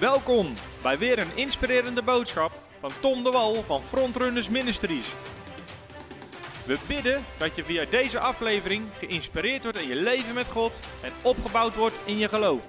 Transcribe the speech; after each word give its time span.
Welkom 0.00 0.54
bij 0.82 0.98
weer 0.98 1.18
een 1.18 1.36
inspirerende 1.36 2.02
boodschap 2.02 2.62
van 2.80 2.90
Tom 3.00 3.24
de 3.24 3.30
Wal 3.30 3.64
van 3.64 3.82
Frontrunners 3.82 4.48
Ministries. 4.48 5.12
We 6.66 6.78
bidden 6.86 7.24
dat 7.38 7.56
je 7.56 7.64
via 7.64 7.84
deze 7.90 8.18
aflevering 8.18 8.84
geïnspireerd 8.98 9.62
wordt 9.62 9.78
in 9.78 9.88
je 9.88 9.94
leven 9.94 10.34
met 10.34 10.46
God 10.46 10.78
en 11.02 11.12
opgebouwd 11.22 11.74
wordt 11.74 11.94
in 12.04 12.18
je 12.18 12.28
geloof. 12.28 12.62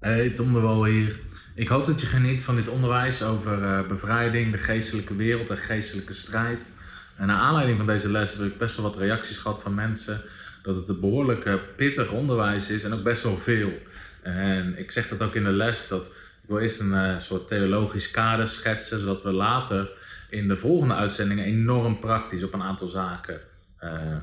Hey, 0.00 0.30
Tom 0.30 0.52
de 0.52 0.60
Wal 0.60 0.84
hier. 0.84 1.20
Ik 1.54 1.68
hoop 1.68 1.86
dat 1.86 2.00
je 2.00 2.06
geniet 2.06 2.42
van 2.42 2.56
dit 2.56 2.68
onderwijs 2.68 3.22
over 3.22 3.58
uh, 3.58 3.88
bevrijding, 3.88 4.52
de 4.52 4.58
geestelijke 4.58 5.16
wereld 5.16 5.50
en 5.50 5.58
geestelijke 5.58 6.12
strijd. 6.12 6.76
En 7.16 7.26
naar 7.26 7.40
aanleiding 7.40 7.78
van 7.78 7.86
deze 7.86 8.10
les 8.10 8.34
heb 8.34 8.46
ik 8.46 8.58
best 8.58 8.76
wel 8.76 8.84
wat 8.84 8.96
reacties 8.96 9.38
gehad 9.38 9.62
van 9.62 9.74
mensen 9.74 10.22
dat 10.62 10.76
het 10.76 10.88
een 10.88 11.00
behoorlijk 11.00 11.44
uh, 11.44 11.54
pittig 11.76 12.10
onderwijs 12.10 12.70
is 12.70 12.84
en 12.84 12.92
ook 12.92 13.02
best 13.02 13.22
wel 13.22 13.36
veel. 13.36 13.72
En 14.22 14.78
ik 14.78 14.90
zeg 14.90 15.08
dat 15.08 15.22
ook 15.22 15.34
in 15.34 15.44
de 15.44 15.52
les, 15.52 15.88
dat 15.88 16.06
ik 16.42 16.48
wil 16.48 16.58
eerst 16.58 16.80
een 16.80 16.92
uh, 16.92 17.18
soort 17.18 17.48
theologisch 17.48 18.10
kader 18.10 18.46
schetsen, 18.46 18.98
zodat 18.98 19.22
we 19.22 19.32
later 19.32 19.90
in 20.30 20.48
de 20.48 20.56
volgende 20.56 20.94
uitzendingen 20.94 21.44
enorm 21.44 22.00
praktisch 22.00 22.42
op 22.42 22.52
een 22.52 22.62
aantal 22.62 22.88
zaken 22.88 23.40
uh, 23.80 24.16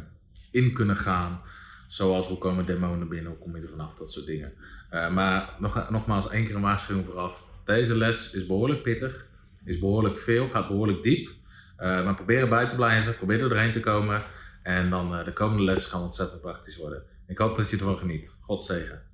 in 0.51 0.73
kunnen 0.73 0.95
gaan. 0.95 1.41
Zoals 1.87 2.27
hoe 2.27 2.37
komen 2.37 2.65
demonen 2.65 3.07
binnen, 3.07 3.31
hoe 3.31 3.41
kom 3.41 3.55
je 3.55 3.61
er 3.61 3.69
vanaf, 3.69 3.95
dat 3.95 4.11
soort 4.11 4.25
dingen. 4.25 4.53
Uh, 4.91 5.09
maar 5.09 5.55
nog, 5.59 5.89
nogmaals, 5.89 6.29
één 6.29 6.45
keer 6.45 6.55
een 6.55 6.61
waarschuwing 6.61 7.05
vooraf. 7.07 7.45
Deze 7.65 7.97
les 7.97 8.33
is 8.33 8.45
behoorlijk 8.45 8.81
pittig, 8.81 9.27
is 9.65 9.79
behoorlijk 9.79 10.17
veel, 10.17 10.47
gaat 10.47 10.67
behoorlijk 10.67 11.03
diep. 11.03 11.29
maar 11.77 12.15
probeer 12.15 12.39
erbij 12.41 12.67
te 12.67 12.75
blijven, 12.75 13.15
probeer 13.15 13.41
er 13.41 13.49
doorheen 13.49 13.71
te 13.71 13.79
komen. 13.79 14.23
En 14.63 14.89
dan 14.89 15.23
de 15.25 15.33
komende 15.33 15.63
les 15.63 15.85
gaan 15.85 16.01
ontzettend 16.01 16.41
praktisch 16.41 16.77
worden. 16.77 17.03
Ik 17.27 17.37
hoop 17.37 17.55
dat 17.55 17.69
je 17.69 17.77
ervan 17.77 17.97
geniet. 17.97 18.37
God 18.41 18.63
zegen. 18.63 19.08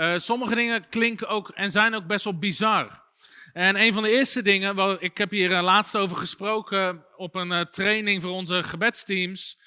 Uh, 0.00 0.12
sommige 0.16 0.54
dingen 0.54 0.88
klinken 0.88 1.28
ook 1.28 1.48
en 1.48 1.70
zijn 1.70 1.94
ook 1.94 2.06
best 2.06 2.24
wel 2.24 2.38
bizar. 2.38 3.02
En 3.52 3.80
een 3.80 3.92
van 3.92 4.02
de 4.02 4.10
eerste 4.10 4.42
dingen, 4.42 5.00
ik 5.00 5.18
heb 5.18 5.30
hier 5.30 5.50
uh, 5.50 5.62
laatst 5.62 5.96
over 5.96 6.16
gesproken 6.16 7.04
op 7.16 7.34
een 7.34 7.50
uh, 7.50 7.60
training 7.60 8.22
voor 8.22 8.30
onze 8.30 8.62
gebedsteams, 8.62 9.58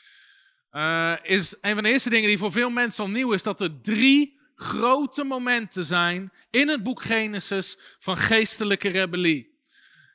is 1.21 1.57
een 1.61 1.73
van 1.73 1.83
de 1.83 1.89
eerste 1.89 2.09
dingen 2.09 2.27
die 2.27 2.37
voor 2.37 2.51
veel 2.51 2.69
mensen 2.69 3.03
al 3.03 3.09
nieuw 3.09 3.31
is, 3.31 3.43
dat 3.43 3.61
er 3.61 3.81
drie 3.81 4.39
grote 4.55 5.23
momenten 5.23 5.85
zijn 5.85 6.31
in 6.49 6.67
het 6.67 6.83
boek 6.83 7.01
Genesis 7.01 7.77
van 7.99 8.17
geestelijke 8.17 8.89
rebellie. 8.89 9.59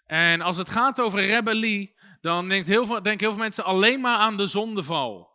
En 0.06 0.40
als 0.40 0.56
het 0.56 0.70
gaat 0.70 1.00
over 1.00 1.26
rebellie, 1.26 1.96
dan 2.20 2.48
denkt 2.48 2.66
heel 2.66 2.86
veel, 2.86 3.02
denken 3.02 3.26
heel 3.26 3.34
veel 3.34 3.42
mensen 3.42 3.64
alleen 3.64 4.00
maar 4.00 4.18
aan 4.18 4.36
de 4.36 4.46
zondeval. 4.46 5.30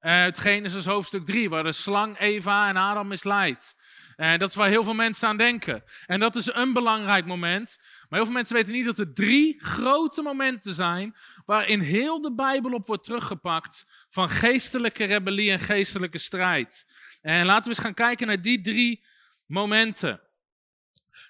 Uit 0.00 0.38
Genesis 0.38 0.86
hoofdstuk 0.86 1.26
3, 1.26 1.50
waar 1.50 1.62
de 1.62 1.72
slang 1.72 2.18
Eva 2.18 2.68
en 2.68 2.76
Adam 2.76 3.08
misleidt. 3.08 3.76
En 4.16 4.38
dat 4.38 4.50
is 4.50 4.56
waar 4.56 4.68
heel 4.68 4.84
veel 4.84 4.94
mensen 4.94 5.28
aan 5.28 5.36
denken. 5.36 5.84
En 6.06 6.20
dat 6.20 6.36
is 6.36 6.52
een 6.52 6.72
belangrijk 6.72 7.26
moment. 7.26 7.78
Maar 7.80 8.18
heel 8.18 8.24
veel 8.24 8.34
mensen 8.34 8.54
weten 8.54 8.72
niet 8.72 8.84
dat 8.84 8.98
er 8.98 9.12
drie 9.12 9.64
grote 9.64 10.22
momenten 10.22 10.74
zijn 10.74 11.16
waarin 11.46 11.80
heel 11.80 12.20
de 12.20 12.34
Bijbel 12.34 12.72
op 12.72 12.86
wordt 12.86 13.04
teruggepakt 13.04 13.84
van 14.08 14.28
geestelijke 14.28 15.04
rebellie 15.04 15.50
en 15.50 15.58
geestelijke 15.58 16.18
strijd. 16.18 16.86
En 17.20 17.46
laten 17.46 17.62
we 17.62 17.68
eens 17.68 17.78
gaan 17.78 17.94
kijken 17.94 18.26
naar 18.26 18.40
die 18.40 18.60
drie 18.60 19.04
momenten. 19.46 20.20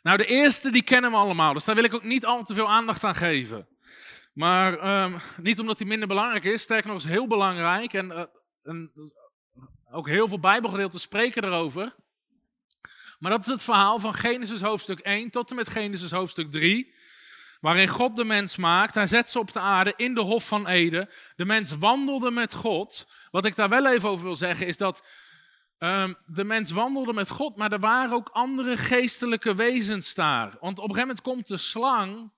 Nou, 0.03 0.17
de 0.17 0.27
eerste 0.27 0.71
die 0.71 0.83
kennen 0.83 1.11
we 1.11 1.17
allemaal, 1.17 1.53
dus 1.53 1.65
daar 1.65 1.75
wil 1.75 1.84
ik 1.84 1.95
ook 1.95 2.05
niet 2.05 2.25
al 2.25 2.43
te 2.43 2.55
veel 2.55 2.71
aandacht 2.71 3.05
aan 3.05 3.15
geven. 3.15 3.69
Maar 4.33 5.03
um, 5.05 5.19
niet 5.37 5.61
omdat 5.61 5.78
die 5.78 5.87
minder 5.87 6.09
belangrijk 6.09 6.45
is, 6.45 6.62
sterker 6.62 6.89
nog 6.91 6.98
is 6.98 7.05
heel 7.05 7.27
belangrijk 7.27 7.93
en, 7.93 8.06
uh, 8.06 8.25
en 8.62 8.93
ook 9.91 10.09
heel 10.09 10.28
veel 10.28 10.41
Bijbelgedeelten 10.41 11.00
spreken 11.00 11.45
erover. 11.45 11.95
Maar 13.27 13.35
dat 13.37 13.47
is 13.47 13.53
het 13.53 13.63
verhaal 13.63 13.99
van 13.99 14.15
Genesis 14.15 14.61
hoofdstuk 14.61 14.99
1 14.99 15.31
tot 15.31 15.51
en 15.51 15.57
met 15.57 15.69
Genesis 15.69 16.11
hoofdstuk 16.11 16.51
3. 16.51 16.95
Waarin 17.61 17.89
God 17.89 18.17
de 18.17 18.25
mens 18.25 18.56
maakt. 18.56 18.95
Hij 18.95 19.06
zet 19.06 19.31
ze 19.31 19.39
op 19.39 19.53
de 19.53 19.61
aarde 19.61 19.93
in 19.97 20.15
de 20.15 20.21
Hof 20.21 20.49
van 20.49 20.67
Eden. 20.67 21.09
De 21.37 21.45
mens 21.45 21.73
wandelde 21.73 22.31
met 22.31 22.55
God. 22.55 23.06
Wat 23.31 23.45
ik 23.45 23.56
daar 23.56 23.69
wel 23.69 23.87
even 23.87 24.09
over 24.09 24.25
wil 24.25 24.37
zeggen 24.37 24.67
is 24.67 24.77
dat 24.77 25.05
um, 25.78 26.17
de 26.27 26.45
mens 26.45 26.71
wandelde 26.71 27.12
met 27.12 27.31
God. 27.31 27.56
Maar 27.56 27.73
er 27.73 27.81
waren 27.81 28.12
ook 28.12 28.28
andere 28.28 28.77
geestelijke 28.77 29.55
wezens 29.55 30.15
daar. 30.15 30.56
Want 30.61 30.79
op 30.79 30.89
een 30.89 30.95
gegeven 30.95 31.00
moment 31.00 31.21
komt 31.21 31.49
de 31.49 31.56
slang 31.56 32.33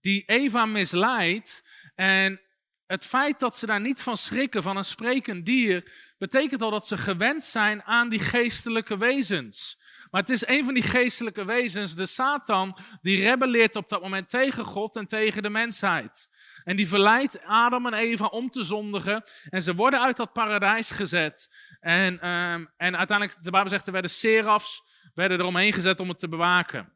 die 0.00 0.22
Eva 0.26 0.66
misleidt. 0.66 1.64
En 1.94 2.40
het 2.86 3.04
feit 3.04 3.38
dat 3.38 3.56
ze 3.56 3.66
daar 3.66 3.80
niet 3.80 4.02
van 4.02 4.16
schrikken, 4.16 4.62
van 4.62 4.76
een 4.76 4.84
sprekend 4.84 5.46
dier, 5.46 5.92
betekent 6.18 6.62
al 6.62 6.70
dat 6.70 6.86
ze 6.86 6.96
gewend 6.96 7.44
zijn 7.44 7.82
aan 7.82 8.08
die 8.08 8.20
geestelijke 8.20 8.96
wezens. 8.96 9.82
Maar 10.14 10.22
het 10.22 10.32
is 10.32 10.46
een 10.46 10.64
van 10.64 10.74
die 10.74 10.82
geestelijke 10.82 11.44
wezens, 11.44 11.94
de 11.94 12.06
Satan, 12.06 12.78
die 13.02 13.22
rebelleert 13.22 13.76
op 13.76 13.88
dat 13.88 14.02
moment 14.02 14.28
tegen 14.28 14.64
God 14.64 14.96
en 14.96 15.06
tegen 15.06 15.42
de 15.42 15.50
mensheid. 15.50 16.28
En 16.64 16.76
die 16.76 16.88
verleidt 16.88 17.44
Adam 17.44 17.86
en 17.86 17.94
Eva 17.94 18.26
om 18.26 18.50
te 18.50 18.62
zondigen. 18.62 19.24
En 19.48 19.62
ze 19.62 19.74
worden 19.74 20.00
uit 20.00 20.16
dat 20.16 20.32
paradijs 20.32 20.90
gezet. 20.90 21.54
En, 21.80 22.28
um, 22.28 22.72
en 22.76 22.96
uiteindelijk, 22.96 23.44
de 23.44 23.50
Bijbel 23.50 23.70
zegt, 23.70 23.86
er 23.86 23.92
werden 23.92 24.10
serafs 24.10 24.82
werden 25.14 25.40
eromheen 25.40 25.72
gezet 25.72 26.00
om 26.00 26.08
het 26.08 26.18
te 26.18 26.28
bewaken. 26.28 26.92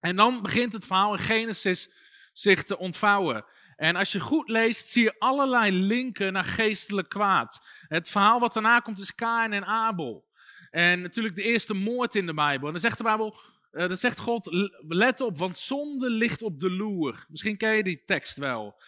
En 0.00 0.16
dan 0.16 0.42
begint 0.42 0.72
het 0.72 0.86
verhaal 0.86 1.12
in 1.12 1.18
Genesis 1.18 1.90
zich 2.32 2.62
te 2.62 2.78
ontvouwen. 2.78 3.44
En 3.76 3.96
als 3.96 4.12
je 4.12 4.20
goed 4.20 4.48
leest, 4.48 4.88
zie 4.88 5.02
je 5.02 5.18
allerlei 5.18 5.72
linken 5.72 6.32
naar 6.32 6.44
geestelijk 6.44 7.08
kwaad. 7.08 7.60
Het 7.88 8.10
verhaal 8.10 8.40
wat 8.40 8.52
daarna 8.52 8.78
komt 8.78 8.98
is 8.98 9.14
Kain 9.14 9.52
en 9.52 9.66
Abel. 9.66 10.28
En 10.70 11.00
natuurlijk 11.00 11.34
de 11.34 11.42
eerste 11.42 11.74
moord 11.74 12.14
in 12.14 12.26
de 12.26 12.34
Bijbel. 12.34 12.66
En 12.66 12.72
dan 12.72 12.82
zegt 12.82 12.96
de 12.96 13.02
Bijbel, 13.02 13.40
uh, 13.72 13.88
dan 13.88 13.96
zegt 13.96 14.18
God, 14.18 14.48
let 14.88 15.20
op, 15.20 15.38
want 15.38 15.58
zonde 15.58 16.10
ligt 16.10 16.42
op 16.42 16.60
de 16.60 16.70
loer. 16.70 17.24
Misschien 17.28 17.56
ken 17.56 17.76
je 17.76 17.82
die 17.82 18.02
tekst 18.04 18.36
wel. 18.36 18.82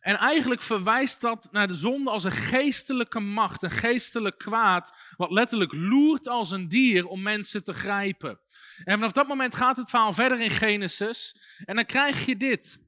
En 0.00 0.16
eigenlijk 0.16 0.62
verwijst 0.62 1.20
dat 1.20 1.48
naar 1.50 1.68
de 1.68 1.74
zonde 1.74 2.10
als 2.10 2.24
een 2.24 2.30
geestelijke 2.30 3.20
macht, 3.20 3.62
een 3.62 3.70
geestelijk 3.70 4.38
kwaad, 4.38 4.92
wat 5.16 5.30
letterlijk 5.30 5.72
loert 5.72 6.28
als 6.28 6.50
een 6.50 6.68
dier 6.68 7.06
om 7.06 7.22
mensen 7.22 7.64
te 7.64 7.72
grijpen. 7.72 8.40
En 8.84 8.94
vanaf 8.94 9.12
dat 9.12 9.28
moment 9.28 9.54
gaat 9.54 9.76
het 9.76 9.90
verhaal 9.90 10.12
verder 10.12 10.40
in 10.40 10.50
Genesis. 10.50 11.36
En 11.64 11.74
dan 11.74 11.84
krijg 11.84 12.26
je 12.26 12.36
dit. 12.36 12.78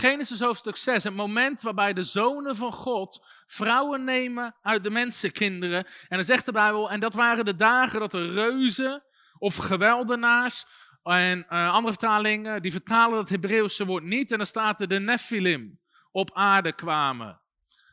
Genesis 0.00 0.40
hoofdstuk 0.40 0.76
6, 0.76 1.04
het 1.04 1.14
moment 1.14 1.62
waarbij 1.62 1.92
de 1.92 2.02
zonen 2.02 2.56
van 2.56 2.72
God 2.72 3.24
vrouwen 3.46 4.04
nemen 4.04 4.54
uit 4.62 4.84
de 4.84 4.90
mensenkinderen. 4.90 5.86
En 6.08 6.16
dan 6.16 6.24
zegt 6.24 6.44
de 6.44 6.52
Bijbel, 6.52 6.90
en 6.90 7.00
dat 7.00 7.14
waren 7.14 7.44
de 7.44 7.56
dagen 7.56 8.00
dat 8.00 8.10
de 8.10 8.32
reuzen 8.32 9.02
of 9.38 9.56
geweldenaars 9.56 10.66
en 11.02 11.38
uh, 11.50 11.72
andere 11.72 11.92
vertalingen, 11.92 12.62
die 12.62 12.72
vertalen 12.72 13.16
dat 13.16 13.28
Hebreeuwse 13.28 13.86
woord 13.86 14.04
niet. 14.04 14.30
En 14.30 14.36
dan 14.36 14.46
staat 14.46 14.80
er 14.80 14.88
de 14.88 15.00
Nephilim 15.00 15.80
op 16.12 16.30
aarde 16.32 16.72
kwamen. 16.72 17.40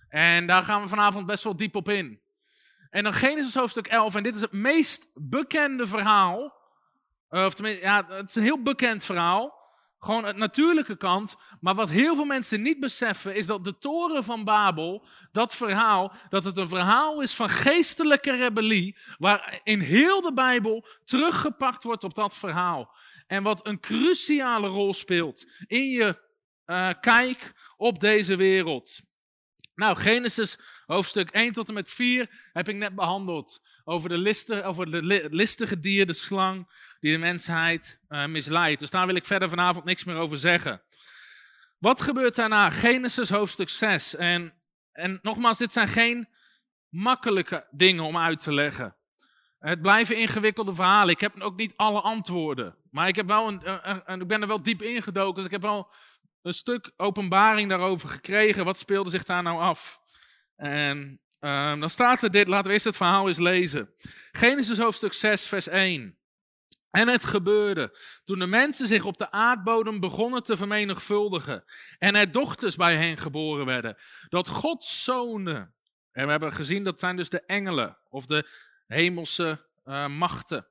En 0.09 0.47
daar 0.47 0.63
gaan 0.63 0.81
we 0.81 0.87
vanavond 0.87 1.25
best 1.25 1.43
wel 1.43 1.55
diep 1.55 1.75
op 1.75 1.89
in. 1.89 2.21
En 2.89 3.03
dan 3.03 3.13
Genesis 3.13 3.55
hoofdstuk 3.55 3.87
11, 3.87 4.15
en 4.15 4.23
dit 4.23 4.35
is 4.35 4.41
het 4.41 4.51
meest 4.51 5.09
bekende 5.13 5.87
verhaal. 5.87 6.55
Uh, 7.29 7.45
of 7.45 7.53
tenminste, 7.53 7.83
ja, 7.83 8.05
het 8.07 8.29
is 8.29 8.35
een 8.35 8.43
heel 8.43 8.61
bekend 8.61 9.03
verhaal. 9.03 9.56
Gewoon 10.07 10.25
het 10.25 10.37
natuurlijke 10.37 10.97
kant. 10.97 11.35
Maar 11.61 11.75
wat 11.75 11.89
heel 11.89 12.15
veel 12.15 12.25
mensen 12.25 12.61
niet 12.61 12.79
beseffen 12.79 13.35
is 13.35 13.45
dat 13.45 13.63
de 13.63 13.77
toren 13.77 14.23
van 14.23 14.43
Babel, 14.43 15.05
dat 15.31 15.55
verhaal, 15.55 16.13
dat 16.29 16.43
het 16.43 16.57
een 16.57 16.67
verhaal 16.67 17.21
is 17.21 17.33
van 17.33 17.49
geestelijke 17.49 18.35
rebellie, 18.35 18.97
waar 19.17 19.59
in 19.63 19.79
heel 19.79 20.21
de 20.21 20.33
Bijbel 20.33 20.85
teruggepakt 21.05 21.83
wordt 21.83 22.03
op 22.03 22.15
dat 22.15 22.37
verhaal. 22.37 22.95
En 23.27 23.43
wat 23.43 23.67
een 23.67 23.79
cruciale 23.79 24.67
rol 24.67 24.93
speelt 24.93 25.45
in 25.65 25.89
je 25.89 26.21
uh, 26.65 26.89
kijk 27.01 27.53
op 27.77 27.99
deze 27.99 28.35
wereld. 28.35 28.99
Nou, 29.75 29.97
Genesis 29.97 30.59
hoofdstuk 30.85 31.29
1 31.29 31.53
tot 31.53 31.67
en 31.67 31.73
met 31.73 31.89
4 31.89 32.49
heb 32.53 32.69
ik 32.69 32.75
net 32.75 32.95
behandeld. 32.95 33.61
Over, 33.89 34.09
de 34.09 34.17
listige, 34.17 34.63
over 34.63 34.91
de 34.91 35.27
listige 35.31 35.79
dier, 35.79 36.05
de 36.05 36.13
slang, 36.13 36.67
die 36.99 37.11
de 37.11 37.17
mensheid 37.17 37.99
uh, 38.09 38.25
misleidt. 38.25 38.79
Dus 38.79 38.89
daar 38.89 39.05
wil 39.05 39.15
ik 39.15 39.25
verder 39.25 39.49
vanavond 39.49 39.85
niks 39.85 40.03
meer 40.03 40.15
over 40.15 40.37
zeggen. 40.37 40.81
Wat 41.77 42.01
gebeurt 42.01 42.35
daarna? 42.35 42.69
Genesis 42.69 43.29
hoofdstuk 43.29 43.69
6. 43.69 44.15
En, 44.15 44.53
en 44.91 45.19
nogmaals, 45.21 45.57
dit 45.57 45.73
zijn 45.73 45.87
geen 45.87 46.27
makkelijke 46.89 47.67
dingen 47.71 48.03
om 48.03 48.17
uit 48.17 48.41
te 48.41 48.53
leggen. 48.53 48.95
Het 49.59 49.81
blijven 49.81 50.17
ingewikkelde 50.17 50.75
verhalen. 50.75 51.13
Ik 51.13 51.21
heb 51.21 51.41
ook 51.41 51.57
niet 51.57 51.73
alle 51.75 52.01
antwoorden. 52.01 52.75
Maar 52.91 53.07
ik, 53.07 53.15
heb 53.15 53.27
wel 53.27 53.47
een, 53.47 54.21
ik 54.21 54.27
ben 54.27 54.41
er 54.41 54.47
wel 54.47 54.63
diep 54.63 54.81
ingedoken. 54.81 55.35
Dus 55.35 55.45
ik 55.45 55.51
heb 55.51 55.61
wel 55.61 55.91
een 56.41 56.53
stuk 56.53 56.91
openbaring 56.97 57.69
daarover 57.69 58.09
gekregen. 58.09 58.65
Wat 58.65 58.77
speelde 58.77 59.09
zich 59.09 59.23
daar 59.23 59.43
nou 59.43 59.59
af? 59.59 60.01
En 60.55 61.21
um, 61.39 61.79
dan 61.79 61.89
staat 61.89 62.21
er 62.21 62.31
dit. 62.31 62.47
Laten 62.47 62.67
we 62.67 62.71
eerst 62.71 62.85
het 62.85 62.97
verhaal 62.97 63.27
eens 63.27 63.39
lezen. 63.39 63.93
Genesis 64.31 64.77
hoofdstuk 64.77 65.13
6, 65.13 65.47
vers 65.47 65.67
1. 65.67 66.17
En 66.91 67.07
het 67.07 67.25
gebeurde 67.25 67.97
toen 68.23 68.39
de 68.39 68.47
mensen 68.47 68.87
zich 68.87 69.05
op 69.05 69.17
de 69.17 69.31
aardbodem 69.31 69.99
begonnen 69.99 70.43
te 70.43 70.57
vermenigvuldigen 70.57 71.63
en 71.97 72.15
er 72.15 72.31
dochters 72.31 72.75
bij 72.75 72.95
hen 72.95 73.17
geboren 73.17 73.65
werden, 73.65 73.97
dat 74.29 74.47
Gods 74.47 75.03
zonen, 75.03 75.75
en 76.11 76.25
we 76.25 76.31
hebben 76.31 76.53
gezien 76.53 76.83
dat 76.83 76.99
zijn 76.99 77.15
dus 77.15 77.29
de 77.29 77.45
engelen 77.45 77.97
of 78.09 78.25
de 78.25 78.47
hemelse 78.87 79.65
uh, 79.85 80.07
machten, 80.07 80.67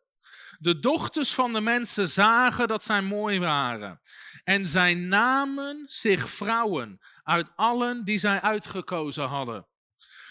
De 0.58 0.80
dochters 0.80 1.34
van 1.34 1.52
de 1.52 1.60
mensen 1.60 2.08
zagen 2.08 2.68
dat 2.68 2.82
zij 2.82 3.02
mooi 3.02 3.38
waren. 3.38 4.00
En 4.44 4.66
zij 4.66 4.94
namen 4.94 5.82
zich 5.86 6.28
vrouwen 6.28 7.00
uit 7.22 7.50
allen 7.56 8.04
die 8.04 8.18
zij 8.18 8.40
uitgekozen 8.40 9.26
hadden. 9.26 9.66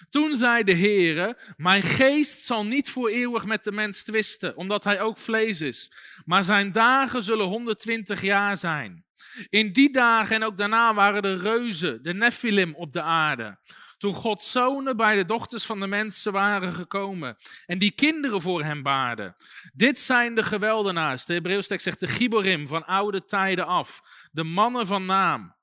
Toen 0.09 0.37
zei 0.37 0.63
de 0.63 0.75
Heere, 0.75 1.37
mijn 1.57 1.81
geest 1.81 2.45
zal 2.45 2.65
niet 2.65 2.89
voor 2.89 3.09
eeuwig 3.09 3.45
met 3.45 3.63
de 3.63 3.71
mens 3.71 4.03
twisten, 4.03 4.57
omdat 4.57 4.83
hij 4.83 5.01
ook 5.01 5.17
vlees 5.17 5.61
is. 5.61 5.91
Maar 6.25 6.43
zijn 6.43 6.71
dagen 6.71 7.23
zullen 7.23 7.47
120 7.47 8.21
jaar 8.21 8.57
zijn. 8.57 9.05
In 9.49 9.71
die 9.71 9.91
dagen 9.91 10.35
en 10.35 10.43
ook 10.43 10.57
daarna 10.57 10.93
waren 10.93 11.21
de 11.21 11.35
reuzen, 11.35 12.03
de 12.03 12.13
Nephilim 12.13 12.75
op 12.75 12.93
de 12.93 13.01
aarde. 13.01 13.57
Toen 13.97 14.13
Gods 14.13 14.51
zonen 14.51 14.97
bij 14.97 15.15
de 15.15 15.25
dochters 15.25 15.65
van 15.65 15.79
de 15.79 15.87
mensen 15.87 16.31
waren 16.31 16.73
gekomen 16.73 17.35
en 17.65 17.79
die 17.79 17.91
kinderen 17.91 18.41
voor 18.41 18.63
hem 18.63 18.83
baarden. 18.83 19.33
Dit 19.73 19.99
zijn 19.99 20.35
de 20.35 20.43
geweldenaars, 20.43 21.25
de 21.25 21.33
Hebreeuws 21.33 21.67
tekst 21.67 21.83
zegt 21.83 21.99
de 21.99 22.07
Giborim 22.07 22.67
van 22.67 22.85
oude 22.85 23.25
tijden 23.25 23.65
af, 23.65 24.01
de 24.31 24.43
mannen 24.43 24.87
van 24.87 25.05
naam. 25.05 25.54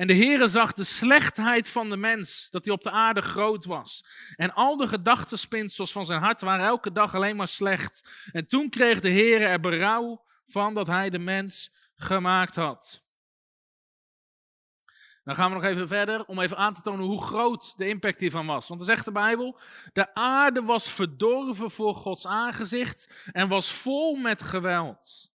En 0.00 0.06
de 0.06 0.16
Heere 0.16 0.48
zag 0.48 0.72
de 0.72 0.84
slechtheid 0.84 1.68
van 1.68 1.90
de 1.90 1.96
mens, 1.96 2.48
dat 2.50 2.64
hij 2.64 2.74
op 2.74 2.82
de 2.82 2.90
aarde 2.90 3.20
groot 3.20 3.64
was. 3.64 4.04
En 4.36 4.54
al 4.54 4.76
de 4.76 4.88
gedachtenspinsels 4.88 5.92
van 5.92 6.06
zijn 6.06 6.20
hart 6.20 6.40
waren 6.40 6.66
elke 6.66 6.92
dag 6.92 7.14
alleen 7.14 7.36
maar 7.36 7.48
slecht. 7.48 8.10
En 8.32 8.46
toen 8.46 8.70
kreeg 8.70 9.00
de 9.00 9.10
Heere 9.10 9.44
er 9.44 9.60
berouw 9.60 10.24
van 10.46 10.74
dat 10.74 10.86
hij 10.86 11.10
de 11.10 11.18
mens 11.18 11.72
gemaakt 11.94 12.56
had. 12.56 13.02
Dan 15.24 15.34
gaan 15.34 15.48
we 15.48 15.54
nog 15.54 15.64
even 15.64 15.88
verder 15.88 16.24
om 16.24 16.40
even 16.40 16.56
aan 16.56 16.74
te 16.74 16.82
tonen 16.82 17.06
hoe 17.06 17.22
groot 17.22 17.78
de 17.78 17.88
impact 17.88 18.20
hiervan 18.20 18.46
was. 18.46 18.68
Want 18.68 18.80
dan 18.80 18.88
zegt 18.88 19.04
de 19.04 19.12
Bijbel: 19.12 19.58
De 19.92 20.14
aarde 20.14 20.62
was 20.62 20.90
verdorven 20.90 21.70
voor 21.70 21.94
Gods 21.94 22.26
aangezicht 22.26 23.28
en 23.32 23.48
was 23.48 23.72
vol 23.72 24.14
met 24.14 24.42
geweld. 24.42 25.29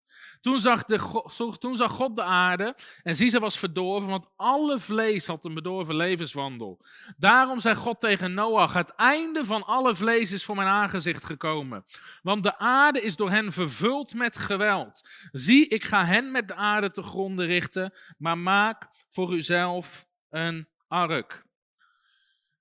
Toen 0.45 0.59
zag, 0.59 0.85
de, 0.85 1.57
toen 1.59 1.77
zag 1.77 1.91
God 1.91 2.17
de 2.17 2.23
aarde 2.23 2.77
en 3.03 3.15
zie, 3.15 3.29
ze 3.29 3.41
was 3.41 3.59
verdorven, 3.59 4.11
want 4.11 4.27
alle 4.37 4.81
vlees 4.81 5.27
had 5.27 5.45
een 5.45 5.55
bedorven 5.55 5.97
levenswandel. 5.97 6.85
Daarom 7.17 7.61
zei 7.61 7.75
God 7.75 8.01
tegen 8.01 8.35
Noach, 8.35 8.73
het 8.73 8.95
einde 8.95 9.45
van 9.45 9.65
alle 9.65 9.95
vlees 9.95 10.33
is 10.33 10.45
voor 10.45 10.57
mijn 10.57 10.69
aangezicht 10.69 11.25
gekomen. 11.25 11.85
Want 12.23 12.43
de 12.43 12.59
aarde 12.59 13.01
is 13.01 13.17
door 13.17 13.31
hen 13.31 13.53
vervuld 13.53 14.15
met 14.15 14.37
geweld. 14.37 15.09
Zie, 15.33 15.69
ik 15.69 15.85
ga 15.85 16.05
hen 16.05 16.31
met 16.31 16.49
de 16.49 16.55
aarde 16.55 16.91
te 16.91 17.03
gronden 17.03 17.47
richten, 17.47 17.95
maar 18.19 18.39
maak 18.39 18.89
voor 19.09 19.35
uzelf 19.35 20.07
een 20.31 20.69
ark. 20.89 21.45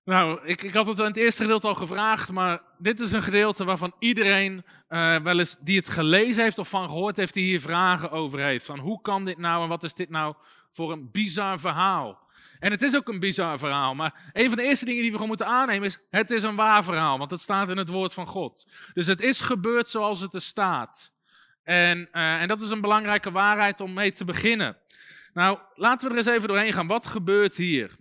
Nou, 0.04 0.40
ik, 0.44 0.62
ik 0.62 0.72
had 0.72 0.86
het 0.86 0.98
in 0.98 1.04
het 1.04 1.16
eerste 1.16 1.42
gedeelte 1.42 1.66
al 1.66 1.74
gevraagd, 1.74 2.32
maar 2.32 2.62
dit 2.78 3.00
is 3.00 3.12
een 3.12 3.22
gedeelte 3.22 3.64
waarvan 3.64 3.94
iedereen 3.98 4.64
uh, 4.94 5.16
wel 5.16 5.38
eens 5.38 5.56
die 5.60 5.76
het 5.76 5.88
gelezen 5.88 6.42
heeft 6.42 6.58
of 6.58 6.68
van 6.68 6.88
gehoord 6.88 7.16
heeft, 7.16 7.34
die 7.34 7.44
hier 7.44 7.60
vragen 7.60 8.10
over 8.10 8.38
heeft. 8.38 8.64
Van 8.64 8.78
hoe 8.78 9.00
kan 9.00 9.24
dit 9.24 9.38
nou 9.38 9.62
en 9.62 9.68
wat 9.68 9.84
is 9.84 9.94
dit 9.94 10.10
nou 10.10 10.34
voor 10.70 10.92
een 10.92 11.10
bizar 11.10 11.60
verhaal? 11.60 12.22
En 12.58 12.70
het 12.70 12.82
is 12.82 12.96
ook 12.96 13.08
een 13.08 13.18
bizar 13.20 13.58
verhaal, 13.58 13.94
maar 13.94 14.30
een 14.32 14.48
van 14.48 14.56
de 14.56 14.62
eerste 14.62 14.84
dingen 14.84 15.00
die 15.00 15.10
we 15.10 15.16
gewoon 15.16 15.28
moeten 15.28 15.46
aannemen 15.46 15.86
is, 15.86 15.98
het 16.10 16.30
is 16.30 16.42
een 16.42 16.54
waar 16.54 16.84
verhaal, 16.84 17.18
want 17.18 17.30
het 17.30 17.40
staat 17.40 17.68
in 17.68 17.76
het 17.76 17.88
woord 17.88 18.12
van 18.12 18.26
God. 18.26 18.66
Dus 18.92 19.06
het 19.06 19.20
is 19.20 19.40
gebeurd 19.40 19.88
zoals 19.88 20.20
het 20.20 20.34
er 20.34 20.42
staat. 20.42 21.12
En, 21.62 22.08
uh, 22.12 22.42
en 22.42 22.48
dat 22.48 22.62
is 22.62 22.70
een 22.70 22.80
belangrijke 22.80 23.30
waarheid 23.30 23.80
om 23.80 23.92
mee 23.92 24.12
te 24.12 24.24
beginnen. 24.24 24.76
Nou, 25.32 25.58
laten 25.74 26.06
we 26.06 26.12
er 26.12 26.18
eens 26.18 26.36
even 26.36 26.48
doorheen 26.48 26.72
gaan. 26.72 26.86
Wat 26.86 27.06
gebeurt 27.06 27.56
hier? 27.56 27.96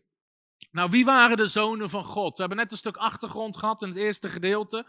Nou, 0.72 0.90
wie 0.90 1.06
waren 1.06 1.38
de 1.38 1.48
zonen 1.48 1.90
van 1.90 2.04
God? 2.04 2.36
We 2.36 2.40
hebben 2.40 2.58
net 2.58 2.72
een 2.72 2.78
stuk 2.78 2.98
achtergrond 2.98 3.58
gehad 3.58 3.82
in 3.82 3.88
het 3.88 3.98
eerste 3.98 4.30
gedeelte. 4.30 4.86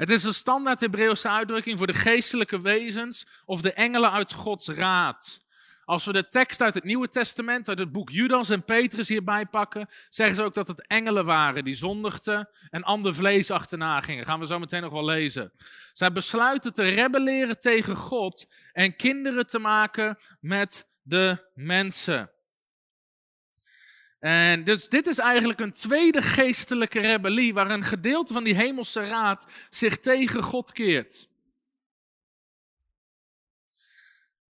Het 0.00 0.10
is 0.10 0.24
een 0.24 0.34
standaard 0.34 0.80
Hebreeuwse 0.80 1.28
uitdrukking 1.28 1.78
voor 1.78 1.86
de 1.86 1.92
geestelijke 1.92 2.60
wezens 2.60 3.26
of 3.44 3.60
de 3.60 3.72
engelen 3.72 4.12
uit 4.12 4.32
Gods 4.32 4.68
raad. 4.68 5.44
Als 5.84 6.04
we 6.04 6.12
de 6.12 6.28
tekst 6.28 6.62
uit 6.62 6.74
het 6.74 6.84
Nieuwe 6.84 7.08
Testament, 7.08 7.68
uit 7.68 7.78
het 7.78 7.92
boek 7.92 8.10
Judas 8.10 8.50
en 8.50 8.64
Petrus 8.64 9.08
hierbij 9.08 9.46
pakken, 9.46 9.88
zeggen 10.08 10.36
ze 10.36 10.42
ook 10.42 10.54
dat 10.54 10.68
het 10.68 10.86
engelen 10.86 11.24
waren 11.24 11.64
die 11.64 11.74
zondigden 11.74 12.48
en 12.70 12.82
ander 12.82 13.14
vlees 13.14 13.50
achterna 13.50 14.00
gingen. 14.00 14.24
Gaan 14.24 14.40
we 14.40 14.46
zo 14.46 14.58
meteen 14.58 14.82
nog 14.82 14.92
wel 14.92 15.04
lezen. 15.04 15.52
Zij 15.92 16.12
besluiten 16.12 16.72
te 16.72 16.82
rebelleren 16.82 17.58
tegen 17.58 17.96
God 17.96 18.46
en 18.72 18.96
kinderen 18.96 19.46
te 19.46 19.58
maken 19.58 20.18
met 20.40 20.88
de 21.02 21.50
mensen. 21.54 22.30
En 24.20 24.64
dus 24.64 24.88
dit 24.88 25.06
is 25.06 25.18
eigenlijk 25.18 25.60
een 25.60 25.72
tweede 25.72 26.22
geestelijke 26.22 27.00
rebellie, 27.00 27.54
waar 27.54 27.70
een 27.70 27.84
gedeelte 27.84 28.32
van 28.32 28.44
die 28.44 28.54
hemelse 28.54 29.06
raad 29.06 29.52
zich 29.70 29.98
tegen 29.98 30.42
God 30.42 30.72
keert. 30.72 31.28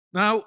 Nou, 0.09 0.43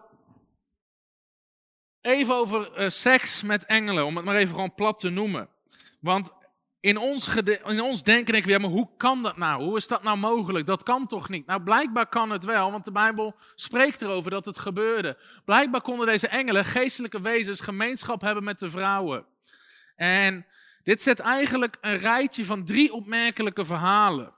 even 2.00 2.34
over 2.34 2.82
uh, 2.82 2.88
seks 2.88 3.42
met 3.42 3.64
engelen, 3.64 4.06
om 4.06 4.16
het 4.16 4.24
maar 4.24 4.36
even 4.36 4.54
gewoon 4.54 4.74
plat 4.74 4.98
te 4.98 5.08
noemen. 5.08 5.48
Want 6.00 6.30
in 6.80 6.96
ons, 6.96 7.36
in 7.64 7.80
ons 7.80 8.02
denken 8.02 8.32
denk 8.32 8.44
ik 8.44 8.50
weer, 8.50 8.60
maar 8.60 8.70
hoe 8.70 8.90
kan 8.96 9.22
dat 9.22 9.36
nou? 9.36 9.62
Hoe 9.62 9.76
is 9.76 9.86
dat 9.86 10.02
nou 10.02 10.18
mogelijk? 10.18 10.66
Dat 10.66 10.82
kan 10.82 11.06
toch 11.06 11.28
niet? 11.28 11.46
Nou, 11.46 11.62
blijkbaar 11.62 12.06
kan 12.06 12.30
het 12.30 12.44
wel, 12.44 12.70
want 12.70 12.84
de 12.84 12.92
Bijbel 12.92 13.36
spreekt 13.54 14.02
erover 14.02 14.30
dat 14.30 14.44
het 14.44 14.58
gebeurde. 14.58 15.18
Blijkbaar 15.44 15.80
konden 15.80 16.06
deze 16.06 16.28
engelen, 16.28 16.64
geestelijke 16.64 17.20
wezens, 17.20 17.60
gemeenschap 17.60 18.20
hebben 18.20 18.44
met 18.44 18.58
de 18.58 18.70
vrouwen. 18.70 19.26
En 19.96 20.46
dit 20.82 21.02
zet 21.02 21.18
eigenlijk 21.18 21.76
een 21.80 21.98
rijtje 21.98 22.44
van 22.44 22.64
drie 22.64 22.92
opmerkelijke 22.92 23.64
verhalen 23.64 24.34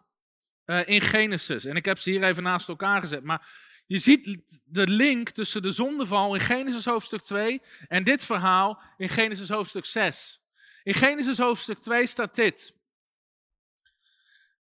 uh, 0.66 0.88
in 0.88 1.00
Genesis. 1.00 1.64
En 1.64 1.76
ik 1.76 1.84
heb 1.84 1.98
ze 1.98 2.10
hier 2.10 2.24
even 2.24 2.42
naast 2.42 2.68
elkaar 2.68 3.00
gezet. 3.00 3.24
Maar 3.24 3.48
je 3.86 3.98
ziet 3.98 4.60
de 4.64 4.86
link 4.86 5.30
tussen 5.30 5.62
de 5.62 5.70
zondeval 5.70 6.34
in 6.34 6.40
Genesis 6.40 6.84
hoofdstuk 6.84 7.22
2 7.22 7.60
en 7.88 8.04
dit 8.04 8.24
verhaal 8.24 8.82
in 8.96 9.08
Genesis 9.08 9.48
hoofdstuk 9.48 9.86
6. 9.86 10.40
In 10.82 10.94
Genesis 10.94 11.38
hoofdstuk 11.38 11.78
2 11.78 12.06
staat 12.06 12.34
dit. 12.34 12.72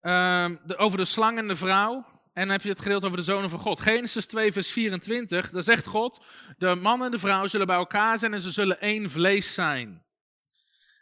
Uh, 0.02 0.50
de, 0.66 0.78
over 0.78 0.98
de 0.98 1.06
slang 1.06 1.38
en 1.38 1.48
de 1.48 1.56
vrouw. 1.56 2.06
En 2.34 2.44
dan 2.44 2.52
heb 2.52 2.62
je 2.62 2.70
het 2.70 2.82
gedeelte 2.82 3.06
over 3.06 3.18
de 3.18 3.24
zonen 3.24 3.50
van 3.50 3.60
God. 3.60 3.80
Genesis 3.80 4.26
2, 4.26 4.52
vers 4.52 4.72
24. 4.72 5.50
Daar 5.50 5.64
zegt 5.64 5.86
God: 5.86 6.24
De 6.58 6.76
man 6.76 7.04
en 7.04 7.12
de 7.12 7.20
vrouw 7.20 7.48
zullen 7.48 7.68
bij 7.68 7.76
elkaar 7.76 8.20
zijn 8.20 8.34
en 8.34 8.42
ze 8.42 8.52
zullen 8.52 8.82
één 8.82 9.10
vlees 9.10 9.54
zijn. 9.54 10.06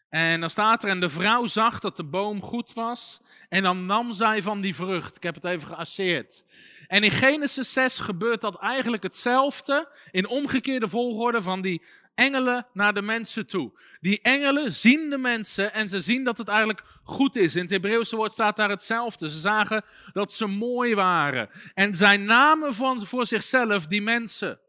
En 0.10 0.40
dan 0.40 0.50
staat 0.50 0.84
er: 0.84 0.90
En 0.90 1.00
de 1.00 1.10
vrouw 1.10 1.46
zag 1.46 1.80
dat 1.80 1.98
de 1.98 2.04
boom 2.04 2.42
goed 2.42 2.74
was. 2.74 3.22
En 3.50 3.64
dan 3.64 3.86
nam 3.86 4.14
zij 4.14 4.42
van 4.42 4.62
die 4.62 4.76
vrucht. 4.76 5.16
Ik 5.16 5.24
heb 5.24 5.36
het 5.36 5.46
even 5.46 5.68
geasseerd. 5.68 6.44
En 6.88 7.04
in 7.04 7.12
Genesis 7.12 7.74
6 7.74 7.98
gebeurt 7.98 8.42
dat 8.42 8.60
eigenlijk 8.60 9.04
hetzelfde. 9.04 9.98
In 10.12 10.28
omgekeerde 10.28 10.88
volgorde 10.88 11.42
van 11.42 11.62
die 11.62 11.84
engelen 12.16 12.68
naar 12.74 12.94
de 12.94 13.02
mensen 13.02 13.48
toe. 13.48 13.80
Die 14.02 14.22
engelen 14.22 14.72
zien 14.72 15.10
de 15.10 15.18
mensen 15.18 15.74
en 15.74 15.88
ze 15.88 16.00
zien 16.00 16.24
dat 16.24 16.38
het 16.38 16.48
eigenlijk 16.48 16.84
goed 17.04 17.36
is. 17.36 17.56
In 17.56 17.62
het 17.62 17.72
Hebreeuwse 17.72 18.16
woord 18.16 18.32
staat 18.32 18.56
daar 18.56 18.70
hetzelfde. 18.70 19.30
Ze 19.30 19.40
zagen 19.40 19.84
dat 20.14 20.34
ze 20.34 20.48
mooi 20.48 20.96
waren. 20.96 21.50
En 21.74 21.94
zij 21.94 22.18
namen 22.18 22.74
van, 22.74 23.06
voor 23.06 23.26
zichzelf 23.26 23.88
die 23.88 24.02
mensen 24.02 24.60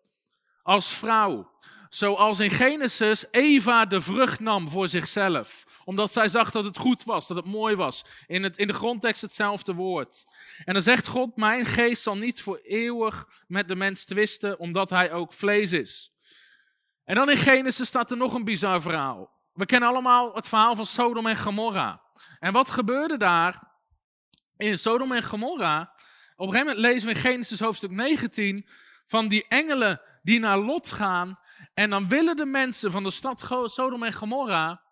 als 0.63 0.95
vrouw. 0.95 1.55
Zoals 1.89 2.41
in 2.41 2.51
Genesis 2.51 3.27
Eva 3.31 3.87
de 3.87 4.01
vrucht 4.01 4.41
nam 4.41 4.69
voor 4.69 4.89
zichzelf. 4.89 5.65
Omdat 5.85 6.13
zij 6.13 6.29
zag 6.29 6.51
dat 6.51 6.65
het 6.65 6.79
goed 6.79 7.05
was, 7.05 7.27
dat 7.27 7.37
het 7.37 7.47
mooi 7.47 7.77
was. 7.77 8.05
In, 8.27 8.43
het, 8.43 8.59
in 8.59 8.67
de 8.67 8.73
grondtekst 8.73 9.23
hetzelfde 9.23 9.75
woord. 9.75 10.25
En 10.65 10.73
dan 10.73 10.83
zegt 10.83 11.07
God, 11.07 11.37
mijn 11.37 11.67
geest 11.67 12.03
zal 12.03 12.17
niet 12.17 12.43
voor 12.43 12.61
eeuwig 12.63 13.29
met 13.47 13.69
de 13.69 13.77
mens 13.77 14.05
twisten, 14.05 14.59
omdat 14.59 14.91
hij 14.91 15.13
ook 15.13 15.33
vlees 15.33 15.73
is. 15.73 16.16
En 17.07 17.15
dan 17.15 17.31
in 17.31 17.37
Genesis 17.37 17.89
staat 17.89 18.11
er 18.11 18.17
nog 18.17 18.35
een 18.35 18.45
bizar 18.45 18.83
verhaal. 18.83 19.31
We 19.53 19.67
kennen 19.67 19.89
allemaal 19.89 20.35
het 20.35 20.49
verhaal 20.49 20.77
van 20.77 20.87
Sodom 20.87 21.27
en 21.27 21.37
Gomorra. 21.37 22.03
En 22.39 22.53
wat 22.53 22.71
gebeurde 22.71 23.17
daar 23.17 23.63
in 24.57 24.79
Sodom 24.79 25.13
en 25.13 25.23
Gomorra? 25.23 25.81
Op 26.37 26.47
een 26.47 26.53
gegeven 26.53 26.67
moment 26.67 26.79
lezen 26.79 27.09
we 27.09 27.15
in 27.15 27.21
Genesis 27.21 27.61
hoofdstuk 27.61 27.91
19 27.91 28.69
van 29.07 29.29
die 29.29 29.45
engelen 29.49 30.01
die 30.23 30.39
naar 30.39 30.59
Lot 30.59 30.91
gaan. 30.91 31.39
En 31.75 31.91
dan 31.91 32.09
willen 32.09 32.37
de 32.37 32.47
mensen 32.47 32.91
van 32.91 33.03
de 33.03 33.11
stad 33.11 33.63
Sodom 33.65 34.03
en 34.03 34.13
Gomorra 34.13 34.83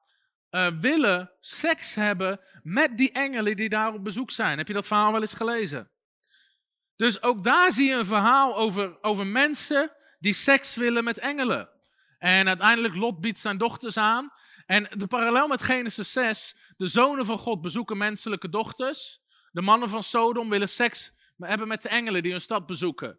uh, 0.50 0.66
willen 0.80 1.32
seks 1.40 1.94
hebben 1.94 2.40
met 2.62 2.96
die 2.96 3.12
engelen 3.12 3.56
die 3.56 3.68
daar 3.68 3.94
op 3.94 4.04
bezoek 4.04 4.30
zijn. 4.30 4.58
Heb 4.58 4.66
je 4.66 4.72
dat 4.72 4.86
verhaal 4.86 5.12
wel 5.12 5.20
eens 5.20 5.34
gelezen? 5.34 5.90
Dus 6.96 7.22
ook 7.22 7.44
daar 7.44 7.72
zie 7.72 7.88
je 7.88 7.94
een 7.94 8.04
verhaal 8.04 8.56
over, 8.56 9.02
over 9.02 9.26
mensen 9.26 9.92
die 10.18 10.32
seks 10.32 10.76
willen 10.76 11.04
met 11.04 11.18
engelen. 11.18 11.73
En 12.24 12.48
uiteindelijk 12.48 12.94
Lot 12.94 13.20
biedt 13.20 13.38
zijn 13.38 13.58
dochters 13.58 13.96
aan. 13.96 14.32
En 14.66 14.86
de 14.90 15.06
parallel 15.06 15.48
met 15.48 15.62
Genesis 15.62 16.12
6, 16.12 16.56
de 16.76 16.86
zonen 16.86 17.26
van 17.26 17.38
God 17.38 17.60
bezoeken 17.60 17.96
menselijke 17.96 18.48
dochters. 18.48 19.20
De 19.50 19.62
mannen 19.62 19.88
van 19.88 20.02
Sodom 20.02 20.48
willen 20.48 20.68
seks 20.68 21.12
hebben 21.38 21.68
met 21.68 21.82
de 21.82 21.88
engelen 21.88 22.22
die 22.22 22.30
hun 22.30 22.40
stad 22.40 22.66
bezoeken. 22.66 23.18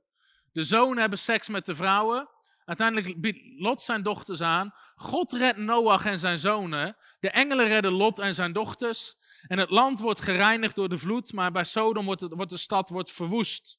De 0.51 0.63
zonen 0.63 0.97
hebben 0.97 1.19
seks 1.19 1.49
met 1.49 1.65
de 1.65 1.75
vrouwen. 1.75 2.29
Uiteindelijk 2.65 3.21
biedt 3.21 3.39
Lot 3.61 3.81
zijn 3.81 4.03
dochters 4.03 4.41
aan. 4.41 4.73
God 4.95 5.31
redt 5.31 5.57
Noach 5.57 6.05
en 6.05 6.19
zijn 6.19 6.39
zonen. 6.39 6.97
De 7.19 7.29
engelen 7.29 7.67
redden 7.67 7.91
Lot 7.91 8.19
en 8.19 8.35
zijn 8.35 8.53
dochters. 8.53 9.15
En 9.47 9.59
het 9.59 9.69
land 9.69 9.99
wordt 9.99 10.21
gereinigd 10.21 10.75
door 10.75 10.89
de 10.89 10.97
vloed, 10.97 11.33
maar 11.33 11.51
bij 11.51 11.63
Sodom 11.63 12.05
wordt, 12.05 12.21
wordt 12.29 12.51
de 12.51 12.57
stad 12.57 12.89
wordt 12.89 13.11
verwoest. 13.11 13.77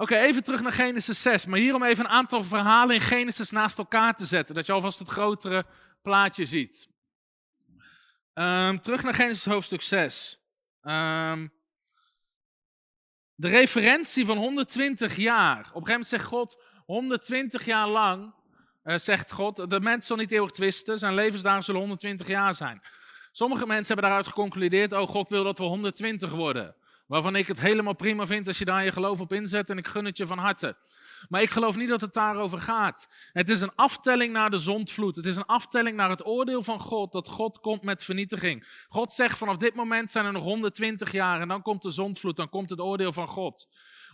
Oké, 0.00 0.16
even 0.16 0.42
terug 0.42 0.60
naar 0.60 0.72
Genesis 0.72 1.22
6. 1.22 1.46
Maar 1.46 1.58
hier 1.58 1.74
om 1.74 1.82
even 1.82 2.04
een 2.04 2.10
aantal 2.10 2.42
verhalen 2.42 2.94
in 2.94 3.00
Genesis 3.00 3.50
naast 3.50 3.78
elkaar 3.78 4.14
te 4.14 4.26
zetten. 4.26 4.54
Dat 4.54 4.66
je 4.66 4.72
alvast 4.72 4.98
het 4.98 5.08
grotere 5.08 5.64
plaatje 6.02 6.46
ziet. 6.46 6.88
Ehm, 8.32 8.78
terug 8.78 9.02
naar 9.02 9.14
Genesis 9.14 9.44
hoofdstuk 9.44 9.82
6. 9.82 10.38
Ehm, 10.82 11.48
de 13.34 13.48
referentie 13.48 14.26
van 14.26 14.36
120 14.36 15.16
jaar. 15.16 15.58
Op 15.58 15.64
een 15.64 15.70
gegeven 15.70 15.90
moment 15.90 16.06
zegt 16.06 16.24
God, 16.24 16.62
120 16.86 17.64
jaar 17.64 17.88
lang, 17.88 18.34
uh, 18.84 18.96
zegt 18.96 19.32
God, 19.32 19.70
de 19.70 19.80
mens 19.80 20.06
zal 20.06 20.16
niet 20.16 20.32
eeuwig 20.32 20.50
twisten, 20.50 20.98
zijn 20.98 21.14
levensdagen 21.14 21.62
zullen 21.62 21.80
120 21.80 22.26
jaar 22.26 22.54
zijn. 22.54 22.80
Sommige 23.32 23.66
mensen 23.66 23.86
hebben 23.86 24.04
daaruit 24.04 24.26
geconcludeerd, 24.26 24.92
oh 24.92 25.08
God 25.08 25.28
wil 25.28 25.44
dat 25.44 25.58
we 25.58 25.64
120 25.64 26.30
worden. 26.30 26.76
Waarvan 27.08 27.36
ik 27.36 27.46
het 27.46 27.60
helemaal 27.60 27.94
prima 27.94 28.26
vind 28.26 28.46
als 28.46 28.58
je 28.58 28.64
daar 28.64 28.84
je 28.84 28.92
geloof 28.92 29.20
op 29.20 29.32
inzet 29.32 29.70
en 29.70 29.78
ik 29.78 29.86
gun 29.86 30.04
het 30.04 30.16
je 30.16 30.26
van 30.26 30.38
harte. 30.38 30.76
Maar 31.28 31.42
ik 31.42 31.50
geloof 31.50 31.76
niet 31.76 31.88
dat 31.88 32.00
het 32.00 32.12
daarover 32.12 32.58
gaat. 32.58 33.08
Het 33.32 33.48
is 33.48 33.60
een 33.60 33.74
aftelling 33.74 34.32
naar 34.32 34.50
de 34.50 34.58
zondvloed. 34.58 35.16
Het 35.16 35.26
is 35.26 35.36
een 35.36 35.46
aftelling 35.46 35.96
naar 35.96 36.10
het 36.10 36.26
oordeel 36.26 36.62
van 36.62 36.80
God, 36.80 37.12
dat 37.12 37.28
God 37.28 37.60
komt 37.60 37.82
met 37.82 38.04
vernietiging. 38.04 38.84
God 38.88 39.12
zegt 39.12 39.38
vanaf 39.38 39.56
dit 39.56 39.74
moment 39.74 40.10
zijn 40.10 40.24
er 40.24 40.32
nog 40.32 40.42
120 40.42 41.12
jaar 41.12 41.40
en 41.40 41.48
dan 41.48 41.62
komt 41.62 41.82
de 41.82 41.90
zondvloed, 41.90 42.36
dan 42.36 42.48
komt 42.48 42.70
het 42.70 42.80
oordeel 42.80 43.12
van 43.12 43.28
God. 43.28 43.68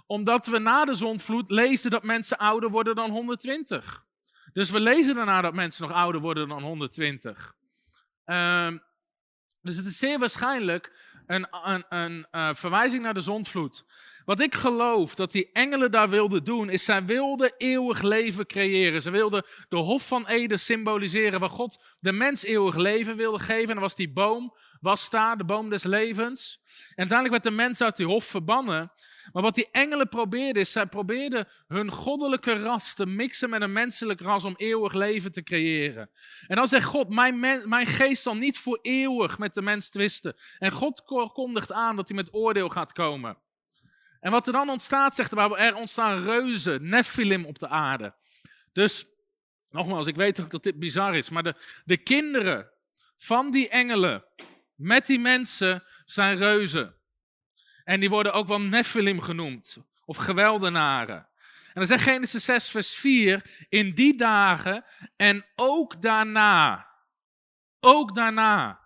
Omdat 0.07 0.47
we 0.47 0.59
na 0.59 0.85
de 0.85 0.95
zondvloed 0.95 1.51
lezen 1.51 1.91
dat 1.91 2.03
mensen 2.03 2.39
ouder 2.39 2.71
worden 2.71 2.95
dan 2.95 3.11
120. 3.11 4.05
Dus 4.53 4.71
we 4.71 4.81
lezen 4.81 5.15
daarna 5.15 5.41
dat 5.41 5.55
mensen 5.55 5.83
nog 5.83 5.97
ouder 5.97 6.21
worden 6.21 6.49
dan 6.49 6.63
120. 6.63 7.55
Ehm, 8.25 8.79
dus 9.63 9.77
het 9.77 9.87
is 9.87 9.99
zeer 9.99 10.19
waarschijnlijk 10.19 11.04
een, 11.27 12.27
uh, 12.33 12.55
verwijzing 12.55 13.03
naar 13.03 13.15
de 13.15 13.21
zondvloed. 13.21 13.85
Wat 14.25 14.41
ik 14.41 14.55
geloof 14.55 15.15
dat 15.15 15.33
die 15.33 15.51
engelen 15.53 15.91
daar 15.91 16.09
wilden 16.09 16.45
doen, 16.45 16.71
is 16.71 16.85
zij 16.85 17.05
wilden 17.05 17.55
eeuwig 17.57 18.03
leven 18.03 18.47
creëren. 18.47 19.03
Ze 19.03 19.11
wilden 19.11 19.45
de 19.69 19.77
Hof 19.77 20.07
van 20.07 20.27
Eden 20.27 20.61
symboliseren, 20.61 21.41
waar 21.41 21.51
God 21.51 21.83
de 22.01 22.13
mens 22.13 22.45
eeuwig 22.45 22.75
leven 22.75 23.17
wilde 23.17 23.39
geven. 23.39 23.69
En 23.69 23.75
dan 23.75 23.81
was 23.81 23.97
die 23.97 24.13
boom, 24.13 24.57
was 24.81 25.11
daar, 25.11 25.37
de 25.37 25.45
boom 25.45 25.71
des 25.71 25.83
levens. 25.83 26.61
En 26.89 27.09
uiteindelijk 27.09 27.31
werd 27.31 27.57
de 27.57 27.63
mens 27.63 27.81
uit 27.81 27.97
die 27.97 28.07
hof 28.07 28.25
verbannen. 28.25 28.93
Maar 29.33 29.43
wat 29.43 29.55
die 29.55 29.69
engelen 29.71 30.09
probeerden, 30.09 30.63
is 30.63 30.73
zij 30.73 30.87
probeerden 30.87 31.49
hun 31.67 31.91
goddelijke 31.91 32.63
ras 32.63 32.95
te 32.95 33.07
mixen 33.07 33.51
met 33.51 33.61
een 33.61 33.73
menselijk 33.73 34.21
ras 34.21 34.45
om 34.45 34.55
eeuwig 34.57 34.93
leven 34.93 35.33
te 35.33 35.43
creëren. 35.43 36.11
En 36.47 36.57
dan 36.57 36.69
zegt 36.69 36.85
God, 36.85 37.09
mijn, 37.09 37.41
mijn 37.69 37.87
geest 37.87 38.23
zal 38.23 38.35
niet 38.35 38.59
voor 38.59 38.79
eeuwig 38.83 39.39
met 39.39 39.55
de 39.55 39.63
mens 39.63 39.91
twisten. 39.91 40.35
En 40.59 40.71
God 40.71 41.05
kondigt 41.33 41.73
aan 41.73 41.97
dat 41.97 42.09
hij 42.09 42.17
met 42.17 42.35
oordeel 42.35 42.69
gaat 42.69 42.93
komen. 42.93 43.39
En 44.21 44.31
wat 44.31 44.47
er 44.47 44.53
dan 44.53 44.71
ontstaat, 44.71 45.15
zegt 45.15 45.31
de 45.31 45.37
Bijbel, 45.37 45.59
er 45.59 45.75
ontstaan 45.75 46.23
reuzen, 46.23 46.89
Nephilim 46.89 47.45
op 47.45 47.59
de 47.59 47.69
aarde. 47.69 48.15
Dus, 48.73 49.07
nogmaals, 49.71 50.07
ik 50.07 50.17
weet 50.17 50.41
ook 50.41 50.51
dat 50.51 50.63
dit 50.63 50.79
bizar 50.79 51.17
is, 51.17 51.31
maar 51.31 51.43
de, 51.43 51.55
de 51.85 51.97
kinderen 51.97 52.71
van 53.17 53.51
die 53.51 53.69
engelen 53.69 54.25
met 54.75 55.07
die 55.07 55.19
mensen 55.19 55.85
zijn 56.05 56.37
reuzen. 56.37 56.95
En 57.85 58.01
die 58.01 58.09
worden 58.09 58.33
ook 58.33 58.49
wel 58.49 58.61
Nephilim 58.61 59.21
genoemd, 59.21 59.79
of 60.05 60.17
geweldenaren. 60.17 61.29
En 61.67 61.81
dan 61.81 61.87
zegt 61.87 62.03
Genesis 62.03 62.45
6, 62.45 62.69
vers 62.69 62.95
4, 62.95 63.67
in 63.69 63.95
die 63.95 64.17
dagen 64.17 64.85
en 65.17 65.47
ook 65.57 66.03
daarna, 66.03 66.89
ook 67.81 68.15
daarna, 68.15 68.81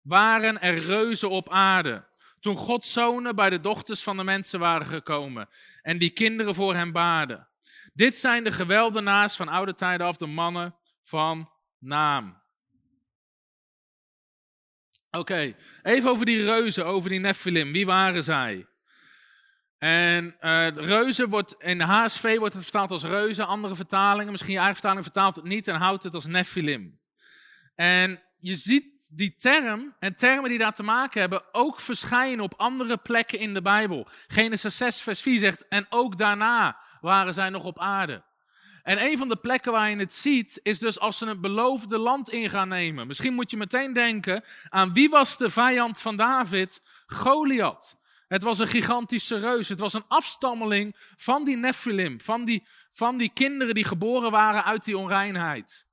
waren 0.00 0.60
er 0.60 0.74
reuzen 0.74 1.30
op 1.30 1.50
aarde. 1.50 2.10
Toen 2.40 2.56
Gods 2.56 2.92
zonen 2.92 3.34
bij 3.34 3.50
de 3.50 3.60
dochters 3.60 4.02
van 4.02 4.16
de 4.16 4.24
mensen 4.24 4.60
waren 4.60 4.86
gekomen 4.86 5.48
en 5.82 5.98
die 5.98 6.10
kinderen 6.10 6.54
voor 6.54 6.74
hem 6.74 6.92
baarden. 6.92 7.48
Dit 7.92 8.16
zijn 8.16 8.44
de 8.44 8.52
geweldenaars 8.52 9.36
van 9.36 9.48
oude 9.48 9.74
tijden 9.74 10.06
af, 10.06 10.16
de 10.16 10.26
mannen 10.26 10.76
van 11.02 11.50
naam. 11.78 12.41
Oké, 15.18 15.54
even 15.82 16.10
over 16.10 16.26
die 16.26 16.44
reuzen, 16.44 16.86
over 16.86 17.10
die 17.10 17.18
Nephilim. 17.18 17.72
Wie 17.72 17.86
waren 17.86 18.24
zij? 18.24 18.66
En 19.78 20.36
uh, 20.40 20.68
reuzen 20.68 21.28
wordt 21.28 21.54
in 21.58 21.78
de 21.78 21.84
HSV 21.84 22.36
wordt 22.38 22.54
het 22.54 22.62
vertaald 22.62 22.90
als 22.90 23.04
reuzen. 23.04 23.46
Andere 23.46 23.74
vertalingen, 23.74 24.30
misschien 24.30 24.52
je 24.52 24.58
eigen 24.58 24.74
vertaling 24.74 25.04
vertaalt 25.04 25.34
het 25.36 25.44
niet 25.44 25.68
en 25.68 25.74
houdt 25.74 26.04
het 26.04 26.14
als 26.14 26.26
Nephilim. 26.26 27.00
En 27.74 28.22
je 28.38 28.54
ziet 28.54 29.06
die 29.08 29.36
term 29.36 29.96
en 29.98 30.16
termen 30.16 30.50
die 30.50 30.58
daar 30.58 30.74
te 30.74 30.82
maken 30.82 31.20
hebben 31.20 31.54
ook 31.54 31.80
verschijnen 31.80 32.44
op 32.44 32.54
andere 32.56 32.96
plekken 32.96 33.38
in 33.38 33.54
de 33.54 33.62
Bijbel. 33.62 34.08
Genesis 34.26 34.76
6, 34.76 35.00
vers 35.00 35.20
4 35.20 35.38
zegt, 35.38 35.68
en 35.68 35.86
ook 35.88 36.18
daarna 36.18 36.76
waren 37.00 37.34
zij 37.34 37.48
nog 37.48 37.64
op 37.64 37.78
aarde. 37.78 38.24
En 38.82 39.02
een 39.02 39.18
van 39.18 39.28
de 39.28 39.36
plekken 39.36 39.72
waar 39.72 39.90
je 39.90 39.96
het 39.96 40.14
ziet, 40.14 40.60
is 40.62 40.78
dus 40.78 40.98
als 40.98 41.18
ze 41.18 41.26
het 41.26 41.40
beloofde 41.40 41.98
land 41.98 42.30
in 42.30 42.50
gaan 42.50 42.68
nemen. 42.68 43.06
Misschien 43.06 43.34
moet 43.34 43.50
je 43.50 43.56
meteen 43.56 43.92
denken 43.92 44.44
aan 44.68 44.92
wie 44.92 45.08
was 45.08 45.36
de 45.36 45.50
vijand 45.50 46.00
van 46.00 46.16
David? 46.16 46.80
Goliath. 47.06 47.96
Het 48.28 48.42
was 48.42 48.58
een 48.58 48.68
gigantische 48.68 49.36
reus. 49.36 49.68
Het 49.68 49.80
was 49.80 49.92
een 49.92 50.04
afstammeling 50.08 50.96
van 51.16 51.44
die 51.44 51.56
Nephilim, 51.56 52.20
van 52.20 52.44
die, 52.44 52.66
van 52.90 53.16
die 53.16 53.30
kinderen 53.32 53.74
die 53.74 53.84
geboren 53.84 54.30
waren 54.30 54.64
uit 54.64 54.84
die 54.84 54.98
onreinheid. 54.98 55.86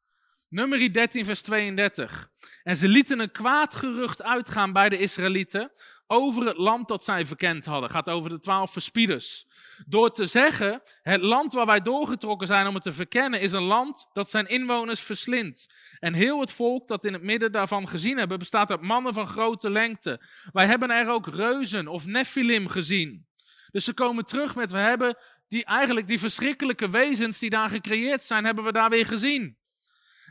Nummer 0.49 0.93
13, 0.93 1.25
vers 1.25 1.41
32. 1.41 2.29
En 2.63 2.75
ze 2.75 2.87
lieten 2.87 3.19
een 3.19 3.31
kwaad 3.31 3.75
gerucht 3.75 4.23
uitgaan 4.23 4.73
bij 4.73 4.89
de 4.89 4.97
Israëlieten 4.97 5.71
over 6.11 6.45
het 6.45 6.57
land 6.57 6.87
dat 6.87 7.03
zij 7.03 7.25
verkend 7.25 7.65
hadden. 7.65 7.89
Gaat 7.89 8.09
over 8.09 8.29
de 8.29 8.39
twaalf 8.39 8.71
verspieders. 8.71 9.47
Door 9.85 10.11
te 10.11 10.25
zeggen, 10.25 10.81
het 11.01 11.21
land 11.21 11.53
waar 11.53 11.65
wij 11.65 11.81
doorgetrokken 11.81 12.47
zijn 12.47 12.67
om 12.67 12.73
het 12.73 12.83
te 12.83 12.91
verkennen, 12.91 13.41
is 13.41 13.51
een 13.51 13.63
land 13.63 14.09
dat 14.13 14.29
zijn 14.29 14.47
inwoners 14.47 14.99
verslindt. 14.99 15.73
En 15.99 16.13
heel 16.13 16.39
het 16.39 16.51
volk 16.51 16.87
dat 16.87 17.05
in 17.05 17.13
het 17.13 17.21
midden 17.21 17.51
daarvan 17.51 17.87
gezien 17.87 18.17
hebben, 18.17 18.39
bestaat 18.39 18.69
uit 18.69 18.81
mannen 18.81 19.13
van 19.13 19.27
grote 19.27 19.69
lengte. 19.69 20.21
Wij 20.51 20.65
hebben 20.65 20.91
er 20.91 21.09
ook 21.09 21.27
reuzen 21.27 21.87
of 21.87 22.05
nephilim 22.05 22.67
gezien. 22.67 23.27
Dus 23.71 23.83
ze 23.83 23.93
komen 23.93 24.25
terug 24.25 24.55
met, 24.55 24.71
we 24.71 24.77
hebben 24.77 25.17
die, 25.47 25.65
eigenlijk 25.65 26.07
die 26.07 26.19
verschrikkelijke 26.19 26.89
wezens 26.89 27.39
die 27.39 27.49
daar 27.49 27.69
gecreëerd 27.69 28.21
zijn, 28.21 28.45
hebben 28.45 28.63
we 28.63 28.71
daar 28.71 28.89
weer 28.89 29.05
gezien. 29.05 29.57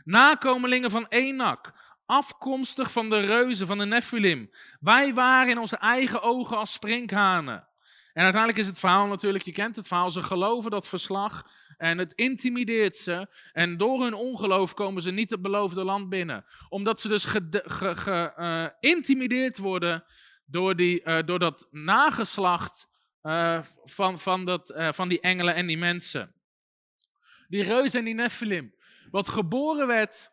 Nakomelingen 0.03 0.91
van 0.91 1.05
Enak, 1.09 1.73
afkomstig 2.09 2.91
van 2.91 3.09
de 3.09 3.19
reuzen, 3.19 3.67
van 3.67 3.77
de 3.77 3.85
Nephilim. 3.85 4.49
Wij 4.79 5.13
waren 5.13 5.49
in 5.49 5.57
onze 5.57 5.77
eigen 5.77 6.21
ogen 6.21 6.57
als 6.57 6.73
sprinkhanen. 6.73 7.67
En 8.13 8.23
uiteindelijk 8.23 8.61
is 8.61 8.67
het 8.67 8.79
verhaal 8.79 9.07
natuurlijk, 9.07 9.43
je 9.43 9.51
kent 9.51 9.75
het 9.75 9.87
verhaal, 9.87 10.11
ze 10.11 10.21
geloven 10.21 10.71
dat 10.71 10.87
verslag 10.87 11.45
en 11.77 11.97
het 11.97 12.13
intimideert 12.13 12.95
ze. 12.95 13.27
En 13.51 13.77
door 13.77 14.03
hun 14.03 14.13
ongeloof 14.13 14.73
komen 14.73 15.01
ze 15.01 15.11
niet 15.11 15.29
het 15.29 15.41
beloofde 15.41 15.83
land 15.83 16.09
binnen. 16.09 16.45
Omdat 16.69 17.01
ze 17.01 17.07
dus 17.07 17.25
geïntimideerd 17.25 19.55
ge, 19.55 19.61
worden 19.61 20.03
door, 20.45 20.75
die, 20.75 21.03
uh, 21.03 21.17
door 21.25 21.39
dat 21.39 21.67
nageslacht 21.71 22.87
uh, 23.23 23.59
van, 23.83 24.19
van, 24.19 24.45
dat, 24.45 24.73
van 24.75 25.09
die 25.09 25.19
engelen 25.19 25.55
en 25.55 25.67
die 25.67 25.77
mensen. 25.77 26.33
Die 27.47 27.63
reuzen 27.63 27.99
en 27.99 28.05
die 28.05 28.13
Nephilim. 28.13 28.75
Wat 29.11 29.29
geboren 29.29 29.87
werd 29.87 30.31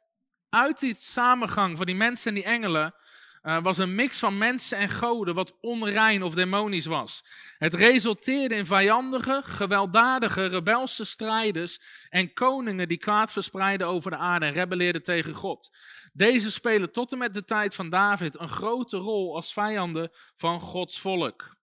uit 0.57 0.81
die 0.81 0.95
samengang 0.95 1.77
van 1.77 1.87
die 1.87 1.95
mensen 1.95 2.29
en 2.29 2.35
die 2.35 2.45
engelen, 2.45 2.95
uh, 3.43 3.63
was 3.63 3.79
een 3.79 3.95
mix 3.95 4.19
van 4.19 4.39
mensen 4.39 4.79
en 4.79 4.89
goden, 4.89 5.35
wat 5.35 5.57
onrein 5.61 6.23
of 6.23 6.35
demonisch 6.35 6.87
was. 6.87 7.25
Het 7.59 7.75
resulteerde 7.75 8.55
in 8.55 8.67
vijandige, 8.67 9.43
gewelddadige, 9.45 10.47
rebelse 10.47 11.05
strijders 11.05 11.81
en 12.09 12.33
koningen 12.33 12.89
die 12.89 12.99
kwaad 12.99 13.33
verspreidden 13.33 13.87
over 13.87 14.11
de 14.11 14.17
aarde 14.17 14.47
en 14.47 14.53
rebelleerden 14.53 15.03
tegen 15.03 15.35
God. 15.35 15.71
Deze 16.13 16.51
spelen 16.51 16.93
tot 16.93 17.13
en 17.13 17.19
met 17.19 17.35
de 17.35 17.45
tijd 17.45 17.75
van 17.75 17.91
David 17.91 18.41
een 18.41 18.49
grote 18.49 18.97
rol 18.97 19.35
als 19.35 19.53
vijanden 19.53 20.11
van 20.35 20.61
Gods 20.61 21.01
volk. 21.01 21.57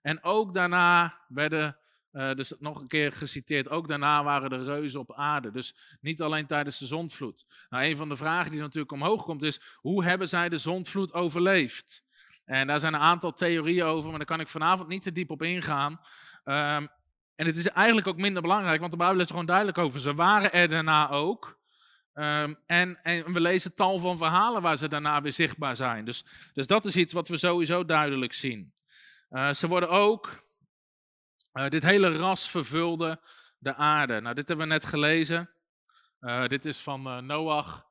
En 0.00 0.22
ook 0.22 0.54
daarna 0.54 1.18
werden 1.28 1.76
uh, 2.12 2.34
dus 2.34 2.52
nog 2.58 2.80
een 2.80 2.88
keer 2.88 3.12
geciteerd, 3.12 3.68
ook 3.68 3.88
daarna 3.88 4.24
waren 4.24 4.50
de 4.50 4.64
reuzen 4.64 5.00
op 5.00 5.12
aarde. 5.14 5.50
Dus 5.50 5.74
niet 6.00 6.22
alleen 6.22 6.46
tijdens 6.46 6.78
de 6.78 6.86
zondvloed. 6.86 7.46
Nou, 7.68 7.84
een 7.84 7.96
van 7.96 8.08
de 8.08 8.16
vragen 8.16 8.50
die 8.50 8.60
natuurlijk 8.60 8.92
omhoog 8.92 9.24
komt 9.24 9.42
is, 9.42 9.60
hoe 9.76 10.04
hebben 10.04 10.28
zij 10.28 10.48
de 10.48 10.58
zondvloed 10.58 11.12
overleefd? 11.12 12.02
En 12.44 12.66
daar 12.66 12.80
zijn 12.80 12.94
een 12.94 13.00
aantal 13.00 13.32
theorieën 13.32 13.84
over, 13.84 14.08
maar 14.08 14.18
daar 14.18 14.26
kan 14.26 14.40
ik 14.40 14.48
vanavond 14.48 14.88
niet 14.88 15.02
te 15.02 15.12
diep 15.12 15.30
op 15.30 15.42
ingaan. 15.42 16.00
Um, 16.44 16.88
en 17.34 17.46
het 17.46 17.56
is 17.56 17.68
eigenlijk 17.68 18.06
ook 18.06 18.16
minder 18.16 18.42
belangrijk, 18.42 18.80
want 18.80 18.92
de 18.92 18.98
Bijbel 18.98 19.20
is 19.20 19.24
er 19.24 19.30
gewoon 19.30 19.46
duidelijk 19.46 19.78
over. 19.78 20.00
Ze 20.00 20.14
waren 20.14 20.52
er 20.52 20.68
daarna 20.68 21.10
ook. 21.10 21.60
Um, 22.14 22.56
en, 22.66 23.02
en, 23.02 23.32
we 23.32 23.40
lezen 23.40 23.74
tal 23.74 23.98
van 23.98 24.16
verhalen 24.16 24.62
waar 24.62 24.76
ze 24.76 24.88
daarna 24.88 25.22
weer 25.22 25.32
zichtbaar 25.32 25.76
zijn. 25.76 26.04
Dus, 26.04 26.24
dus 26.52 26.66
dat 26.66 26.84
is 26.84 26.96
iets 26.96 27.12
wat 27.12 27.28
we 27.28 27.36
sowieso 27.36 27.84
duidelijk 27.84 28.32
zien. 28.32 28.72
Uh, 29.30 29.52
ze 29.52 29.68
worden 29.68 29.88
ook 29.88 30.44
uh, 31.52 31.68
dit 31.68 31.82
hele 31.82 32.16
ras 32.16 32.50
vervulde 32.50 33.20
de 33.58 33.74
aarde. 33.74 34.20
Nou, 34.20 34.34
dit 34.34 34.48
hebben 34.48 34.66
we 34.66 34.72
net 34.72 34.84
gelezen. 34.84 35.50
Uh, 36.20 36.46
dit 36.46 36.64
is 36.64 36.78
van 36.78 37.06
uh, 37.06 37.18
Noach. 37.18 37.90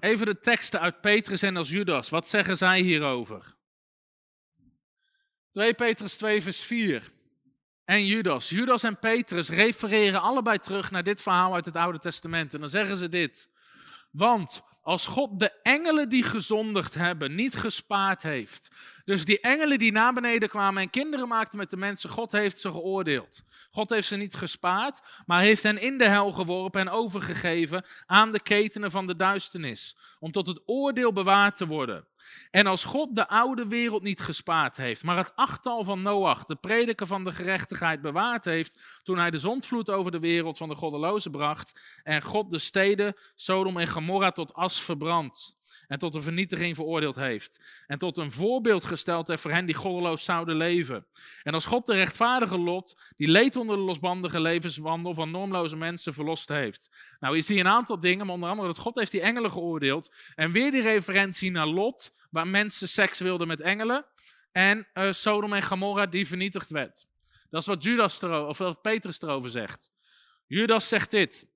even 0.00 0.26
de 0.26 0.38
teksten 0.40 0.80
uit 0.80 1.00
Petrus 1.00 1.42
en 1.42 1.56
als 1.56 1.68
Judas. 1.68 2.08
Wat 2.08 2.28
zeggen 2.28 2.56
zij 2.56 2.80
hierover? 2.80 3.56
2 5.50 5.74
Petrus 5.74 6.16
2, 6.16 6.42
vers 6.42 6.64
4. 6.64 7.12
en 7.84 8.06
Judas. 8.06 8.48
Judas 8.48 8.82
en 8.82 8.98
Petrus 8.98 9.48
refereren 9.48 10.20
allebei 10.20 10.58
terug 10.58 10.90
naar 10.90 11.02
dit 11.02 11.22
verhaal 11.22 11.54
uit 11.54 11.64
het 11.64 11.76
Oude 11.76 11.98
Testament. 11.98 12.54
En 12.54 12.60
dan 12.60 12.68
zeggen 12.68 12.96
ze 12.96 13.08
dit. 13.08 13.52
Want 14.14 14.62
als 14.82 15.06
God 15.06 15.38
de 15.38 15.52
engelen 15.62 16.08
die 16.08 16.22
gezondigd 16.22 16.94
hebben 16.94 17.34
niet 17.34 17.54
gespaard 17.56 18.22
heeft. 18.22 18.70
Dus 19.04 19.24
die 19.24 19.40
engelen 19.40 19.78
die 19.78 19.92
naar 19.92 20.14
beneden 20.14 20.48
kwamen 20.48 20.82
en 20.82 20.90
kinderen 20.90 21.28
maakten 21.28 21.58
met 21.58 21.70
de 21.70 21.76
mensen, 21.76 22.10
God 22.10 22.32
heeft 22.32 22.58
ze 22.58 22.70
geoordeeld. 22.70 23.42
God 23.70 23.90
heeft 23.90 24.08
ze 24.08 24.16
niet 24.16 24.34
gespaard, 24.34 25.00
maar 25.26 25.40
heeft 25.40 25.62
hen 25.62 25.80
in 25.80 25.98
de 25.98 26.08
hel 26.08 26.32
geworpen 26.32 26.80
en 26.80 26.88
overgegeven 26.88 27.84
aan 28.06 28.32
de 28.32 28.40
ketenen 28.40 28.90
van 28.90 29.06
de 29.06 29.16
duisternis. 29.16 29.96
Om 30.18 30.32
tot 30.32 30.46
het 30.46 30.62
oordeel 30.66 31.12
bewaard 31.12 31.56
te 31.56 31.66
worden. 31.66 32.06
En 32.50 32.66
als 32.66 32.84
God 32.84 33.16
de 33.16 33.28
oude 33.28 33.66
wereld 33.66 34.02
niet 34.02 34.20
gespaard 34.20 34.76
heeft, 34.76 35.02
maar 35.02 35.16
het 35.16 35.32
achttal 35.34 35.84
van 35.84 36.02
Noach, 36.02 36.44
de 36.44 36.56
prediker 36.56 37.06
van 37.06 37.24
de 37.24 37.32
gerechtigheid, 37.32 38.00
bewaard 38.00 38.44
heeft, 38.44 38.80
toen 39.02 39.18
hij 39.18 39.30
de 39.30 39.38
zondvloed 39.38 39.90
over 39.90 40.10
de 40.10 40.18
wereld 40.18 40.56
van 40.56 40.68
de 40.68 40.74
goddelozen 40.74 41.30
bracht, 41.30 42.00
en 42.02 42.22
God 42.22 42.50
de 42.50 42.58
steden 42.58 43.16
Sodom 43.34 43.76
en 43.76 43.88
Gomorra 43.88 44.30
tot 44.30 44.54
as 44.54 44.82
verbrandt, 44.82 45.56
en 45.88 45.98
tot 45.98 46.14
een 46.14 46.22
vernietiging 46.22 46.76
veroordeeld 46.76 47.16
heeft, 47.16 47.60
en 47.86 47.98
tot 47.98 48.16
een 48.16 48.32
voorbeeld 48.32 48.84
gesteld 48.84 49.28
heeft 49.28 49.42
voor 49.42 49.50
hen 49.50 49.66
die 49.66 49.74
goddeloos 49.74 50.24
zouden 50.24 50.56
leven. 50.56 51.06
En 51.42 51.54
als 51.54 51.64
God 51.64 51.86
de 51.86 51.94
rechtvaardige 51.94 52.58
lot, 52.58 53.12
die 53.16 53.28
leed 53.28 53.56
onder 53.56 53.76
de 53.76 53.82
losbandige 53.82 54.40
levenswandel 54.40 55.14
van 55.14 55.30
normloze 55.30 55.76
mensen, 55.76 56.14
verlost 56.14 56.48
heeft. 56.48 56.90
Nou, 57.20 57.34
je 57.34 57.40
ziet 57.40 57.58
een 57.58 57.68
aantal 57.68 58.00
dingen, 58.00 58.26
maar 58.26 58.34
onder 58.34 58.48
andere 58.48 58.68
dat 58.68 58.78
God 58.78 58.94
heeft 58.94 59.10
die 59.10 59.20
engelen 59.20 59.50
geoordeeld, 59.50 60.14
en 60.34 60.52
weer 60.52 60.70
die 60.70 60.82
referentie 60.82 61.50
naar 61.50 61.66
Lot, 61.66 62.14
waar 62.30 62.48
mensen 62.48 62.88
seks 62.88 63.18
wilden 63.18 63.46
met 63.46 63.60
engelen. 63.60 64.04
En 64.52 64.88
uh, 64.94 65.12
Sodom 65.12 65.52
en 65.52 65.62
Gomorra 65.62 66.06
die 66.06 66.26
vernietigd 66.26 66.70
werd. 66.70 67.06
Dat 67.50 67.60
is 67.60 67.66
wat, 67.66 67.82
Judas 67.82 68.22
of 68.22 68.58
wat 68.58 68.82
Petrus 68.82 69.20
erover 69.20 69.50
zegt. 69.50 69.90
Judas 70.46 70.88
zegt 70.88 71.10
dit. 71.10 71.46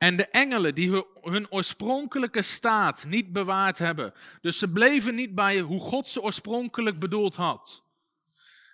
En 0.00 0.16
de 0.16 0.28
engelen 0.28 0.74
die 0.74 1.04
hun 1.20 1.50
oorspronkelijke 1.50 2.42
staat 2.42 3.04
niet 3.08 3.32
bewaard 3.32 3.78
hebben. 3.78 4.14
Dus 4.40 4.58
ze 4.58 4.72
bleven 4.72 5.14
niet 5.14 5.34
bij 5.34 5.60
hoe 5.60 5.80
God 5.80 6.08
ze 6.08 6.22
oorspronkelijk 6.22 6.98
bedoeld 6.98 7.36
had. 7.36 7.84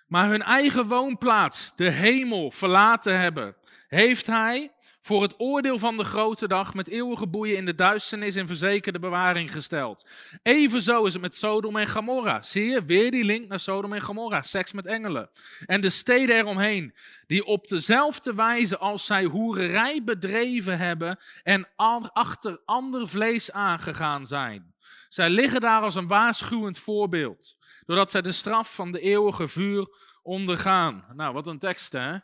Maar 0.07 0.29
hun 0.29 0.41
eigen 0.41 0.87
woonplaats, 0.87 1.75
de 1.75 1.89
hemel, 1.89 2.51
verlaten 2.51 3.19
hebben. 3.19 3.55
Heeft 3.87 4.25
hij 4.25 4.71
voor 5.07 5.21
het 5.21 5.33
oordeel 5.37 5.79
van 5.79 5.97
de 5.97 6.03
grote 6.03 6.47
dag 6.47 6.73
met 6.73 6.87
eeuwige 6.87 7.27
boeien 7.27 7.57
in 7.57 7.65
de 7.65 7.75
duisternis 7.75 8.35
in 8.35 8.47
verzekerde 8.47 8.99
bewaring 8.99 9.51
gesteld. 9.51 10.05
Evenzo 10.43 11.05
is 11.05 11.13
het 11.13 11.21
met 11.21 11.35
Sodom 11.35 11.75
en 11.75 11.87
Gomorra. 11.87 12.41
Zie 12.41 12.65
je, 12.65 12.85
weer 12.85 13.11
die 13.11 13.23
link 13.23 13.47
naar 13.47 13.59
Sodom 13.59 13.93
en 13.93 14.01
Gomorra, 14.01 14.41
seks 14.41 14.73
met 14.73 14.85
engelen. 14.85 15.29
En 15.65 15.81
de 15.81 15.89
steden 15.89 16.35
eromheen, 16.35 16.93
die 17.27 17.45
op 17.45 17.67
dezelfde 17.67 18.33
wijze 18.33 18.77
als 18.77 19.05
zij 19.05 19.23
hoererij 19.23 20.03
bedreven 20.03 20.77
hebben 20.77 21.19
en 21.43 21.67
achter 22.13 22.61
ander 22.65 23.07
vlees 23.07 23.51
aangegaan 23.51 24.25
zijn. 24.25 24.75
Zij 25.09 25.29
liggen 25.29 25.61
daar 25.61 25.81
als 25.81 25.95
een 25.95 26.07
waarschuwend 26.07 26.77
voorbeeld, 26.77 27.57
doordat 27.85 28.11
zij 28.11 28.21
de 28.21 28.31
straf 28.31 28.75
van 28.75 28.91
de 28.91 28.99
eeuwige 28.99 29.47
vuur 29.47 29.87
ondergaan. 30.21 31.05
Nou, 31.13 31.33
wat 31.33 31.47
een 31.47 31.59
tekst 31.59 31.91
hè. 31.91 32.17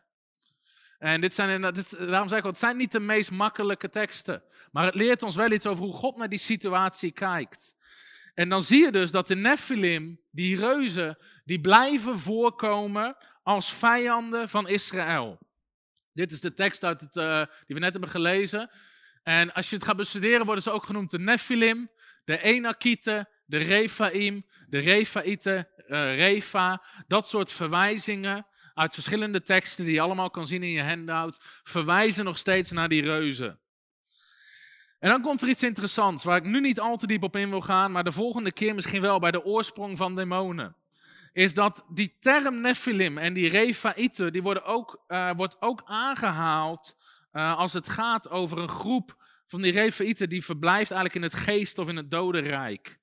En 1.03 1.21
dit 1.21 1.33
zijn, 1.33 1.61
dit, 1.61 1.97
daarom 1.97 2.27
zeg 2.27 2.39
ik, 2.39 2.45
het 2.45 2.57
zijn 2.57 2.77
niet 2.77 2.91
de 2.91 2.99
meest 2.99 3.31
makkelijke 3.31 3.89
teksten. 3.89 4.43
Maar 4.71 4.85
het 4.85 4.95
leert 4.95 5.23
ons 5.23 5.35
wel 5.35 5.51
iets 5.51 5.65
over 5.65 5.83
hoe 5.83 5.93
God 5.93 6.17
naar 6.17 6.29
die 6.29 6.39
situatie 6.39 7.11
kijkt. 7.11 7.75
En 8.33 8.49
dan 8.49 8.63
zie 8.63 8.81
je 8.81 8.91
dus 8.91 9.11
dat 9.11 9.27
de 9.27 9.35
Nephilim, 9.35 10.19
die 10.31 10.57
reuzen, 10.57 11.17
die 11.45 11.61
blijven 11.61 12.19
voorkomen 12.19 13.17
als 13.41 13.73
vijanden 13.73 14.49
van 14.49 14.67
Israël. 14.67 15.39
Dit 16.13 16.31
is 16.31 16.41
de 16.41 16.53
tekst 16.53 16.83
uit 16.83 17.01
het, 17.01 17.15
uh, 17.15 17.37
die 17.37 17.75
we 17.75 17.79
net 17.79 17.91
hebben 17.91 18.09
gelezen. 18.09 18.71
En 19.23 19.53
als 19.53 19.69
je 19.69 19.75
het 19.75 19.85
gaat 19.85 19.97
bestuderen, 19.97 20.45
worden 20.45 20.63
ze 20.63 20.71
ook 20.71 20.85
genoemd 20.85 21.11
de 21.11 21.19
Nephilim, 21.19 21.89
de 22.23 22.41
Enakieten, 22.41 23.29
de 23.45 23.57
Refaim, 23.57 24.45
de 24.67 24.79
Refaïten, 24.79 25.67
uh, 25.87 26.15
Refa. 26.15 26.83
Dat 27.07 27.27
soort 27.27 27.51
verwijzingen 27.51 28.45
uit 28.73 28.93
verschillende 28.93 29.41
teksten 29.41 29.85
die 29.85 29.93
je 29.93 30.01
allemaal 30.01 30.29
kan 30.29 30.47
zien 30.47 30.63
in 30.63 30.69
je 30.69 30.83
handout, 30.83 31.37
verwijzen 31.63 32.25
nog 32.25 32.37
steeds 32.37 32.71
naar 32.71 32.89
die 32.89 33.01
reuzen. 33.01 33.59
En 34.99 35.09
dan 35.09 35.21
komt 35.21 35.41
er 35.41 35.47
iets 35.47 35.63
interessants, 35.63 36.23
waar 36.23 36.37
ik 36.37 36.45
nu 36.45 36.59
niet 36.59 36.79
al 36.79 36.97
te 36.97 37.07
diep 37.07 37.23
op 37.23 37.35
in 37.35 37.49
wil 37.49 37.61
gaan, 37.61 37.91
maar 37.91 38.03
de 38.03 38.11
volgende 38.11 38.51
keer 38.51 38.75
misschien 38.75 39.01
wel 39.01 39.19
bij 39.19 39.31
de 39.31 39.45
oorsprong 39.45 39.97
van 39.97 40.15
demonen. 40.15 40.75
Is 41.33 41.53
dat 41.53 41.85
die 41.89 42.17
term 42.19 42.61
Nephilim 42.61 43.17
en 43.17 43.33
die 43.33 43.49
Refaïten, 43.49 44.33
die 44.33 44.43
worden 44.43 44.65
ook, 44.65 45.03
uh, 45.07 45.31
wordt 45.35 45.57
ook 45.59 45.81
aangehaald 45.85 46.95
uh, 47.33 47.57
als 47.57 47.73
het 47.73 47.89
gaat 47.89 48.29
over 48.29 48.57
een 48.57 48.67
groep 48.67 49.17
van 49.45 49.61
die 49.61 49.71
Refaïten 49.71 50.29
die 50.29 50.45
verblijft 50.45 50.91
eigenlijk 50.91 51.15
in 51.15 51.21
het 51.21 51.33
geest 51.33 51.77
of 51.77 51.89
in 51.89 51.95
het 51.95 52.11
dodenrijk. 52.11 52.99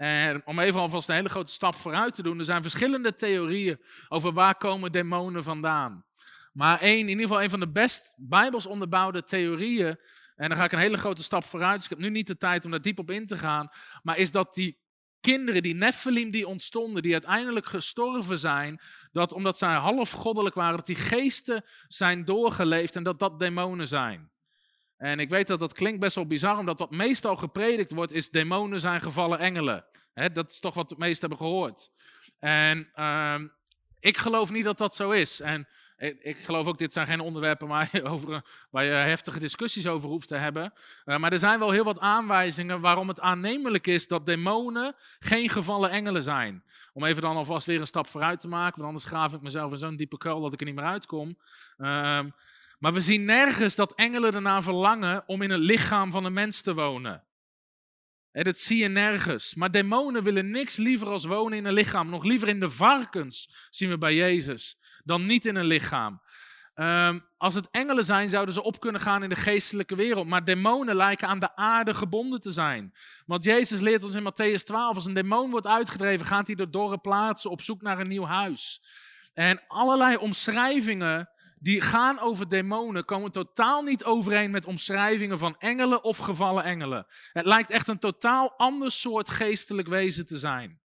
En 0.00 0.46
om 0.46 0.58
even 0.58 0.80
alvast 0.80 1.08
een 1.08 1.14
hele 1.14 1.28
grote 1.28 1.52
stap 1.52 1.74
vooruit 1.74 2.14
te 2.14 2.22
doen, 2.22 2.38
er 2.38 2.44
zijn 2.44 2.62
verschillende 2.62 3.14
theorieën 3.14 3.80
over 4.08 4.32
waar 4.32 4.54
komen 4.54 4.92
demonen 4.92 5.42
vandaan. 5.42 6.04
Maar 6.52 6.80
één, 6.80 6.98
in 6.98 7.08
ieder 7.08 7.22
geval 7.22 7.42
een 7.42 7.50
van 7.50 7.60
de 7.60 7.70
best 7.70 8.14
bijbels 8.16 8.66
onderbouwde 8.66 9.24
theorieën, 9.24 9.98
en 10.36 10.48
dan 10.48 10.58
ga 10.58 10.64
ik 10.64 10.72
een 10.72 10.78
hele 10.78 10.96
grote 10.96 11.22
stap 11.22 11.44
vooruit, 11.44 11.74
dus 11.74 11.84
ik 11.84 11.90
heb 11.90 11.98
nu 11.98 12.10
niet 12.10 12.26
de 12.26 12.36
tijd 12.36 12.64
om 12.64 12.70
daar 12.70 12.80
diep 12.80 12.98
op 12.98 13.10
in 13.10 13.26
te 13.26 13.36
gaan, 13.36 13.68
maar 14.02 14.16
is 14.16 14.30
dat 14.30 14.54
die 14.54 14.78
kinderen, 15.20 15.62
die 15.62 15.74
Nephilim 15.74 16.30
die 16.30 16.46
ontstonden, 16.46 17.02
die 17.02 17.12
uiteindelijk 17.12 17.66
gestorven 17.66 18.38
zijn, 18.38 18.80
dat 19.12 19.32
omdat 19.32 19.58
zij 19.58 19.74
half 19.74 20.10
goddelijk 20.10 20.54
waren, 20.54 20.76
dat 20.76 20.86
die 20.86 20.96
geesten 20.96 21.64
zijn 21.86 22.24
doorgeleefd 22.24 22.96
en 22.96 23.02
dat 23.02 23.18
dat 23.18 23.38
demonen 23.38 23.88
zijn. 23.88 24.30
En 24.96 25.18
ik 25.18 25.28
weet 25.28 25.46
dat 25.46 25.58
dat 25.58 25.72
klinkt 25.72 26.00
best 26.00 26.14
wel 26.14 26.26
bizar, 26.26 26.58
omdat 26.58 26.78
wat 26.78 26.90
meestal 26.90 27.36
gepredikt 27.36 27.90
wordt, 27.90 28.12
is 28.12 28.30
demonen 28.30 28.80
zijn 28.80 29.00
gevallen 29.00 29.38
engelen. 29.38 29.88
Dat 30.14 30.50
is 30.50 30.60
toch 30.60 30.74
wat 30.74 30.90
het 30.90 30.98
meest 30.98 31.20
hebben 31.20 31.38
gehoord. 31.38 31.90
En 32.38 32.90
uh, 32.96 33.40
ik 34.00 34.16
geloof 34.16 34.50
niet 34.50 34.64
dat 34.64 34.78
dat 34.78 34.94
zo 34.94 35.10
is. 35.10 35.40
En 35.40 35.68
ik, 35.96 36.18
ik, 36.22 36.38
geloof 36.38 36.66
ook, 36.66 36.78
dit 36.78 36.92
zijn 36.92 37.06
geen 37.06 37.20
onderwerpen 37.20 37.68
waar 37.68 37.88
je, 37.92 38.04
over, 38.12 38.44
waar 38.70 38.84
je 38.84 38.90
heftige 38.90 39.40
discussies 39.40 39.86
over 39.86 40.08
hoeft 40.08 40.28
te 40.28 40.36
hebben. 40.36 40.72
Uh, 41.04 41.16
maar 41.16 41.32
er 41.32 41.38
zijn 41.38 41.58
wel 41.58 41.70
heel 41.70 41.84
wat 41.84 41.98
aanwijzingen 41.98 42.80
waarom 42.80 43.08
het 43.08 43.20
aannemelijk 43.20 43.86
is 43.86 44.06
dat 44.06 44.26
demonen 44.26 44.94
geen 45.18 45.48
gevallen 45.48 45.90
engelen 45.90 46.22
zijn. 46.22 46.64
Om 46.92 47.04
even 47.04 47.22
dan 47.22 47.36
alvast 47.36 47.66
weer 47.66 47.80
een 47.80 47.86
stap 47.86 48.06
vooruit 48.06 48.40
te 48.40 48.48
maken, 48.48 48.76
want 48.76 48.88
anders 48.88 49.04
graaf 49.04 49.32
ik 49.32 49.40
mezelf 49.40 49.72
in 49.72 49.78
zo'n 49.78 49.96
diepe 49.96 50.18
kuil 50.18 50.40
dat 50.40 50.52
ik 50.52 50.60
er 50.60 50.66
niet 50.66 50.74
meer 50.74 50.84
uitkom. 50.84 51.38
Uh, 51.78 52.20
maar 52.78 52.92
we 52.92 53.00
zien 53.00 53.24
nergens 53.24 53.74
dat 53.74 53.94
engelen 53.94 54.34
ernaar 54.34 54.62
verlangen 54.62 55.22
om 55.26 55.42
in 55.42 55.50
het 55.50 55.60
lichaam 55.60 56.10
van 56.10 56.24
een 56.24 56.32
mens 56.32 56.60
te 56.62 56.74
wonen. 56.74 57.24
Dat 58.32 58.58
zie 58.58 58.78
je 58.78 58.88
nergens. 58.88 59.54
Maar 59.54 59.70
demonen 59.70 60.22
willen 60.22 60.50
niks 60.50 60.76
liever 60.76 61.08
als 61.08 61.24
wonen 61.24 61.58
in 61.58 61.64
een 61.64 61.72
lichaam. 61.72 62.10
Nog 62.10 62.24
liever 62.24 62.48
in 62.48 62.60
de 62.60 62.70
varkens, 62.70 63.50
zien 63.70 63.88
we 63.88 63.98
bij 63.98 64.14
Jezus, 64.14 64.76
dan 65.04 65.26
niet 65.26 65.46
in 65.46 65.56
een 65.56 65.64
lichaam. 65.64 66.20
Um, 66.74 67.26
als 67.36 67.54
het 67.54 67.68
engelen 67.70 68.04
zijn, 68.04 68.28
zouden 68.28 68.54
ze 68.54 68.62
op 68.62 68.80
kunnen 68.80 69.00
gaan 69.00 69.22
in 69.22 69.28
de 69.28 69.36
geestelijke 69.36 69.94
wereld. 69.94 70.26
Maar 70.26 70.44
demonen 70.44 70.96
lijken 70.96 71.28
aan 71.28 71.38
de 71.38 71.56
aarde 71.56 71.94
gebonden 71.94 72.40
te 72.40 72.52
zijn. 72.52 72.92
Want 73.26 73.44
Jezus 73.44 73.80
leert 73.80 74.04
ons 74.04 74.14
in 74.14 74.32
Matthäus 74.32 74.62
12, 74.64 74.94
als 74.94 75.04
een 75.04 75.14
demon 75.14 75.50
wordt 75.50 75.66
uitgedreven, 75.66 76.26
gaat 76.26 76.46
hij 76.46 76.56
door 76.56 76.70
dorre 76.70 76.98
plaatsen 76.98 77.50
op 77.50 77.62
zoek 77.62 77.82
naar 77.82 77.98
een 77.98 78.08
nieuw 78.08 78.24
huis. 78.24 78.82
En 79.34 79.62
allerlei 79.66 80.16
omschrijvingen 80.16 81.30
die 81.62 81.80
gaan 81.80 82.18
over 82.18 82.48
demonen 82.48 83.04
komen 83.04 83.32
totaal 83.32 83.82
niet 83.82 84.04
overeen 84.04 84.50
met 84.50 84.66
omschrijvingen 84.66 85.38
van 85.38 85.56
engelen 85.58 86.04
of 86.04 86.16
gevallen 86.16 86.64
engelen. 86.64 87.06
Het 87.32 87.46
lijkt 87.46 87.70
echt 87.70 87.88
een 87.88 87.98
totaal 87.98 88.52
ander 88.56 88.90
soort 88.90 89.30
geestelijk 89.30 89.88
wezen 89.88 90.26
te 90.26 90.38
zijn. 90.38 90.80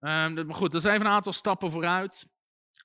Um, 0.00 0.46
maar 0.46 0.54
goed, 0.54 0.72
dat 0.72 0.84
is 0.84 0.90
even 0.90 1.06
een 1.06 1.12
aantal 1.12 1.32
stappen 1.32 1.70
vooruit, 1.70 2.28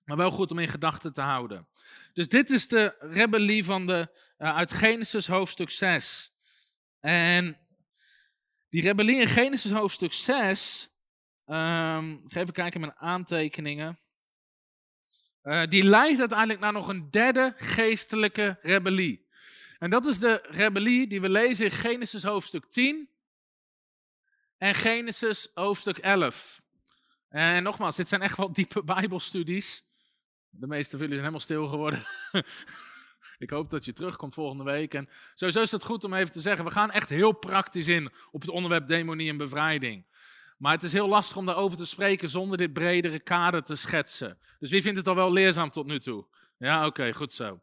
maar 0.06 0.18
wel 0.18 0.32
goed 0.32 0.52
om 0.52 0.60
in 0.60 0.68
gedachten 0.68 1.14
te 1.14 1.22
houden. 1.22 1.68
Dus 2.14 2.28
dit 2.30 2.50
is 2.50 2.68
de 2.68 2.96
rebellie 3.00 3.66
van 3.66 3.86
de, 3.86 4.10
uh, 4.38 4.56
uit 4.56 4.74
Genesis 4.74 5.28
hoofdstuk 5.28 5.70
6. 5.70 6.32
En 7.00 7.58
die 8.70 8.82
rebellie 8.82 9.20
in 9.20 9.28
Genesis 9.28 9.72
hoofdstuk 9.72 10.14
6, 10.14 10.90
um, 11.46 11.56
ehm, 11.56 12.18
even 12.28 12.54
kijken 12.54 12.82
in 12.82 12.88
mijn 12.88 13.00
aantekeningen. 13.00 14.00
Uh, 15.44 15.64
die 15.66 15.84
leidt 15.84 16.20
uiteindelijk 16.20 16.60
naar 16.60 16.74
nog 16.74 16.88
een 16.88 17.10
derde 17.10 17.54
geestelijke 17.58 18.58
rebellie. 18.62 19.28
En 19.78 19.90
dat 19.90 20.08
is 20.08 20.20
de 20.20 20.42
rebellie 20.50 21.08
die 21.08 21.22
we 21.22 21.30
lezen 21.30 21.66
in 21.66 21.72
Genesis 21.72 22.24
hoofdstuk 22.24 22.66
10 22.66 23.10
en 24.58 24.76
Genesis 24.76 25.52
hoofdstuk 25.54 25.98
11. 25.98 26.62
En 27.30 27.64
nogmaals, 27.64 27.96
dit 27.96 28.08
zijn 28.08 28.22
echt 28.22 28.38
wel 28.38 28.54
diepe 28.54 28.84
Bijbelstudies. 28.84 29.84
De 30.50 30.68
meeste 30.68 30.98
van 30.98 31.00
jullie 31.08 31.22
zijn 31.22 31.34
helemaal 31.34 31.40
stil 31.40 31.68
geworden. 31.68 32.04
Ik 33.38 33.50
hoop 33.50 33.70
dat 33.70 33.86
je 33.86 33.94
terugkomt 33.94 34.34
volgende 34.34 34.64
week. 34.64 34.94
En 34.94 35.10
sowieso 35.34 35.62
is 35.62 35.72
het 35.72 35.84
goed 35.84 36.04
om 36.04 36.14
even 36.14 36.32
te 36.32 36.42
zeggen, 36.42 36.66
we 36.66 36.72
gaan 36.72 36.92
echt 36.92 37.10
heel 37.10 37.32
praktisch 37.32 37.88
in 37.88 38.12
op 38.32 38.42
het 38.42 38.50
onderwerp 38.50 38.88
demonie 38.88 39.30
en 39.30 39.38
bevrijding. 39.38 40.06
Maar 40.60 40.74
het 40.74 40.84
is 40.84 40.94
heel 40.94 41.08
lastig 41.08 41.38
om 41.38 41.46
daarover 41.46 41.78
te 41.78 41.86
spreken 41.86 42.30
zonder 42.30 42.58
dit 42.58 42.74
bredere 42.74 43.20
kader 43.20 43.64
te 43.64 43.76
schetsen. 43.76 44.38
Dus 44.60 44.70
wie 44.70 44.82
vindt 44.82 44.98
het 44.98 45.08
al 45.08 45.16
wel 45.16 45.32
leerzaam 45.32 45.70
tot 45.70 45.86
nu 45.86 46.00
toe? 46.00 46.26
Ja, 46.58 46.86
oké, 46.86 47.14
goed 47.14 47.34
zo. 47.34 47.60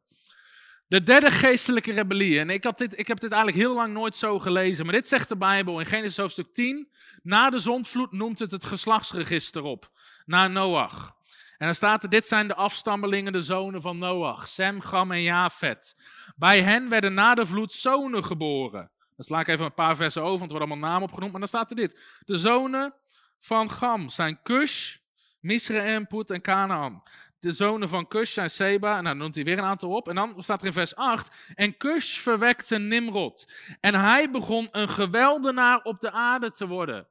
De 0.88 1.02
derde 1.02 1.30
geestelijke 1.30 1.92
rebellie. 1.92 2.38
En 2.38 2.50
ik, 2.50 2.64
had 2.64 2.78
dit, 2.78 2.98
ik 2.98 3.06
heb 3.06 3.20
dit 3.20 3.32
eigenlijk 3.32 3.62
heel 3.62 3.74
lang 3.74 3.92
nooit 3.92 4.16
zo 4.16 4.38
gelezen. 4.38 4.84
Maar 4.84 4.94
dit 4.94 5.08
zegt 5.08 5.28
de 5.28 5.36
Bijbel 5.36 5.80
in 5.80 5.86
Genesis 5.86 6.16
hoofdstuk 6.16 6.54
10. 6.54 6.88
Na 7.22 7.50
de 7.50 7.58
zondvloed 7.58 8.12
noemt 8.12 8.38
het 8.38 8.50
het 8.50 8.64
geslachtsregister 8.64 9.62
op. 9.62 9.90
Na 10.24 10.48
Noach. 10.48 11.14
En 11.58 11.66
dan 11.66 11.74
staat 11.74 12.02
er, 12.02 12.08
dit 12.08 12.26
zijn 12.26 12.48
de 12.48 12.54
afstammelingen, 12.54 13.32
de 13.32 13.42
zonen 13.42 13.82
van 13.82 13.98
Noach. 13.98 14.48
Sem, 14.48 14.80
Gam 14.80 15.12
en 15.12 15.22
Jafet. 15.22 15.96
Bij 16.36 16.62
hen 16.62 16.88
werden 16.88 17.14
na 17.14 17.34
de 17.34 17.46
vloed 17.46 17.72
zonen 17.72 18.24
geboren. 18.24 18.90
Dan 19.16 19.24
sla 19.24 19.40
ik 19.40 19.48
even 19.48 19.64
een 19.64 19.74
paar 19.74 19.96
versen 19.96 20.22
over, 20.22 20.38
want 20.38 20.50
er 20.50 20.58
worden 20.58 20.68
allemaal 20.68 20.90
namen 20.90 21.08
opgenoemd. 21.08 21.30
Maar 21.30 21.40
dan 21.40 21.48
staat 21.48 21.70
er 21.70 21.76
dit. 21.76 22.00
De 22.24 22.38
zonen 22.38 22.94
van 23.38 23.70
Gam 23.70 24.08
zijn 24.08 24.42
Cush, 24.42 24.96
Misraim, 25.40 26.06
Put 26.06 26.30
en 26.30 26.40
Canaan. 26.40 27.02
De 27.40 27.52
zonen 27.52 27.88
van 27.88 28.08
Cush 28.08 28.32
zijn 28.32 28.50
Seba, 28.50 28.98
en 28.98 29.04
dan 29.04 29.16
noemt 29.16 29.34
hij 29.34 29.44
weer 29.44 29.58
een 29.58 29.64
aantal 29.64 29.90
op. 29.90 30.08
En 30.08 30.14
dan 30.14 30.42
staat 30.42 30.60
er 30.60 30.66
in 30.66 30.72
vers 30.72 30.96
8, 30.96 31.36
en 31.54 31.76
Cush 31.76 32.18
verwekte 32.18 32.78
Nimrod. 32.78 33.52
En 33.80 33.94
hij 33.94 34.30
begon 34.30 34.68
een 34.70 34.88
geweldenaar 34.88 35.82
op 35.82 36.00
de 36.00 36.10
aarde 36.10 36.52
te 36.52 36.66
worden. 36.66 37.08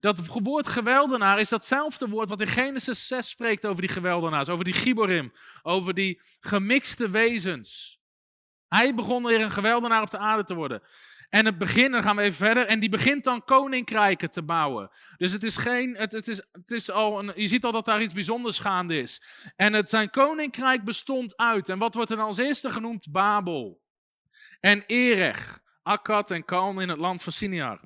Dat 0.00 0.26
woord 0.26 0.68
geweldenaar 0.68 1.40
is 1.40 1.48
datzelfde 1.48 2.08
woord 2.08 2.28
wat 2.28 2.40
in 2.40 2.46
Genesis 2.46 3.06
6 3.06 3.28
spreekt 3.28 3.66
over 3.66 3.80
die 3.80 3.90
geweldenaars, 3.90 4.48
over 4.48 4.64
die 4.64 4.74
giborim, 4.74 5.32
over 5.62 5.94
die 5.94 6.20
gemixte 6.40 7.10
wezens. 7.10 7.98
Hij 8.68 8.94
begon 8.94 9.24
weer 9.24 9.40
een 9.40 9.50
geweldenaar 9.50 10.02
op 10.02 10.10
de 10.10 10.18
aarde 10.18 10.44
te 10.44 10.54
worden. 10.54 10.82
En 11.28 11.44
het 11.44 11.58
begin, 11.58 11.90
dan 11.90 12.02
gaan 12.02 12.16
we 12.16 12.22
even 12.22 12.46
verder, 12.46 12.66
en 12.66 12.80
die 12.80 12.88
begint 12.88 13.24
dan 13.24 13.44
koninkrijken 13.44 14.30
te 14.30 14.42
bouwen. 14.42 14.90
Dus 15.16 15.32
het 15.32 15.42
is 15.42 15.56
geen, 15.56 15.96
het, 15.96 16.12
het 16.12 16.28
is, 16.28 16.42
het 16.52 16.70
is 16.70 16.90
al, 16.90 17.18
een, 17.18 17.32
je 17.34 17.46
ziet 17.46 17.64
al 17.64 17.72
dat 17.72 17.84
daar 17.84 18.02
iets 18.02 18.14
bijzonders 18.14 18.58
gaande 18.58 19.00
is. 19.00 19.22
En 19.56 19.72
het, 19.72 19.88
zijn 19.88 20.10
koninkrijk 20.10 20.84
bestond 20.84 21.36
uit. 21.36 21.68
En 21.68 21.78
wat 21.78 21.94
wordt 21.94 22.10
er 22.10 22.16
dan 22.16 22.26
als 22.26 22.38
eerste 22.38 22.70
genoemd? 22.70 23.10
Babel. 23.10 23.80
En 24.60 24.84
Erech, 24.86 25.60
Akkad 25.82 26.30
en 26.30 26.44
Kalm 26.44 26.80
in 26.80 26.88
het 26.88 26.98
land 26.98 27.22
van 27.22 27.32
Siniar. 27.32 27.80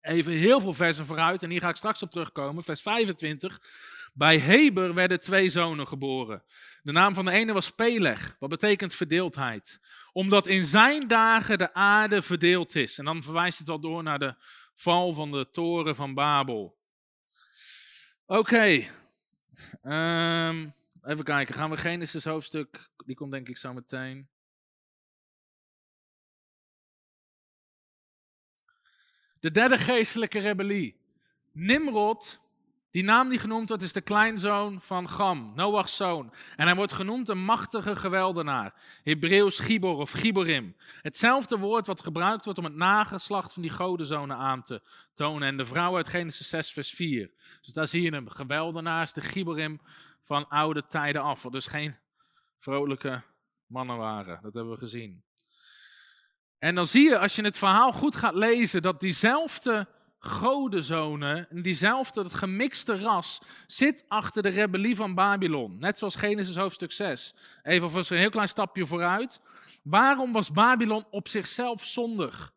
Even 0.00 0.32
heel 0.32 0.60
veel 0.60 0.74
versen 0.74 1.06
vooruit, 1.06 1.42
en 1.42 1.50
hier 1.50 1.60
ga 1.60 1.68
ik 1.68 1.76
straks 1.76 2.02
op 2.02 2.10
terugkomen, 2.10 2.62
vers 2.62 2.82
25. 2.82 3.60
Bij 4.12 4.38
Heber 4.38 4.94
werden 4.94 5.20
twee 5.20 5.48
zonen 5.48 5.86
geboren. 5.86 6.42
De 6.82 6.92
naam 6.92 7.14
van 7.14 7.24
de 7.24 7.30
ene 7.30 7.52
was 7.52 7.70
Peleg, 7.70 8.36
wat 8.38 8.50
betekent 8.50 8.94
verdeeldheid. 8.94 9.80
Omdat 10.18 10.46
in 10.46 10.64
zijn 10.64 11.08
dagen 11.08 11.58
de 11.58 11.74
aarde 11.74 12.22
verdeeld 12.22 12.74
is. 12.74 12.98
En 12.98 13.04
dan 13.04 13.22
verwijst 13.22 13.58
het 13.58 13.68
al 13.68 13.80
door 13.80 14.02
naar 14.02 14.18
de 14.18 14.34
val 14.74 15.12
van 15.12 15.30
de 15.30 15.50
toren 15.50 15.94
van 15.96 16.14
Babel. 16.14 16.78
Oké, 18.26 18.86
ehm, 19.82 20.68
even 21.02 21.24
kijken. 21.24 21.54
Gaan 21.54 21.70
we 21.70 21.76
Genesis 21.76 22.24
hoofdstuk, 22.24 22.90
die 23.06 23.16
komt 23.16 23.30
denk 23.32 23.48
ik 23.48 23.56
zo 23.56 23.72
meteen. 23.72 24.28
De 29.40 29.50
derde 29.50 29.78
geestelijke 29.78 30.38
rebellie. 30.38 31.00
Nimrod 31.52 32.40
die 32.90 33.04
naam 33.04 33.28
die 33.28 33.38
genoemd 33.38 33.68
wordt 33.68 33.82
is 33.82 33.92
de 33.92 34.00
kleinzoon 34.00 34.82
van 34.82 35.08
Gam, 35.08 35.52
Noach's 35.54 35.96
zoon. 35.96 36.32
En 36.56 36.66
hij 36.66 36.74
wordt 36.74 36.92
genoemd 36.92 37.28
een 37.28 37.44
machtige 37.44 37.96
geweldenaar. 37.96 38.74
Hebreeuws 39.02 39.58
Gibor 39.58 39.96
of 39.96 40.10
Giborim. 40.10 40.76
Hetzelfde 41.02 41.58
woord 41.58 41.86
wat 41.86 42.02
gebruikt 42.02 42.44
wordt 42.44 42.58
om 42.58 42.64
het 42.64 42.74
nageslacht 42.74 43.52
van 43.52 43.62
die 43.62 43.70
godenzonen 43.70 44.36
aan 44.36 44.62
te 44.62 44.82
tonen. 45.14 45.48
En 45.48 45.56
de 45.56 45.64
vrouw 45.64 45.96
uit 45.96 46.08
Genesis 46.08 46.48
6 46.48 46.72
vers 46.72 46.90
4. 46.90 47.30
Dus 47.60 47.72
daar 47.72 47.86
zie 47.86 48.02
je 48.02 48.10
hem, 48.10 48.28
geweldenaars, 48.28 49.12
de 49.12 49.20
Giborim 49.20 49.80
van 50.22 50.48
oude 50.48 50.86
tijden 50.86 51.22
af. 51.22 51.42
Wat 51.42 51.52
dus 51.52 51.66
geen 51.66 51.96
vrolijke 52.56 53.22
mannen 53.66 53.96
waren. 53.96 54.38
Dat 54.42 54.54
hebben 54.54 54.72
we 54.72 54.78
gezien. 54.78 55.22
En 56.58 56.74
dan 56.74 56.86
zie 56.86 57.08
je, 57.08 57.18
als 57.18 57.36
je 57.36 57.42
het 57.42 57.58
verhaal 57.58 57.92
goed 57.92 58.16
gaat 58.16 58.34
lezen, 58.34 58.82
dat 58.82 59.00
diezelfde 59.00 59.88
godenzonen, 60.18 61.46
diezelfde, 61.50 62.22
dat 62.22 62.34
gemixte 62.34 63.00
ras, 63.00 63.40
zit 63.66 64.04
achter 64.08 64.42
de 64.42 64.48
rebellie 64.48 64.96
van 64.96 65.14
Babylon. 65.14 65.76
Net 65.78 65.98
zoals 65.98 66.16
Genesis 66.16 66.56
hoofdstuk 66.56 66.92
6. 66.92 67.34
Even 67.62 67.96
een 67.96 68.18
heel 68.18 68.30
klein 68.30 68.48
stapje 68.48 68.86
vooruit. 68.86 69.40
Waarom 69.82 70.32
was 70.32 70.50
Babylon 70.50 71.04
op 71.10 71.28
zichzelf 71.28 71.84
zondig? 71.84 72.52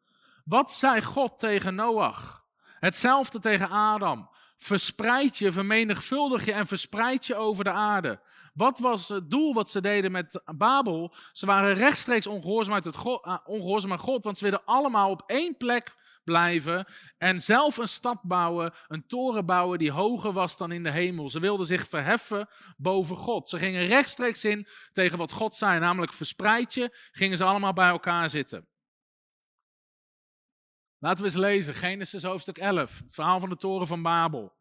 Wat 0.46 0.72
zei 0.72 1.02
God 1.02 1.40
tegen 1.40 1.76
Noach? 1.76 2.46
Hetzelfde 2.80 3.40
tegen 3.40 3.70
Adam. 3.70 4.30
Verspreid 4.58 5.38
je, 5.38 5.52
vermenigvuldig 5.52 6.46
je 6.46 6.52
en 6.52 6.68
verspreid 6.68 7.26
je 7.26 7.36
over 7.36 7.64
de 7.64 7.72
aarde. 7.72 8.20
Wat 8.54 8.80
was 8.80 9.10
het 9.10 9.30
doel 9.30 9.54
wat 9.54 9.70
ze 9.70 9.82
deden 9.82 10.12
met 10.12 10.42
Babel? 10.56 11.14
Ze 11.32 11.46
waren 11.46 11.74
rechtstreeks 11.74 12.28
ongehoorzaam, 12.28 12.74
uit 12.74 12.86
het 12.86 12.96
uh, 12.96 13.38
ongehoorzaam 13.46 13.92
aan 13.92 13.98
God, 13.98 14.24
want 14.24 14.38
ze 14.38 14.44
wilden 14.44 14.66
allemaal 14.66 15.10
op 15.10 15.24
één 15.26 15.58
plek 15.58 15.96
blijven 16.24 16.86
en 17.18 17.42
zelf 17.42 17.78
een 17.78 17.88
stad 17.88 18.22
bouwen, 18.22 18.74
een 18.88 19.08
toren 19.08 19.46
bouwen 19.46 19.80
die 19.80 19.92
hoger 19.92 20.34
was 20.34 20.58
dan 20.58 20.72
in 20.72 20.84
de 20.84 20.92
hemel. 20.92 21.30
Ze 21.30 21.40
wilden 21.40 21.66
zich 21.66 21.88
verheffen 21.88 22.50
boven 22.78 23.16
God. 23.16 23.50
Ze 23.50 23.58
gingen 23.58 23.86
rechtstreeks 23.86 24.46
in 24.46 24.68
tegen 24.92 25.18
wat 25.18 25.32
God 25.32 25.56
zei, 25.56 25.80
namelijk 25.80 26.14
verspreid 26.14 26.74
je, 26.74 26.98
gingen 27.12 27.38
ze 27.38 27.44
allemaal 27.44 27.74
bij 27.74 27.90
elkaar 27.90 28.30
zitten. 28.30 28.68
Laten 31.00 31.20
we 31.20 31.26
eens 31.26 31.40
lezen, 31.40 31.74
Genesis 31.74 32.24
hoofdstuk 32.24 32.58
11, 32.58 33.00
het 33.00 33.14
verhaal 33.14 33.40
van 33.40 33.50
de 33.50 33.56
toren 33.56 33.88
van 33.88 34.02
Babel. 34.02 34.54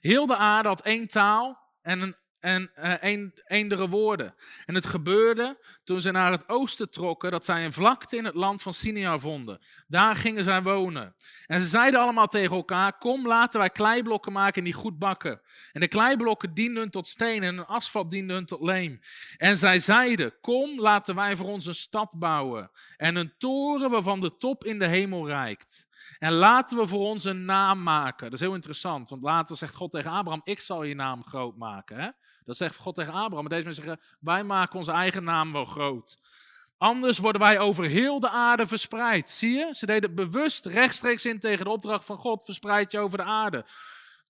Heel 0.00 0.26
de 0.26 0.36
aarde 0.36 0.68
had 0.68 0.82
één 0.82 1.08
taal 1.08 1.58
en 1.82 2.00
een 2.00 2.16
en 2.40 2.70
uh, 3.02 3.28
eendere 3.46 3.88
woorden. 3.88 4.34
En 4.66 4.74
het 4.74 4.86
gebeurde 4.86 5.58
toen 5.84 6.00
ze 6.00 6.10
naar 6.10 6.30
het 6.30 6.48
oosten 6.48 6.90
trokken, 6.90 7.30
dat 7.30 7.44
zij 7.44 7.64
een 7.64 7.72
vlakte 7.72 8.16
in 8.16 8.24
het 8.24 8.34
land 8.34 8.62
van 8.62 8.72
Sinia 8.72 9.18
vonden. 9.18 9.60
Daar 9.86 10.16
gingen 10.16 10.44
zij 10.44 10.62
wonen. 10.62 11.14
En 11.46 11.60
ze 11.60 11.66
zeiden 11.68 12.00
allemaal 12.00 12.26
tegen 12.26 12.56
elkaar, 12.56 12.98
kom 12.98 13.26
laten 13.26 13.60
wij 13.60 13.70
kleiblokken 13.70 14.32
maken 14.32 14.64
die 14.64 14.72
goed 14.72 14.98
bakken. 14.98 15.40
En 15.72 15.80
de 15.80 15.88
kleiblokken 15.88 16.54
dienden 16.54 16.90
tot 16.90 17.06
steen 17.06 17.42
en 17.42 17.66
asfalt 17.66 18.10
diende 18.10 18.44
tot 18.44 18.62
leem. 18.62 19.00
En 19.36 19.56
zij 19.56 19.78
zeiden, 19.78 20.40
kom 20.40 20.80
laten 20.80 21.14
wij 21.14 21.36
voor 21.36 21.48
ons 21.48 21.66
een 21.66 21.74
stad 21.74 22.14
bouwen. 22.18 22.70
En 22.96 23.16
een 23.16 23.32
toren 23.38 23.90
waarvan 23.90 24.20
de 24.20 24.36
top 24.36 24.64
in 24.64 24.78
de 24.78 24.86
hemel 24.86 25.26
reikt. 25.26 25.86
En 26.18 26.32
laten 26.32 26.78
we 26.78 26.86
voor 26.86 27.06
ons 27.06 27.24
een 27.24 27.44
naam 27.44 27.82
maken. 27.82 28.24
Dat 28.24 28.40
is 28.40 28.46
heel 28.46 28.54
interessant, 28.54 29.08
want 29.08 29.22
later 29.22 29.56
zegt 29.56 29.74
God 29.74 29.90
tegen 29.90 30.10
Abraham, 30.10 30.40
ik 30.44 30.60
zal 30.60 30.82
je 30.82 30.94
naam 30.94 31.24
groot 31.24 31.56
maken. 31.56 32.00
Hè? 32.00 32.08
Dat 32.48 32.56
zegt 32.56 32.76
God 32.76 32.94
tegen 32.94 33.12
Abraham. 33.12 33.40
Maar 33.40 33.48
deze 33.48 33.64
mensen 33.64 33.84
zeggen, 33.84 34.02
wij 34.20 34.44
maken 34.44 34.78
onze 34.78 34.92
eigen 34.92 35.24
naam 35.24 35.52
wel 35.52 35.64
groot. 35.64 36.18
Anders 36.78 37.18
worden 37.18 37.40
wij 37.40 37.58
over 37.58 37.84
heel 37.84 38.20
de 38.20 38.28
aarde 38.28 38.66
verspreid. 38.66 39.30
Zie 39.30 39.52
je? 39.52 39.68
Ze 39.72 39.86
deden 39.86 40.14
bewust 40.14 40.66
rechtstreeks 40.66 41.24
in 41.24 41.38
tegen 41.38 41.64
de 41.64 41.70
opdracht 41.70 42.04
van 42.04 42.16
God, 42.16 42.44
verspreid 42.44 42.92
je 42.92 42.98
over 42.98 43.18
de 43.18 43.24
aarde. 43.24 43.66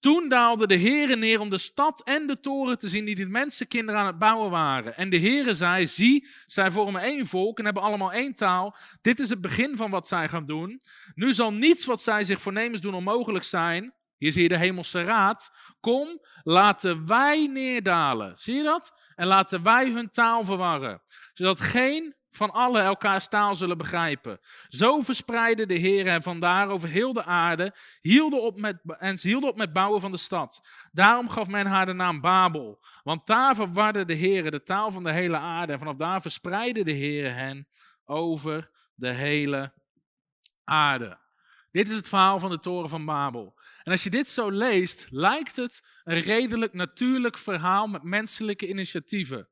Toen 0.00 0.28
daalde 0.28 0.66
de 0.66 0.78
Heere 0.78 1.16
neer 1.16 1.40
om 1.40 1.50
de 1.50 1.58
stad 1.58 2.02
en 2.04 2.26
de 2.26 2.40
toren 2.40 2.78
te 2.78 2.88
zien 2.88 3.04
die 3.04 3.14
de 3.14 3.26
mensenkinderen 3.26 4.00
aan 4.00 4.06
het 4.06 4.18
bouwen 4.18 4.50
waren. 4.50 4.96
En 4.96 5.10
de 5.10 5.20
Heere 5.20 5.54
zei, 5.54 5.86
zie, 5.86 6.28
zij 6.46 6.70
vormen 6.70 7.02
één 7.02 7.26
volk 7.26 7.58
en 7.58 7.64
hebben 7.64 7.82
allemaal 7.82 8.12
één 8.12 8.34
taal. 8.34 8.76
Dit 9.00 9.18
is 9.18 9.28
het 9.28 9.40
begin 9.40 9.76
van 9.76 9.90
wat 9.90 10.08
zij 10.08 10.28
gaan 10.28 10.46
doen. 10.46 10.82
Nu 11.14 11.34
zal 11.34 11.52
niets 11.52 11.84
wat 11.84 12.02
zij 12.02 12.24
zich 12.24 12.40
voornemens 12.40 12.80
doen 12.80 12.94
onmogelijk 12.94 13.44
zijn. 13.44 13.94
Hier 14.18 14.32
zie 14.32 14.42
je 14.42 14.48
de 14.48 14.56
hemelse 14.56 15.02
raad. 15.02 15.50
Kom, 15.80 16.20
laten 16.42 17.06
wij 17.06 17.46
neerdalen. 17.46 18.38
Zie 18.38 18.54
je 18.54 18.62
dat? 18.62 18.92
En 19.14 19.26
laten 19.26 19.62
wij 19.62 19.90
hun 19.90 20.10
taal 20.10 20.44
verwarren. 20.44 21.02
Zodat 21.32 21.60
geen 21.60 22.16
van 22.30 22.50
allen 22.50 22.82
elkaars 22.82 23.28
taal 23.28 23.56
zullen 23.56 23.78
begrijpen. 23.78 24.40
Zo 24.68 25.00
verspreidde 25.00 25.66
de 25.66 25.74
Heer 25.74 26.06
en 26.06 26.22
vandaar 26.22 26.68
over 26.68 26.88
heel 26.88 27.12
de 27.12 27.24
aarde 27.24 27.74
hielden 28.00 28.42
op 28.42 28.60
met, 28.60 28.80
en 28.98 29.18
ze 29.18 29.28
hielden 29.28 29.50
op 29.50 29.56
met 29.56 29.72
bouwen 29.72 30.00
van 30.00 30.10
de 30.10 30.18
stad. 30.18 30.68
Daarom 30.92 31.28
gaf 31.28 31.48
men 31.48 31.66
haar 31.66 31.86
de 31.86 31.92
naam 31.92 32.20
Babel. 32.20 32.84
Want 33.02 33.26
daar 33.26 33.54
verwarde 33.54 34.04
de 34.04 34.14
Heer 34.14 34.50
de 34.50 34.62
taal 34.62 34.90
van 34.90 35.04
de 35.04 35.12
hele 35.12 35.36
aarde. 35.36 35.72
En 35.72 35.78
vanaf 35.78 35.96
daar 35.96 36.20
verspreidde 36.20 36.84
de 36.84 36.92
Heer 36.92 37.34
hen 37.34 37.68
over 38.04 38.70
de 38.94 39.08
hele 39.08 39.72
aarde. 40.64 41.18
Dit 41.70 41.88
is 41.88 41.96
het 41.96 42.08
verhaal 42.08 42.38
van 42.38 42.50
de 42.50 42.58
toren 42.58 42.88
van 42.88 43.04
Babel. 43.04 43.57
En 43.88 43.94
als 43.94 44.02
je 44.02 44.10
dit 44.10 44.28
zo 44.28 44.50
leest, 44.50 45.06
lijkt 45.10 45.56
het 45.56 45.82
een 46.04 46.20
redelijk 46.20 46.74
natuurlijk 46.74 47.38
verhaal 47.38 47.86
met 47.86 48.02
menselijke 48.02 48.68
initiatieven. 48.68 49.48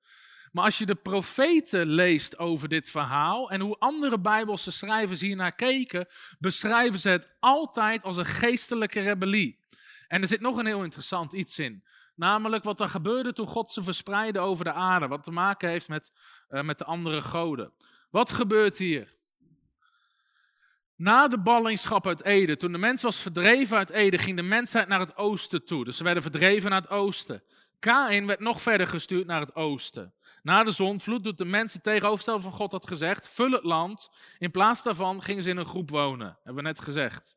Maar 0.53 0.65
als 0.65 0.79
je 0.79 0.87
de 0.87 0.95
profeten 0.95 1.87
leest 1.87 2.39
over 2.39 2.69
dit 2.69 2.91
verhaal 2.91 3.51
en 3.51 3.61
hoe 3.61 3.79
andere 3.79 4.21
Bijbelse 4.21 4.71
schrijvers 4.71 5.21
hiernaar 5.21 5.55
keken, 5.55 6.07
beschrijven 6.39 6.99
ze 6.99 7.09
het 7.09 7.37
altijd 7.41 8.03
als 8.03 8.17
een 8.17 8.27
geestelijke 8.27 9.01
rebellie. 9.01 9.61
En 10.09 10.23
er 10.23 10.29
zit 10.29 10.41
nog 10.41 10.57
een 10.57 10.67
heel 10.67 10.85
interessant 10.85 11.33
iets 11.33 11.59
in. 11.59 11.85
Namelijk 12.15 12.65
wat 12.65 12.81
er 12.81 12.89
gebeurde 12.89 13.33
toen 13.33 13.47
God 13.47 13.71
ze 13.71 13.83
verspreidde 13.83 14.39
over 14.39 14.65
de 14.65 14.73
aarde. 14.73 15.09
Wat 15.09 15.25
te 15.25 15.31
maken 15.31 15.69
heeft 15.69 15.89
met, 15.89 16.13
uh, 16.49 16.63
met 16.63 16.79
de 16.79 16.85
andere 16.85 17.23
goden. 17.23 17.73
Wat 18.11 18.31
gebeurt 18.33 18.79
hier? 18.79 19.16
Na 20.97 21.29
de 21.29 21.39
ballingschap 21.39 22.07
uit 22.07 22.25
Ede, 22.25 22.57
toen 22.57 22.73
de 22.73 22.79
mens 22.79 23.03
was 23.03 23.21
verdreven 23.21 23.77
uit 23.77 23.91
Ede, 23.91 24.19
ging 24.19 24.37
de 24.37 24.43
mensheid 24.43 24.89
naar 24.89 25.01
het 25.01 25.17
oosten 25.17 25.65
toe. 25.65 25.85
Dus 25.85 25.97
ze 25.97 26.05
werden 26.05 26.23
verdreven 26.23 26.71
naar 26.71 26.81
het 26.81 26.91
oosten. 26.91 27.43
Kain 27.79 28.27
werd 28.27 28.41
nog 28.41 28.63
verder 28.63 28.87
gestuurd 28.87 29.27
naar 29.27 29.41
het 29.41 29.55
oosten. 29.55 30.15
Na 30.43 30.65
de 30.65 30.71
zonvloed 30.71 31.25
doet 31.25 31.39
de 31.39 31.45
mensen 31.45 31.83
tegenovergestelde 31.83 32.43
van 32.43 32.53
God 32.53 32.73
had 32.73 32.87
gezegd, 32.87 33.29
vul 33.29 33.51
het 33.51 33.65
land. 33.65 34.11
In 34.39 34.51
plaats 34.51 34.83
daarvan 34.83 35.23
gingen 35.23 35.43
ze 35.43 35.51
in 35.51 35.57
een 35.57 35.67
groep 35.67 35.91
wonen, 35.91 36.27
hebben 36.43 36.63
we 36.63 36.69
net 36.69 36.81
gezegd. 36.81 37.37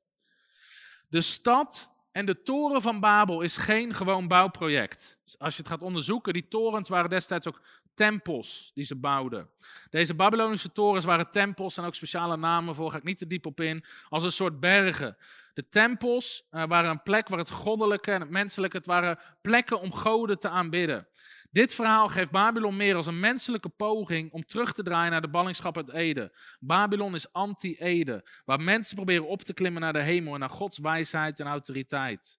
De 1.08 1.22
stad 1.22 1.90
en 2.12 2.26
de 2.26 2.42
toren 2.42 2.82
van 2.82 3.00
Babel 3.00 3.42
is 3.42 3.58
geen 3.58 3.94
gewoon 3.94 4.28
bouwproject. 4.28 5.20
Als 5.38 5.56
je 5.56 5.62
het 5.62 5.72
gaat 5.72 5.82
onderzoeken, 5.82 6.34
die 6.34 6.48
torens 6.48 6.90
waren 6.90 7.10
destijds 7.10 7.48
ook 7.48 7.62
tempels 8.00 8.72
die 8.74 8.84
ze 8.84 8.96
bouwden. 8.96 9.50
Deze 9.90 10.14
Babylonische 10.14 10.72
torens 10.72 11.06
waren 11.06 11.32
tempels 11.32 11.78
en 11.78 11.84
ook 11.84 11.96
speciale 11.96 12.38
namen 12.38 12.76
voor, 12.76 12.92
ga 12.92 12.98
ik 12.98 13.04
niet 13.04 13.18
te 13.18 13.28
diep 13.28 13.46
op 13.46 13.62
in, 13.62 13.84
als 14.10 14.24
een 14.24 14.32
soort 14.32 14.60
bergen. 14.60 15.18
De 15.54 15.68
tempels 15.70 16.48
uh, 16.52 16.64
waren 16.66 16.90
een 16.90 17.04
plek 17.04 17.28
waar 17.28 17.40
het 17.40 17.50
goddelijke 17.50 18.12
en 18.12 18.20
het 18.20 18.30
menselijke, 18.30 18.78
het 18.78 18.86
waren 18.86 19.20
plekken 19.42 19.80
om 19.80 19.94
goden 19.94 20.40
te 20.40 20.50
aanbidden. 20.50 21.08
Dit 21.52 21.74
verhaal 21.74 22.08
geeft 22.08 22.32
Babylon 22.32 22.76
meer 22.76 22.96
als 22.96 23.06
een 23.06 23.20
menselijke 23.20 23.70
poging 23.70 24.32
om 24.32 24.46
terug 24.46 24.74
te 24.74 24.84
draaien 24.84 25.12
naar 25.12 25.22
de 25.22 25.30
ballingschap 25.30 25.78
uit 25.78 25.92
Ede. 25.92 26.38
Babylon 26.60 27.16
is 27.16 27.34
anti-Ede, 27.34 28.30
waar 28.46 28.62
mensen 28.62 28.96
proberen 28.96 29.28
op 29.28 29.42
te 29.42 29.54
klimmen 29.54 29.82
naar 29.82 29.94
de 29.94 30.04
hemel 30.04 30.34
en 30.34 30.40
naar 30.40 30.50
Gods 30.50 30.78
wijsheid 30.78 31.40
en 31.40 31.48
autoriteit. 31.48 32.39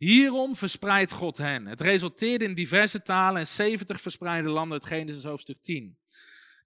Hierom 0.00 0.56
verspreidt 0.56 1.12
God 1.12 1.36
hen. 1.36 1.66
Het 1.66 1.80
resulteerde 1.80 2.44
in 2.44 2.54
diverse 2.54 3.02
talen 3.02 3.40
en 3.40 3.46
70 3.46 4.00
verspreide 4.00 4.48
landen 4.48 4.72
uit 4.72 4.86
Genesis 4.86 5.24
hoofdstuk 5.24 5.62
10. 5.62 5.98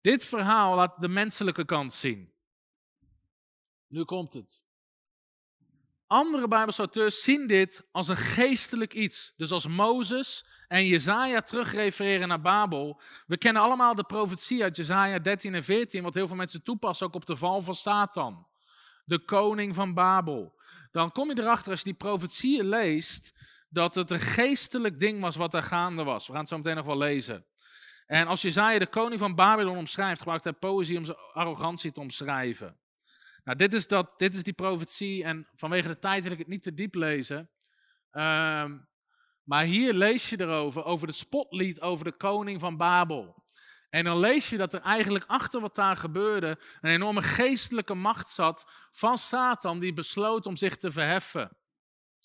Dit 0.00 0.24
verhaal 0.24 0.74
laat 0.74 1.00
de 1.00 1.08
menselijke 1.08 1.64
kant 1.64 1.92
zien. 1.92 2.32
Nu 3.88 4.04
komt 4.04 4.32
het. 4.32 4.62
Andere 6.06 6.48
Bijbelse 6.48 6.78
auteurs 6.78 7.22
zien 7.22 7.46
dit 7.46 7.88
als 7.92 8.08
een 8.08 8.16
geestelijk 8.16 8.94
iets. 8.94 9.32
Dus 9.36 9.50
als 9.50 9.66
Mozes 9.66 10.46
en 10.68 10.86
Jezaja 10.86 11.40
terugrefereren 11.40 12.28
naar 12.28 12.40
Babel. 12.40 13.00
We 13.26 13.36
kennen 13.36 13.62
allemaal 13.62 13.94
de 13.94 14.04
profetie 14.04 14.62
uit 14.62 14.76
Jezaja 14.76 15.18
13 15.18 15.54
en 15.54 15.64
14, 15.64 16.02
wat 16.02 16.14
heel 16.14 16.26
veel 16.26 16.36
mensen 16.36 16.62
toepassen 16.62 17.06
ook 17.06 17.14
op 17.14 17.26
de 17.26 17.36
val 17.36 17.62
van 17.62 17.74
Satan. 17.74 18.46
De 19.04 19.24
koning 19.24 19.74
van 19.74 19.94
Babel. 19.94 20.62
Dan 20.94 21.12
kom 21.12 21.28
je 21.28 21.38
erachter 21.38 21.70
als 21.70 21.80
je 21.80 21.84
die 21.84 21.94
profetieën 21.94 22.68
leest, 22.68 23.34
dat 23.68 23.94
het 23.94 24.10
een 24.10 24.20
geestelijk 24.20 25.00
ding 25.00 25.20
was 25.20 25.36
wat 25.36 25.54
er 25.54 25.62
gaande 25.62 26.04
was. 26.04 26.26
We 26.26 26.32
gaan 26.32 26.40
het 26.40 26.50
zo 26.50 26.56
meteen 26.56 26.76
nog 26.76 26.86
wel 26.86 26.98
lezen. 26.98 27.46
En 28.06 28.26
als 28.26 28.42
Jezaja 28.42 28.78
de 28.78 28.86
koning 28.86 29.20
van 29.20 29.34
Babylon 29.34 29.76
omschrijft, 29.76 30.18
gebruikt 30.18 30.44
hij 30.44 30.52
poëzie 30.52 30.98
om 30.98 31.04
zijn 31.04 31.16
arrogantie 31.32 31.92
te 31.92 32.00
omschrijven. 32.00 32.78
Nou, 33.44 33.58
dit 33.58 33.72
is, 33.72 33.86
dat, 33.86 34.18
dit 34.18 34.34
is 34.34 34.42
die 34.42 34.52
profetie 34.52 35.24
en 35.24 35.48
vanwege 35.54 35.88
de 35.88 35.98
tijd 35.98 36.22
wil 36.22 36.32
ik 36.32 36.38
het 36.38 36.46
niet 36.46 36.62
te 36.62 36.74
diep 36.74 36.94
lezen. 36.94 37.50
Ehm, 38.10 38.78
maar 39.42 39.64
hier 39.64 39.92
lees 39.92 40.30
je 40.30 40.40
erover, 40.40 40.84
over 40.84 41.06
het 41.06 41.16
spotlied 41.16 41.80
over 41.80 42.04
de 42.04 42.16
koning 42.16 42.60
van 42.60 42.76
Babel. 42.76 43.43
En 43.94 44.04
dan 44.04 44.18
lees 44.18 44.50
je 44.50 44.56
dat 44.56 44.74
er 44.74 44.80
eigenlijk 44.80 45.24
achter 45.26 45.60
wat 45.60 45.74
daar 45.74 45.96
gebeurde 45.96 46.58
een 46.80 46.90
enorme 46.90 47.22
geestelijke 47.22 47.94
macht 47.94 48.28
zat 48.28 48.70
van 48.92 49.18
Satan 49.18 49.78
die 49.78 49.92
besloot 49.92 50.46
om 50.46 50.56
zich 50.56 50.76
te 50.76 50.92
verheffen. 50.92 51.56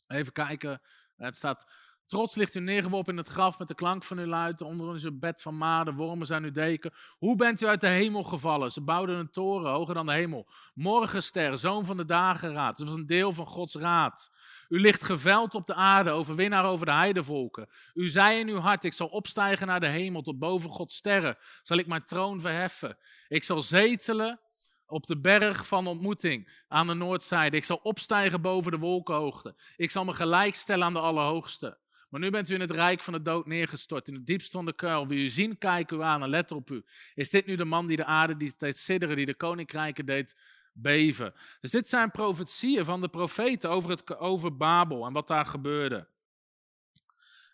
Even 0.07 0.33
kijken, 0.33 0.81
het 1.15 1.35
staat 1.35 1.71
Trots 2.09 2.35
ligt 2.35 2.55
u 2.55 2.59
neergeworpen 2.59 3.11
in 3.11 3.17
het 3.17 3.27
graf 3.27 3.59
met 3.59 3.67
de 3.67 3.75
klank 3.75 4.03
van 4.03 4.17
uw 4.17 4.25
luid. 4.25 4.61
Onder 4.61 4.95
is 4.95 5.03
uw 5.03 5.19
bed 5.19 5.41
van 5.41 5.57
maden, 5.57 5.95
wormen 5.95 6.27
zijn 6.27 6.43
uw 6.43 6.51
deken. 6.51 6.93
Hoe 7.17 7.35
bent 7.35 7.61
u 7.61 7.67
uit 7.67 7.81
de 7.81 7.87
hemel 7.87 8.23
gevallen? 8.23 8.71
Ze 8.71 8.81
bouwden 8.81 9.17
een 9.17 9.31
toren 9.31 9.71
hoger 9.71 9.93
dan 9.93 10.05
de 10.05 10.11
hemel. 10.11 10.47
Morgenster, 10.73 11.57
zoon 11.57 11.85
van 11.85 11.97
de 11.97 12.05
dageraad. 12.05 12.77
Dat 12.77 12.87
was 12.87 12.95
een 12.95 13.05
deel 13.05 13.33
van 13.33 13.45
Gods 13.45 13.75
raad. 13.75 14.31
U 14.67 14.79
ligt 14.79 15.03
geveld 15.03 15.55
op 15.55 15.67
de 15.67 15.73
aarde, 15.73 16.09
overwinnaar 16.09 16.65
over 16.65 16.85
de 16.85 16.91
heidevolken. 16.91 17.69
U 17.93 18.09
zei 18.09 18.39
in 18.39 18.47
uw 18.47 18.59
hart, 18.59 18.83
ik 18.83 18.93
zal 18.93 19.07
opstijgen 19.07 19.67
naar 19.67 19.79
de 19.79 19.87
hemel, 19.87 20.21
tot 20.21 20.39
boven 20.39 20.69
Gods 20.69 20.95
sterren. 20.95 21.37
Zal 21.63 21.77
ik 21.77 21.87
mijn 21.87 22.05
troon 22.05 22.41
verheffen. 22.41 22.97
Ik 23.27 23.43
zal 23.43 23.61
zetelen 23.61 24.39
op 24.87 25.05
de 25.05 25.19
berg 25.19 25.67
van 25.67 25.87
ontmoeting 25.87 26.63
aan 26.67 26.87
de 26.87 26.93
noordzijde. 26.93 27.57
Ik 27.57 27.65
zal 27.65 27.79
opstijgen 27.83 28.41
boven 28.41 28.71
de 28.71 28.77
wolkenhoogte. 28.77 29.55
Ik 29.75 29.91
zal 29.91 30.05
me 30.05 30.13
gelijkstellen 30.13 30.85
aan 30.85 30.93
de 30.93 30.99
Allerhoogste. 30.99 31.87
Maar 32.09 32.19
nu 32.19 32.29
bent 32.29 32.49
u 32.49 32.53
in 32.53 32.59
het 32.59 32.71
rijk 32.71 33.01
van 33.01 33.13
de 33.13 33.21
dood 33.21 33.45
neergestort, 33.45 34.07
in 34.07 34.13
het 34.13 34.25
diepst 34.25 34.51
van 34.51 34.65
de 34.65 34.73
kuil. 34.73 35.07
Wie 35.07 35.23
u 35.23 35.27
zien, 35.27 35.57
kijken 35.57 35.97
u 35.97 36.01
aan 36.01 36.23
en 36.23 36.29
let 36.29 36.51
op 36.51 36.69
u. 36.69 36.83
Is 37.13 37.29
dit 37.29 37.45
nu 37.45 37.55
de 37.55 37.65
man 37.65 37.87
die 37.87 37.97
de 37.97 38.05
aarde 38.05 38.37
die 38.37 38.53
deed 38.57 38.77
sidderen, 38.77 39.15
die 39.15 39.25
de 39.25 39.35
koninkrijken 39.35 40.05
deed 40.05 40.39
beven? 40.73 41.33
Dus 41.59 41.71
dit 41.71 41.89
zijn 41.89 42.11
profetieën 42.11 42.85
van 42.85 43.01
de 43.01 43.09
profeten 43.09 43.69
over, 43.69 43.89
het, 43.89 44.17
over 44.17 44.57
Babel 44.57 45.05
en 45.05 45.13
wat 45.13 45.27
daar 45.27 45.45
gebeurde. 45.45 46.07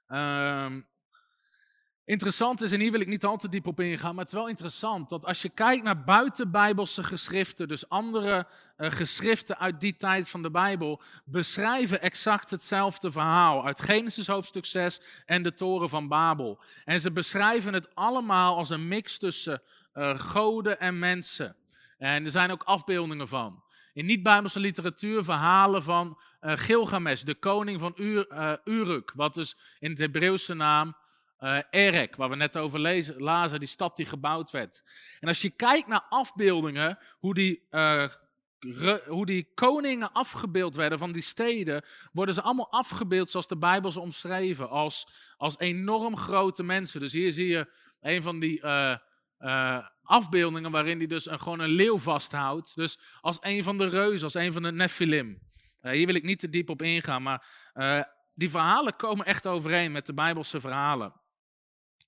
Um, 0.07 0.87
Interessant 2.05 2.61
is, 2.61 2.71
en 2.71 2.79
hier 2.79 2.91
wil 2.91 2.99
ik 2.99 3.07
niet 3.07 3.25
al 3.25 3.37
te 3.37 3.49
diep 3.49 3.67
op 3.67 3.79
ingaan, 3.79 4.15
maar 4.15 4.23
het 4.23 4.33
is 4.33 4.39
wel 4.39 4.49
interessant 4.49 5.09
dat 5.09 5.25
als 5.25 5.41
je 5.41 5.49
kijkt 5.49 5.83
naar 5.83 6.03
buitenbijbelse 6.03 7.03
geschriften, 7.03 7.67
dus 7.67 7.89
andere 7.89 8.47
uh, 8.77 8.91
geschriften 8.91 9.57
uit 9.57 9.79
die 9.79 9.97
tijd 9.97 10.29
van 10.29 10.41
de 10.41 10.51
Bijbel, 10.51 11.01
beschrijven 11.23 12.01
exact 12.01 12.49
hetzelfde 12.49 13.11
verhaal 13.11 13.65
uit 13.65 13.81
Genesis 13.81 14.27
hoofdstuk 14.27 14.65
6 14.65 15.01
en 15.25 15.43
de 15.43 15.53
toren 15.53 15.89
van 15.89 16.07
Babel. 16.07 16.59
En 16.83 16.99
ze 16.99 17.11
beschrijven 17.11 17.73
het 17.73 17.95
allemaal 17.95 18.55
als 18.55 18.69
een 18.69 18.87
mix 18.87 19.17
tussen 19.17 19.61
uh, 19.93 20.19
goden 20.19 20.79
en 20.79 20.99
mensen. 20.99 21.55
En 21.97 22.25
er 22.25 22.31
zijn 22.31 22.51
ook 22.51 22.63
afbeeldingen 22.63 23.27
van. 23.27 23.63
In 23.93 24.05
niet-Bijbelse 24.05 24.59
literatuur 24.59 25.23
verhalen 25.23 25.83
van 25.83 26.19
uh, 26.41 26.51
Gilgamesh, 26.55 27.21
de 27.21 27.35
koning 27.35 27.79
van 27.79 27.93
Ur, 27.95 28.59
Uruk, 28.63 29.11
wat 29.15 29.33
dus 29.33 29.57
in 29.79 29.89
het 29.89 29.99
Hebreeuwse 29.99 30.53
naam 30.53 30.95
uh, 31.45 31.57
Erek, 31.69 32.15
waar 32.15 32.29
we 32.29 32.35
net 32.35 32.57
over 32.57 32.79
lezen, 32.79 33.21
lazen, 33.21 33.59
die 33.59 33.67
stad 33.67 33.95
die 33.95 34.05
gebouwd 34.05 34.51
werd. 34.51 34.83
En 35.19 35.27
als 35.27 35.41
je 35.41 35.49
kijkt 35.49 35.87
naar 35.87 36.05
afbeeldingen, 36.09 36.97
hoe 37.19 37.33
die, 37.33 37.67
uh, 37.71 38.07
hoe 39.07 39.25
die 39.25 39.51
koningen 39.53 40.11
afgebeeld 40.11 40.75
werden 40.75 40.99
van 40.99 41.11
die 41.11 41.21
steden, 41.21 41.85
worden 42.11 42.35
ze 42.35 42.41
allemaal 42.41 42.71
afgebeeld 42.71 43.29
zoals 43.29 43.47
de 43.47 43.57
Bijbel 43.57 43.91
ze 43.91 43.99
omschreven, 43.99 44.69
als, 44.69 45.07
als 45.37 45.59
enorm 45.59 46.17
grote 46.17 46.63
mensen. 46.63 46.99
Dus 46.99 47.13
hier 47.13 47.31
zie 47.31 47.47
je 47.47 47.73
een 48.01 48.21
van 48.21 48.39
die 48.39 48.61
uh, 48.61 48.97
afbeeldingen 50.03 50.71
waarin 50.71 50.97
hij 50.97 51.07
dus 51.07 51.29
een, 51.29 51.39
gewoon 51.39 51.59
een 51.59 51.69
leeuw 51.69 51.97
vasthoudt. 51.97 52.75
Dus 52.75 52.99
als 53.21 53.37
een 53.41 53.63
van 53.63 53.77
de 53.77 53.89
reuzen, 53.89 54.23
als 54.23 54.33
een 54.33 54.53
van 54.53 54.63
de 54.63 54.71
Nephilim. 54.71 55.39
hier 55.81 56.05
wil 56.05 56.15
ik 56.15 56.23
niet 56.23 56.39
te 56.39 56.49
diep 56.49 56.69
op 56.69 56.81
ingaan, 56.81 57.23
maar 57.23 57.45
die 58.33 58.49
verhalen 58.49 58.95
komen 58.95 59.25
echt 59.25 59.47
overeen 59.47 59.91
met 59.91 60.05
de 60.05 60.13
Bijbelse 60.13 60.59
verhalen. 60.59 61.23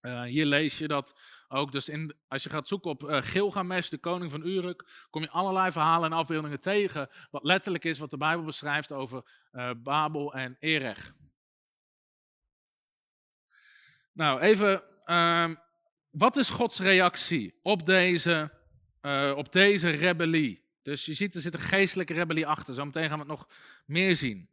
Uh, 0.07 0.21
hier 0.21 0.45
lees 0.45 0.77
je 0.77 0.87
dat 0.87 1.19
ook, 1.47 1.71
dus 1.71 1.89
in, 1.89 2.15
als 2.27 2.43
je 2.43 2.49
gaat 2.49 2.67
zoeken 2.67 2.89
op 2.89 3.03
uh, 3.03 3.17
Gilgamesh, 3.21 3.89
de 3.89 3.97
koning 3.97 4.31
van 4.31 4.45
Uruk, 4.45 5.07
kom 5.09 5.21
je 5.21 5.29
allerlei 5.29 5.71
verhalen 5.71 6.11
en 6.11 6.17
afbeeldingen 6.17 6.59
tegen, 6.59 7.09
wat 7.31 7.43
letterlijk 7.43 7.83
is 7.83 7.99
wat 7.99 8.09
de 8.09 8.17
Bijbel 8.17 8.45
beschrijft 8.45 8.91
over 8.91 9.23
uh, 9.51 9.71
Babel 9.77 10.33
en 10.33 10.57
Erech. 10.59 11.13
Nou, 14.13 14.39
even, 14.39 14.83
uh, 15.05 15.49
wat 16.09 16.37
is 16.37 16.49
Gods 16.49 16.79
reactie 16.79 17.59
op 17.61 17.85
deze, 17.85 18.51
op 19.35 19.51
deze 19.51 19.89
rebellie? 19.89 20.65
Dus 20.81 21.05
je 21.05 21.13
ziet, 21.13 21.35
er 21.35 21.41
zit 21.41 21.53
een 21.53 21.59
geestelijke 21.59 22.13
rebellie 22.13 22.47
achter. 22.47 22.73
Zometeen 22.73 23.09
gaan 23.09 23.19
we 23.19 23.25
het 23.25 23.27
nog 23.27 23.47
meer 23.85 24.15
zien. 24.15 24.49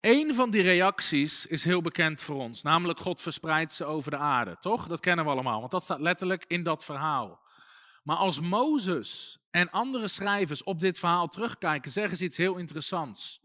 Eén 0.00 0.34
van 0.34 0.50
die 0.50 0.62
reacties 0.62 1.46
is 1.46 1.64
heel 1.64 1.80
bekend 1.80 2.20
voor 2.20 2.36
ons, 2.36 2.62
namelijk 2.62 2.98
God 2.98 3.20
verspreidt 3.20 3.72
ze 3.72 3.84
over 3.84 4.10
de 4.10 4.16
aarde, 4.16 4.56
toch? 4.60 4.86
Dat 4.86 5.00
kennen 5.00 5.24
we 5.24 5.30
allemaal, 5.30 5.60
want 5.60 5.70
dat 5.70 5.82
staat 5.82 6.00
letterlijk 6.00 6.44
in 6.46 6.62
dat 6.62 6.84
verhaal. 6.84 7.40
Maar 8.02 8.16
als 8.16 8.40
Mozes 8.40 9.38
en 9.50 9.70
andere 9.70 10.08
schrijvers 10.08 10.62
op 10.62 10.80
dit 10.80 10.98
verhaal 10.98 11.28
terugkijken, 11.28 11.90
zeggen 11.90 12.16
ze 12.16 12.24
iets 12.24 12.36
heel 12.36 12.56
interessants. 12.56 13.40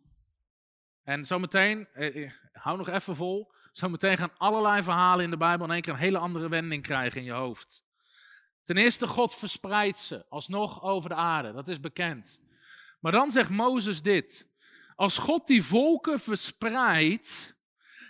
En 1.03 1.25
zometeen, 1.25 1.87
eh, 1.93 2.23
eh, 2.23 2.31
hou 2.51 2.77
nog 2.77 2.89
even 2.89 3.15
vol, 3.15 3.51
zometeen 3.71 4.17
gaan 4.17 4.37
allerlei 4.37 4.83
verhalen 4.83 5.25
in 5.25 5.31
de 5.31 5.37
Bijbel 5.37 5.65
in 5.65 5.71
één 5.71 5.81
keer 5.81 5.93
een 5.93 5.99
hele 5.99 6.17
andere 6.17 6.49
wending 6.49 6.83
krijgen 6.83 7.19
in 7.19 7.25
je 7.25 7.31
hoofd. 7.31 7.83
Ten 8.63 8.77
eerste, 8.77 9.07
God 9.07 9.35
verspreidt 9.35 9.97
ze 9.97 10.25
alsnog 10.29 10.83
over 10.83 11.09
de 11.09 11.15
aarde, 11.15 11.53
dat 11.53 11.67
is 11.67 11.79
bekend. 11.79 12.41
Maar 12.99 13.11
dan 13.11 13.31
zegt 13.31 13.49
Mozes 13.49 14.01
dit, 14.01 14.47
als 14.95 15.17
God 15.17 15.47
die 15.47 15.63
volken 15.63 16.19
verspreidt, 16.19 17.55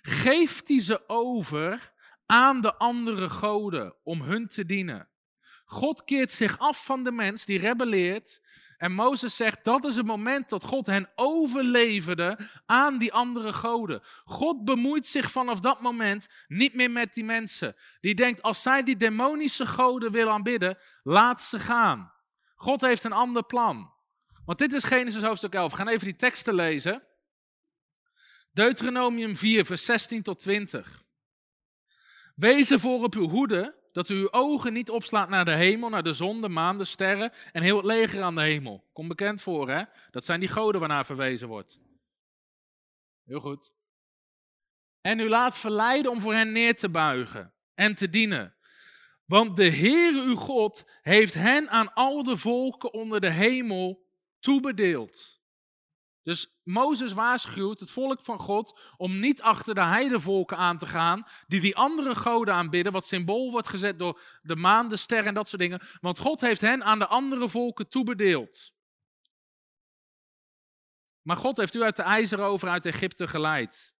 geeft 0.02 0.68
hij 0.68 0.80
ze 0.80 1.10
over 1.10 1.94
aan 2.26 2.62
de 2.62 2.76
andere 2.76 3.30
goden 3.30 3.96
om 4.04 4.22
hun 4.22 4.48
te 4.48 4.66
dienen. 4.66 5.08
God 5.66 6.04
keert 6.04 6.32
zich 6.32 6.60
af 6.60 6.86
van 6.86 7.04
de 7.04 7.12
mens 7.12 7.46
die 7.46 7.60
rebelleert. 7.60 8.42
En 8.78 8.92
Mozes 8.92 9.36
zegt, 9.36 9.64
dat 9.64 9.86
is 9.86 9.96
het 9.96 10.06
moment 10.06 10.50
dat 10.50 10.64
God 10.64 10.86
hen 10.86 11.10
overleverde 11.16 12.40
aan 12.66 12.98
die 12.98 13.14
andere 13.14 13.54
goden. 13.54 14.02
God 14.24 14.66
bemoeit 14.66 15.06
zich 15.06 15.32
vanaf 15.32 15.60
dat 15.60 15.82
moment 15.82 16.28
niet 16.48 16.74
meer 16.74 16.92
met 16.92 17.14
die 17.14 17.24
mensen. 17.24 17.76
Die 18.00 18.16
denkt, 18.16 18.42
als 18.42 18.62
zij 18.62 18.84
die 18.84 18.96
demonische 18.96 19.66
goden 19.66 20.12
willen 20.12 20.34
aanbidden, 20.34 20.78
laat 21.04 21.42
ze 21.42 21.60
gaan. 21.60 22.14
God 22.56 22.82
heeft 22.82 23.04
een 23.04 23.12
ander 23.12 23.44
plan. 23.44 23.93
Want 24.46 24.58
dit 24.58 24.74
is 24.74 24.84
Genesis 24.84 25.24
hoofdstuk 25.24 25.54
11. 25.54 25.72
We 25.72 25.78
gaan 25.78 25.88
even 25.88 26.06
die 26.06 26.16
teksten 26.16 26.56
lezen. 26.56 27.04
Deuteronomium 28.52 29.36
4, 29.36 29.66
vers 29.66 29.86
16 29.86 30.22
tot 30.22 30.40
20. 30.40 31.04
Wees 32.36 32.72
ervoor 32.72 33.04
op 33.04 33.16
uw 33.16 33.30
hoede 33.30 33.82
dat 33.92 34.10
u 34.10 34.16
uw 34.16 34.32
ogen 34.32 34.74
niet 34.74 34.90
opslaat 34.90 35.30
naar 35.30 35.46
de 35.46 35.56
hemel, 35.56 35.90
naar 35.90 36.04
de 36.04 36.14
zon, 36.14 36.42
de 36.42 36.50
maan, 36.50 36.78
de 36.78 36.86
sterren 36.86 37.32
en 37.52 37.64
heel 37.64 37.78
het 37.78 37.86
leger 37.86 38.22
aan 38.22 38.36
de 38.36 38.42
hemel. 38.42 38.90
Komt 38.94 39.08
bekend 39.08 39.42
voor, 39.42 39.70
hè? 39.70 39.84
Dat 40.12 40.26
zijn 40.26 40.40
die 40.40 40.50
goden 40.50 40.80
waarnaar 40.80 41.06
verwezen 41.06 41.48
wordt. 41.48 41.80
Heel 43.26 43.40
goed. 43.40 43.72
En 45.02 45.20
u 45.20 45.30
laat 45.30 45.58
verleiden 45.58 46.12
om 46.12 46.22
voor 46.22 46.34
hen 46.34 46.52
neer 46.52 46.76
te 46.76 46.90
buigen 46.90 47.54
en 47.74 47.96
te 47.96 48.10
dienen. 48.10 48.56
Want 49.26 49.56
de 49.56 49.72
Heere 49.72 50.22
uw 50.22 50.36
God 50.36 50.92
heeft 51.02 51.34
hen 51.34 51.70
aan 51.70 51.94
al 51.94 52.24
de 52.24 52.38
volken 52.38 52.94
onder 52.94 53.22
de 53.22 53.30
hemel 53.30 54.03
toebedeeld. 54.44 55.42
Dus 56.24 56.48
Mozes 56.64 57.14
waarschuwt 57.14 57.80
het 57.80 57.92
volk 57.92 58.22
van 58.22 58.40
God 58.40 58.80
om 58.98 59.20
niet 59.20 59.42
achter 59.42 59.76
de 59.76 59.84
heidevolken 59.84 60.58
aan 60.58 60.78
te 60.78 60.86
gaan, 60.86 61.28
die 61.48 61.60
die 61.60 61.76
andere 61.76 62.16
goden 62.16 62.54
aanbidden, 62.54 62.94
wat 62.94 63.06
symbool 63.06 63.52
wordt 63.52 63.68
gezet 63.68 64.00
door 64.00 64.22
de 64.42 64.56
maan, 64.56 64.90
de 64.90 64.98
ster 64.98 65.26
en 65.26 65.34
dat 65.34 65.48
soort 65.48 65.62
dingen. 65.62 65.82
Want 66.00 66.18
God 66.18 66.42
heeft 66.42 66.62
hen 66.62 66.84
aan 66.84 67.00
de 67.00 67.08
andere 67.08 67.50
volken 67.50 67.90
toebedeeld. 67.90 68.74
Maar 71.22 71.38
God 71.38 71.58
heeft 71.58 71.74
u 71.74 71.84
uit 71.84 71.96
de 71.96 72.04
ijzerover 72.04 72.70
uit 72.70 72.86
Egypte 72.86 73.28
geleid. 73.28 73.94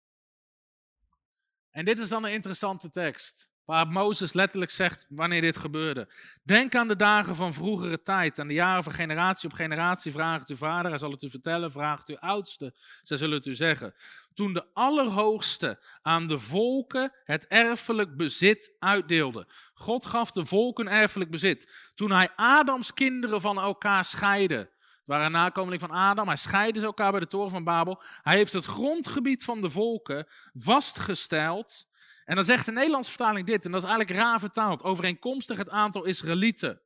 En 1.70 1.84
dit 1.84 1.98
is 1.98 2.08
dan 2.08 2.24
een 2.24 2.32
interessante 2.32 2.90
tekst. 2.90 3.48
Waar 3.64 3.88
Mozes 3.88 4.32
letterlijk 4.32 4.70
zegt 4.70 5.06
wanneer 5.08 5.40
dit 5.40 5.56
gebeurde. 5.56 6.08
Denk 6.42 6.74
aan 6.74 6.88
de 6.88 6.96
dagen 6.96 7.34
van 7.36 7.54
vroegere 7.54 8.02
tijd, 8.02 8.38
aan 8.38 8.46
de 8.46 8.54
jaren 8.54 8.82
van 8.82 8.92
generatie 8.92 9.48
op 9.48 9.54
generatie. 9.54 10.12
Vraag 10.12 10.40
het 10.40 10.48
uw 10.48 10.56
vader, 10.56 10.90
hij 10.90 10.98
zal 10.98 11.10
het 11.10 11.22
u 11.22 11.30
vertellen. 11.30 11.72
Vraag 11.72 11.98
het 11.98 12.08
uw 12.08 12.18
oudste, 12.18 12.74
zij 13.02 13.16
zullen 13.16 13.36
het 13.36 13.46
u 13.46 13.54
zeggen. 13.54 13.94
Toen 14.34 14.52
de 14.52 14.66
Allerhoogste 14.72 15.78
aan 16.02 16.26
de 16.26 16.38
volken 16.38 17.12
het 17.24 17.46
erfelijk 17.46 18.16
bezit 18.16 18.76
uitdeelde. 18.78 19.46
God 19.74 20.06
gaf 20.06 20.30
de 20.30 20.46
volken 20.46 20.88
erfelijk 20.88 21.30
bezit. 21.30 21.90
Toen 21.94 22.10
hij 22.10 22.28
Adams 22.36 22.94
kinderen 22.94 23.40
van 23.40 23.58
elkaar 23.58 24.04
scheidde. 24.04 24.72
Waren 25.04 25.32
nakomeling 25.32 25.80
van 25.80 25.90
Adam. 25.90 26.26
Hij 26.26 26.36
scheidde 26.36 26.80
ze 26.80 26.86
elkaar 26.86 27.10
bij 27.10 27.20
de 27.20 27.26
toren 27.26 27.50
van 27.50 27.64
Babel. 27.64 28.02
Hij 28.22 28.36
heeft 28.36 28.52
het 28.52 28.64
grondgebied 28.64 29.44
van 29.44 29.60
de 29.60 29.70
volken 29.70 30.26
vastgesteld 30.54 31.86
en 32.24 32.34
dan 32.34 32.44
zegt 32.44 32.66
de 32.66 32.72
Nederlandse 32.72 33.10
vertaling 33.10 33.46
dit, 33.46 33.64
en 33.64 33.70
dat 33.70 33.82
is 33.82 33.88
eigenlijk 33.88 34.18
raar 34.18 34.40
vertaald, 34.40 34.82
overeenkomstig 34.82 35.56
het 35.56 35.70
aantal 35.70 36.04
Israëlieten. 36.04 36.82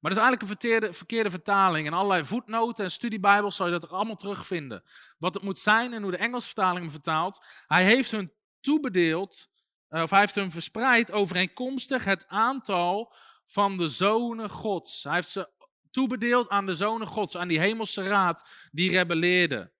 Maar 0.00 0.10
dat 0.10 0.20
is 0.20 0.26
eigenlijk 0.26 0.42
een 0.42 0.60
verkeerde, 0.60 0.92
verkeerde 0.92 1.30
vertaling. 1.30 1.86
En 1.86 1.92
allerlei 1.92 2.24
voetnoten 2.24 2.84
en 2.84 2.90
studiebijbels 2.90 3.56
zal 3.56 3.66
je 3.66 3.72
dat 3.72 3.90
allemaal 3.90 4.16
terugvinden. 4.16 4.84
Wat 5.18 5.34
het 5.34 5.42
moet 5.42 5.58
zijn 5.58 5.92
en 5.92 6.02
hoe 6.02 6.10
de 6.10 6.16
Engelse 6.16 6.46
vertaling 6.46 6.80
hem 6.80 6.90
vertaalt. 6.90 7.46
Hij 7.66 7.84
heeft 7.84 8.10
hun 8.10 8.32
toebedeeld, 8.60 9.48
eh, 9.88 10.02
of 10.02 10.10
hij 10.10 10.20
heeft 10.20 10.34
hun 10.34 10.50
verspreid 10.50 11.12
overeenkomstig 11.12 12.04
het 12.04 12.28
aantal 12.28 13.14
van 13.46 13.76
de 13.76 13.88
zonen 13.88 14.50
gods. 14.50 15.04
Hij 15.04 15.14
heeft 15.14 15.28
ze 15.28 15.50
toebedeeld 15.90 16.48
aan 16.48 16.66
de 16.66 16.74
zonen 16.74 17.06
gods, 17.06 17.36
aan 17.36 17.48
die 17.48 17.60
hemelse 17.60 18.02
raad 18.02 18.68
die 18.70 18.90
rebelleerde. 18.90 19.72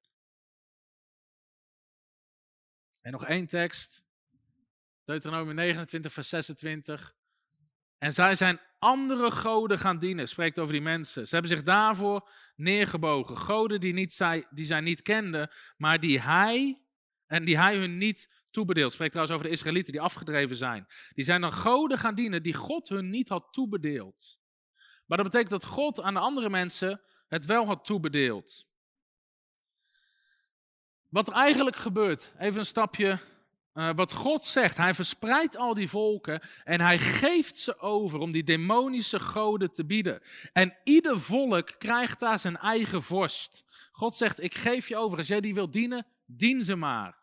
En 3.01 3.13
nog 3.13 3.25
één 3.25 3.47
tekst. 3.47 4.08
Deuteronomium 5.09 5.55
29, 5.55 6.13
vers 6.13 6.29
26. 6.29 7.15
En 7.99 8.13
zij 8.13 8.35
zijn 8.35 8.61
andere 8.79 9.31
goden 9.31 9.79
gaan 9.79 9.99
dienen, 9.99 10.29
spreekt 10.29 10.59
over 10.59 10.73
die 10.73 10.83
mensen. 10.83 11.29
Ze 11.29 11.33
hebben 11.33 11.51
zich 11.57 11.63
daarvoor 11.63 12.31
neergebogen. 12.57 13.37
Goden 13.37 13.81
die, 13.81 13.93
niet 13.93 14.13
zij, 14.13 14.47
die 14.51 14.65
zij 14.65 14.81
niet 14.81 15.03
kenden, 15.03 15.51
maar 15.77 16.01
die 16.01 16.21
hij, 16.21 16.83
en 17.27 17.45
die 17.45 17.59
hij 17.59 17.77
hun 17.77 17.99
niet 17.99 18.45
toebedeeld. 18.51 18.93
Spreekt 18.93 19.13
trouwens 19.13 19.39
over 19.39 19.51
de 19.51 19.57
Israëlieten 19.57 19.93
die 19.93 20.03
afgedreven 20.03 20.57
zijn. 20.57 20.87
Die 21.15 21.25
zijn 21.25 21.41
dan 21.41 21.53
goden 21.53 21.99
gaan 21.99 22.15
dienen 22.15 22.43
die 22.43 22.55
God 22.55 22.89
hun 22.89 23.09
niet 23.09 23.29
had 23.29 23.53
toebedeeld. 23.53 24.39
Maar 25.07 25.17
dat 25.17 25.27
betekent 25.27 25.51
dat 25.51 25.65
God 25.65 26.01
aan 26.01 26.15
de 26.15 26.21
andere 26.21 26.51
mensen 26.51 27.01
het 27.29 27.45
wel 27.45 27.67
had 27.67 27.85
toebedeeld. 27.85 28.67
Wat 31.09 31.29
er 31.29 31.35
eigenlijk 31.35 31.77
gebeurt, 31.77 32.33
even 32.39 32.59
een 32.59 32.67
stapje 32.67 33.21
uh, 33.79 33.91
wat 33.95 34.13
God 34.13 34.47
zegt. 34.47 34.77
Hij 34.77 34.95
verspreidt 34.95 35.57
al 35.57 35.75
die 35.75 35.89
volken 35.89 36.43
en 36.65 36.81
hij 36.81 36.99
geeft 36.99 37.57
ze 37.57 37.79
over 37.79 38.19
om 38.19 38.33
die 38.33 38.45
demonische 38.45 39.21
goden 39.21 39.73
te 39.73 39.87
bieden. 39.87 40.23
En 40.53 40.77
ieder 40.85 41.21
volk 41.21 41.75
krijgt 41.79 42.21
daar 42.21 42.39
zijn 42.39 42.57
eigen 42.57 43.03
vorst. 43.03 43.65
God 43.93 44.15
zegt, 44.15 44.43
ik 44.43 44.55
geef 44.55 44.89
je 44.89 44.97
over. 44.97 45.19
Als 45.19 45.27
jij 45.27 45.41
die 45.41 45.55
wil 45.55 45.71
dienen, 45.71 46.07
dien 46.27 46.63
ze 46.63 46.77
maar. 46.77 47.17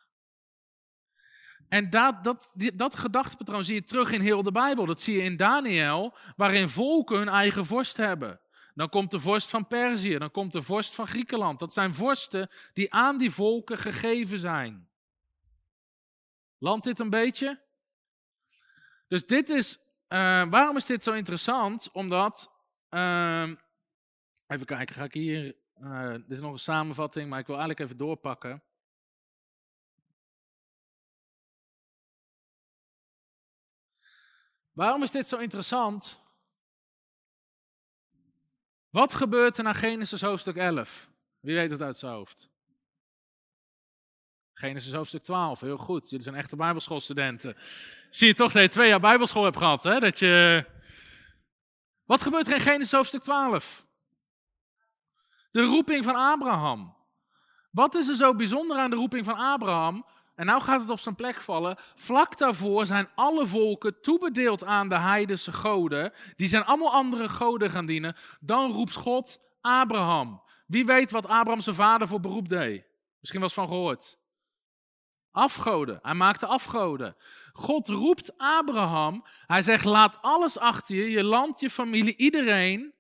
En 1.70 1.90
dat, 1.90 2.24
dat, 2.24 2.52
dat 2.74 2.96
gedachtepatroon 2.96 3.64
zie 3.64 3.76
je 3.76 3.84
terug 3.84 4.12
in 4.12 4.22
heel 4.22 4.44
de 4.44 4.52
Bijbel. 4.52 4.86
Dat 4.86 5.02
zie 5.02 5.16
je 5.16 5.24
in 5.24 5.38
Daniel, 5.38 6.18
waarin 6.36 6.70
volken 6.70 7.18
hun 7.18 7.30
eigen 7.30 7.66
vorst 7.66 7.98
hebben. 7.98 8.40
Dan 8.74 8.90
komt 8.90 9.12
de 9.12 9.20
vorst 9.20 9.50
van 9.50 9.68
Perzië, 9.68 10.18
dan 10.18 10.32
komt 10.32 10.52
de 10.52 10.62
vorst 10.62 10.96
van 10.96 11.08
Griekenland. 11.08 11.60
Dat 11.60 11.74
zijn 11.74 11.94
vorsten 11.94 12.50
die 12.74 12.94
aan 12.94 13.18
die 13.18 13.32
volken 13.32 13.78
gegeven 13.78 14.40
zijn. 14.40 14.88
Landt 16.66 16.86
dit 16.86 17.00
een 17.00 17.10
beetje? 17.10 17.64
Dus 19.08 19.26
dit 19.26 19.50
is, 19.50 19.78
uh, 20.10 20.50
waarom 20.50 20.76
is 20.76 20.86
dit 20.86 21.04
zo 21.04 21.12
interessant? 21.12 21.92
Omdat, 21.92 22.52
uh, 22.90 23.52
even 24.48 24.66
kijken, 24.66 24.96
ga 24.96 25.04
ik 25.04 25.14
hier, 25.14 25.56
uh, 25.78 26.12
dit 26.12 26.30
is 26.30 26.42
nog 26.42 26.52
een 26.52 26.60
samenvatting, 26.60 27.30
maar 27.30 27.40
ik 27.40 27.48
wil 27.48 27.56
eigenlijk 27.56 27.86
even 27.86 27.98
doorpakken. 27.98 28.64
Waarom 34.72 35.04
is 35.04 35.12
dit 35.12 35.28
zo 35.28 35.38
interessant? 35.38 36.24
Wat 38.90 39.14
gebeurt 39.14 39.58
er 39.58 39.64
na 39.64 39.74
Genesis 39.74 40.22
hoofdstuk 40.22 40.56
11? 40.56 41.10
Wie 41.40 41.56
weet 41.56 41.72
het 41.72 41.82
uit 41.82 41.98
zijn 41.98 42.14
hoofd? 42.14 42.55
Genesis 44.56 44.94
hoofdstuk 44.94 45.24
12, 45.24 45.60
heel 45.60 45.78
goed. 45.78 46.10
Jullie 46.10 46.24
zijn 46.24 46.36
echte 46.36 46.56
bijbelschoolstudenten. 46.56 47.58
Zie 48.10 48.28
je 48.28 48.34
toch 48.34 48.52
dat 48.52 48.62
je 48.62 48.70
twee 48.70 48.88
jaar 48.88 49.00
bijbelschool 49.00 49.44
hebt 49.44 49.58
gehad, 49.58 49.84
hè? 49.84 50.00
Dat 50.00 50.20
je... 50.20 50.66
Wat 52.06 52.22
gebeurt 52.22 52.48
er 52.48 52.54
in 52.54 52.60
Genesis 52.60 52.92
hoofdstuk 52.92 53.22
12? 53.22 53.86
De 55.52 55.62
roeping 55.62 56.04
van 56.04 56.16
Abraham. 56.16 56.96
Wat 57.72 57.96
is 57.96 58.08
er 58.08 58.16
zo 58.16 58.36
bijzonder 58.36 58.78
aan 58.78 58.90
de 58.90 58.96
roeping 58.96 59.26
van 59.26 59.36
Abraham? 59.36 60.06
En 60.36 60.46
nou 60.46 60.62
gaat 60.62 60.82
het 60.82 60.90
op 60.90 61.00
zijn 61.00 61.16
plek 61.16 61.42
vallen. 61.42 61.78
Vlak 61.96 62.38
daarvoor 62.38 62.86
zijn 62.86 63.10
alle 63.16 63.48
volken 63.48 64.02
toebedeeld 64.02 64.64
aan 64.64 64.90
de 64.90 64.98
heidense 64.98 65.52
goden. 65.52 66.14
Die 66.36 66.48
zijn 66.48 66.66
allemaal 66.66 66.94
andere 66.94 67.30
goden 67.30 67.72
gaan 67.72 67.86
dienen. 67.86 68.16
Dan 68.40 68.72
roept 68.72 68.96
God 68.96 69.40
Abraham. 69.62 70.42
Wie 70.68 70.86
weet 70.86 71.12
wat 71.12 71.28
Abraham 71.28 71.62
zijn 71.62 71.76
vader 71.76 72.08
voor 72.08 72.20
beroep 72.20 72.50
deed? 72.50 72.86
Misschien 73.20 73.42
was 73.42 73.54
van 73.54 73.68
gehoord. 73.68 74.18
Afgoden. 75.36 76.00
Hij 76.02 76.14
maakte 76.14 76.46
afgoden. 76.46 77.16
God 77.54 77.88
roept 77.88 78.38
Abraham. 78.38 79.26
Hij 79.48 79.62
zegt: 79.62 79.86
Laat 79.86 80.18
alles 80.22 80.58
achter 80.60 80.96
je, 80.96 81.10
je 81.10 81.24
land, 81.24 81.60
je 81.60 81.70
familie, 81.70 82.16
iedereen. 82.18 82.94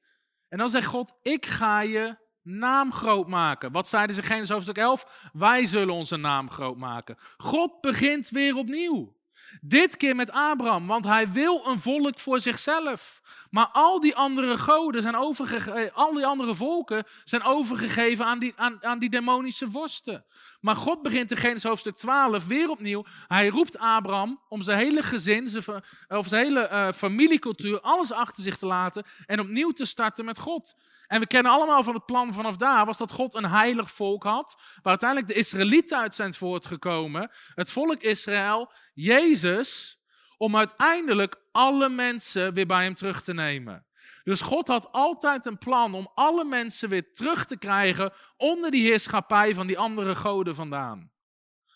En 0.50 0.58
dan 0.58 0.69
zegt 0.69 0.86
God: 0.86 1.17
Ik 1.21 1.45
ga 1.45 1.82
je 1.82 2.17
naam 2.41 2.91
groot 2.91 3.28
maken. 3.28 3.71
Wat 3.71 3.88
zeiden 3.88 4.15
ze 4.15 4.21
in 4.21 4.28
Genesis 4.28 4.50
hoofdstuk 4.50 4.78
11? 4.78 5.30
Wij 5.34 5.65
zullen 5.65 5.93
onze 5.93 6.17
naam 6.17 6.50
groot 6.50 6.78
maken. 6.78 7.17
God 7.38 7.82
begint 7.82 8.30
weer 8.30 8.56
opnieuw. 8.56 9.14
Dit 9.61 9.97
keer 9.97 10.15
met 10.15 10.31
Abraham, 10.31 10.87
want 10.87 11.05
hij 11.05 11.31
wil 11.31 11.65
een 11.65 11.79
volk 11.79 12.19
voor 12.19 12.39
zichzelf. 12.39 13.21
Maar 13.49 13.67
al 13.67 13.99
die 13.99 14.15
andere 14.15 14.57
goden 14.57 15.01
zijn 15.01 15.15
overgegeven, 15.15 15.93
al 15.93 16.13
die 16.13 16.25
andere 16.25 16.55
volken 16.55 17.03
zijn 17.23 17.43
overgegeven 17.43 18.25
aan 18.25 18.39
die, 18.39 18.53
aan, 18.56 18.83
aan 18.83 18.99
die 18.99 19.10
demonische 19.10 19.71
vorsten. 19.71 20.25
Maar 20.62 20.75
God 20.75 21.01
begint 21.01 21.31
in 21.31 21.37
Genesis 21.37 21.63
hoofdstuk 21.63 21.97
12 21.97 22.47
weer 22.47 22.69
opnieuw. 22.69 23.06
Hij 23.27 23.47
roept 23.47 23.77
Abraham 23.77 24.41
om 24.49 24.62
zijn 24.62 24.77
hele 24.77 25.03
gezin, 25.03 25.47
zijn, 25.47 25.83
of 26.08 26.27
zijn 26.27 26.45
hele 26.45 26.69
uh, 26.71 26.91
familiecultuur, 26.91 27.81
alles 27.81 28.12
achter 28.12 28.43
zich 28.43 28.58
te 28.58 28.65
laten 28.65 29.03
en 29.25 29.39
opnieuw 29.39 29.71
te 29.71 29.85
starten 29.85 30.25
met 30.25 30.39
God. 30.39 30.75
En 31.08 31.19
we 31.19 31.27
kennen 31.27 31.51
allemaal 31.51 31.83
van 31.83 31.93
het 31.93 32.06
plan 32.06 32.33
vanaf 32.33 32.58
daar, 32.58 32.85
was 32.85 32.97
dat 32.97 33.12
God 33.12 33.35
een 33.35 33.45
heilig 33.45 33.91
volk 33.91 34.23
had, 34.23 34.56
waar 34.81 34.99
uiteindelijk 34.99 35.29
de 35.29 35.39
Israëlieten 35.39 35.97
uit 35.97 36.15
zijn 36.15 36.33
voortgekomen, 36.33 37.31
het 37.53 37.71
volk 37.71 38.01
Israël, 38.01 38.71
Jezus, 38.93 39.99
om 40.37 40.58
uiteindelijk 40.58 41.35
alle 41.51 41.89
mensen 41.89 42.53
weer 42.53 42.65
bij 42.65 42.83
hem 42.83 42.95
terug 42.95 43.21
te 43.21 43.33
nemen. 43.33 43.85
Dus 44.23 44.41
God 44.41 44.67
had 44.67 44.91
altijd 44.91 45.45
een 45.45 45.58
plan 45.58 45.93
om 45.93 46.12
alle 46.13 46.43
mensen 46.43 46.89
weer 46.89 47.13
terug 47.13 47.45
te 47.45 47.58
krijgen 47.58 48.13
onder 48.37 48.71
die 48.71 48.87
heerschappij 48.87 49.53
van 49.53 49.67
die 49.67 49.77
andere 49.77 50.15
goden 50.15 50.56
vandaan. 50.56 51.12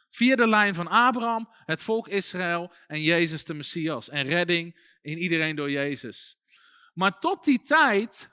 Via 0.10 0.36
de 0.36 0.48
lijn 0.48 0.76
van 0.76 0.88
Abraham, 0.88 1.50
het 1.66 1.84
volk 1.84 2.08
Israël 2.08 2.74
en 2.88 3.02
Jezus 3.02 3.46
de 3.46 3.54
Messias. 3.54 4.10
En 4.10 4.24
redding 4.24 4.80
in 5.02 5.18
iedereen 5.18 5.56
door 5.56 5.72
Jezus. 5.72 6.39
Maar 7.00 7.20
tot 7.20 7.44
die 7.44 7.62
tijd 7.62 8.30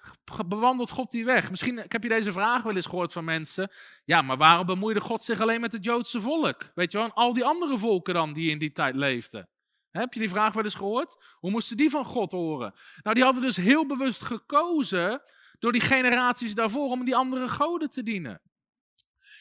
bewandelt 0.47 0.91
God 0.91 1.11
die 1.11 1.25
weg. 1.25 1.51
Misschien 1.51 1.77
heb 1.77 2.03
je 2.03 2.09
deze 2.09 2.33
vraag 2.33 2.63
wel 2.63 2.77
eens 2.77 2.87
gehoord 2.87 3.13
van 3.13 3.25
mensen. 3.25 3.71
Ja, 4.05 4.23
maar 4.23 4.37
waarom 4.37 4.67
bemoeide 4.67 5.01
God 5.01 5.25
zich 5.25 5.41
alleen 5.41 5.61
met 5.61 5.73
het 5.73 5.85
Joodse 5.85 6.21
volk? 6.21 6.71
Weet 6.75 6.93
je 6.93 6.99
wel, 6.99 7.07
en 7.07 7.13
al 7.13 7.33
die 7.33 7.45
andere 7.45 7.79
volken 7.79 8.15
dan 8.15 8.33
die 8.33 8.51
in 8.51 8.59
die 8.59 8.73
tijd 8.73 8.95
leefden. 8.95 9.49
Heb 9.91 10.13
je 10.13 10.21
die 10.21 10.29
vraag 10.29 10.55
wel 10.55 10.65
eens 10.65 10.75
gehoord? 10.75 11.17
Hoe 11.33 11.51
moesten 11.51 11.77
die 11.77 11.91
van 11.91 12.05
God 12.05 12.31
horen? 12.31 12.75
Nou, 13.03 13.15
die 13.15 13.25
hadden 13.25 13.43
dus 13.43 13.57
heel 13.57 13.87
bewust 13.87 14.23
gekozen 14.23 15.23
door 15.59 15.73
die 15.73 15.81
generaties 15.81 16.55
daarvoor 16.55 16.91
om 16.91 17.05
die 17.05 17.17
andere 17.17 17.49
goden 17.49 17.91
te 17.91 18.03
dienen. 18.03 18.41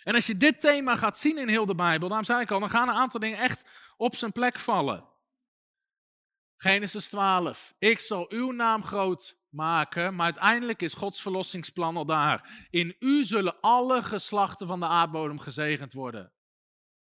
En 0.04 0.16
als 0.16 0.28
je 0.28 0.38
dit 0.38 0.60
thema 0.60 0.96
gaat 0.96 1.18
zien 1.18 1.38
in 1.38 1.48
heel 1.48 1.66
de 1.66 1.76
Bijbel, 1.76 2.10
dan 2.10 2.26
zei 2.26 2.42
ik 2.42 2.52
al, 2.52 2.60
dan 2.60 2.70
gaan 2.70 2.88
een 2.88 2.96
aantal 2.96 3.20
dingen 3.20 3.40
echt 3.40 3.70
op 3.98 4.16
zijn 4.16 4.32
plek 4.32 4.60
vallen. 4.60 5.14
Genesis 6.58 7.08
12. 7.08 7.74
Ik 7.80 8.00
zal 8.00 8.32
uw 8.32 8.52
naam 8.52 8.84
groot 8.84 9.38
maken, 9.50 10.16
maar 10.16 10.26
uiteindelijk 10.26 10.82
is 10.82 10.94
Gods 10.94 11.22
verlossingsplan 11.22 11.98
al 11.98 12.06
daar. 12.06 12.68
In 12.70 12.96
u 13.00 13.24
zullen 13.24 13.60
alle 13.60 14.04
geslachten 14.04 14.68
van 14.68 14.80
de 14.80 14.88
aardbodem 14.88 15.40
gezegend 15.40 15.94
worden. 15.94 16.34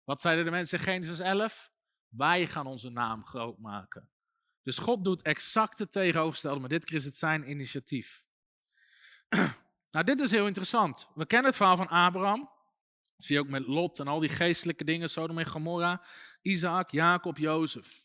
Wat 0.04 0.22
zeiden 0.22 0.46
de 0.46 0.52
mensen 0.52 0.78
in 0.78 0.84
Genesis 0.84 1.20
11? 1.20 1.72
Wij 2.08 2.48
gaan 2.48 2.66
onze 2.66 2.90
naam 2.90 3.26
groot 3.26 3.58
maken. 3.58 4.10
Dus 4.64 4.78
God 4.78 5.04
doet 5.04 5.22
exact 5.22 5.80
het 5.80 5.92
tegenovergestelde, 5.92 6.60
maar 6.60 6.70
dit 6.70 6.86
keer 6.86 6.96
is 6.96 7.06
het 7.06 7.18
zijn 7.18 7.50
initiatief. 7.50 8.26
nou, 9.92 10.06
dit 10.06 10.20
is 10.20 10.32
heel 10.32 10.48
interessant. 10.48 11.08
We 11.16 11.26
kennen 11.26 11.48
het 11.48 11.58
verhaal 11.58 11.78
van 11.78 11.88
Abraham. 11.88 12.50
zie 13.18 13.36
je 13.36 13.42
ook 13.42 13.50
met 13.50 13.68
Lot 13.68 14.00
en 14.00 14.08
al 14.08 14.20
die 14.20 14.30
geestelijke 14.30 14.84
dingen, 14.84 15.10
Sodom 15.10 15.38
en 15.38 15.46
Gomorra, 15.46 16.06
Isaac, 16.42 16.92
Jacob, 16.92 17.38
Jozef. 17.38 18.05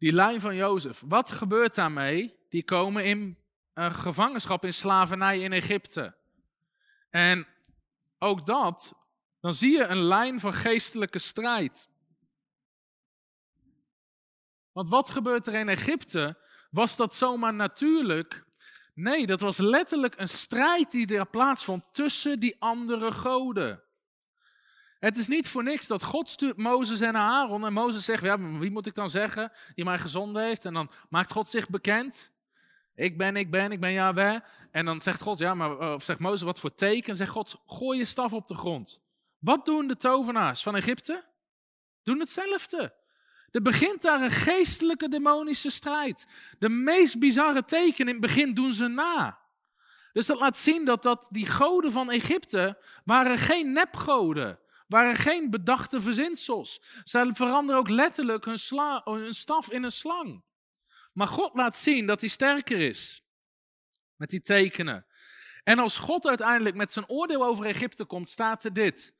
Die 0.00 0.12
lijn 0.12 0.40
van 0.40 0.54
Jozef, 0.54 1.02
wat 1.06 1.30
gebeurt 1.30 1.74
daarmee? 1.74 2.38
Die 2.48 2.64
komen 2.64 3.04
in 3.04 3.38
uh, 3.74 3.94
gevangenschap, 3.94 4.64
in 4.64 4.74
slavernij 4.74 5.40
in 5.40 5.52
Egypte. 5.52 6.16
En 7.10 7.46
ook 8.18 8.46
dat, 8.46 8.94
dan 9.40 9.54
zie 9.54 9.76
je 9.76 9.86
een 9.86 10.02
lijn 10.02 10.40
van 10.40 10.52
geestelijke 10.52 11.18
strijd. 11.18 11.88
Want 14.72 14.88
wat 14.88 15.10
gebeurt 15.10 15.46
er 15.46 15.54
in 15.54 15.68
Egypte? 15.68 16.38
Was 16.70 16.96
dat 16.96 17.14
zomaar 17.14 17.54
natuurlijk? 17.54 18.44
Nee, 18.94 19.26
dat 19.26 19.40
was 19.40 19.58
letterlijk 19.58 20.14
een 20.18 20.28
strijd 20.28 20.90
die 20.90 21.06
daar 21.06 21.28
plaatsvond 21.28 21.92
tussen 21.92 22.40
die 22.40 22.56
andere 22.58 23.12
goden. 23.12 23.82
Het 25.00 25.16
is 25.16 25.28
niet 25.28 25.48
voor 25.48 25.62
niks 25.62 25.86
dat 25.86 26.02
God 26.02 26.28
stuurt 26.28 26.56
Mozes 26.56 27.00
en 27.00 27.16
Aaron. 27.16 27.66
En 27.66 27.72
Mozes 27.72 28.04
zegt, 28.04 28.22
ja, 28.22 28.58
wie 28.58 28.70
moet 28.70 28.86
ik 28.86 28.94
dan 28.94 29.10
zeggen 29.10 29.52
die 29.74 29.84
mij 29.84 29.98
gezonden 29.98 30.42
heeft? 30.42 30.64
En 30.64 30.74
dan 30.74 30.90
maakt 31.08 31.32
God 31.32 31.50
zich 31.50 31.68
bekend. 31.68 32.32
Ik 32.94 33.18
ben, 33.18 33.36
ik 33.36 33.50
ben, 33.50 33.72
ik 33.72 33.80
ben 33.80 33.92
Yahweh. 33.92 34.40
En 34.70 34.84
dan 34.84 35.00
zegt 35.00 35.22
God, 35.22 35.38
ja, 35.38 35.54
maar 35.54 35.94
of 35.94 36.04
zegt 36.04 36.18
Mozes, 36.18 36.42
wat 36.42 36.60
voor 36.60 36.74
teken? 36.74 37.10
En 37.10 37.16
zegt 37.16 37.30
God, 37.30 37.56
gooi 37.66 37.98
je 37.98 38.04
staf 38.04 38.32
op 38.32 38.46
de 38.46 38.54
grond. 38.54 39.00
Wat 39.38 39.64
doen 39.64 39.88
de 39.88 39.96
tovenaars 39.96 40.62
van 40.62 40.76
Egypte? 40.76 41.24
Doen 42.02 42.18
hetzelfde. 42.18 42.94
Er 43.50 43.62
begint 43.62 44.02
daar 44.02 44.22
een 44.22 44.30
geestelijke 44.30 45.08
demonische 45.08 45.70
strijd. 45.70 46.26
De 46.58 46.68
meest 46.68 47.18
bizarre 47.18 47.64
tekenen 47.64 48.14
in 48.14 48.22
het 48.22 48.32
begin 48.32 48.54
doen 48.54 48.72
ze 48.72 48.86
na. 48.88 49.38
Dus 50.12 50.26
dat 50.26 50.40
laat 50.40 50.56
zien 50.56 50.84
dat, 50.84 51.02
dat 51.02 51.28
die 51.30 51.46
goden 51.46 51.92
van 51.92 52.10
Egypte 52.10 52.78
waren 53.04 53.38
geen 53.38 53.72
nepgoden 53.72 54.58
waren 54.90 55.14
geen 55.14 55.50
bedachte 55.50 56.00
verzinsels. 56.00 56.82
Zij 57.04 57.30
veranderen 57.32 57.80
ook 57.80 57.88
letterlijk 57.88 58.44
hun, 58.44 58.58
sla, 58.58 59.04
staf 59.30 59.70
in 59.70 59.82
een 59.82 59.92
slang. 59.92 60.42
Maar 61.12 61.26
God 61.26 61.54
laat 61.54 61.76
zien 61.76 62.06
dat 62.06 62.20
hij 62.20 62.28
sterker 62.28 62.80
is. 62.80 63.22
Met 64.16 64.30
die 64.30 64.40
tekenen. 64.40 65.06
En 65.62 65.78
als 65.78 65.96
God 65.96 66.26
uiteindelijk 66.26 66.76
met 66.76 66.92
zijn 66.92 67.08
oordeel 67.08 67.44
over 67.44 67.66
Egypte 67.66 68.04
komt, 68.04 68.28
staat 68.28 68.64
er 68.64 68.72
dit. 68.72 69.14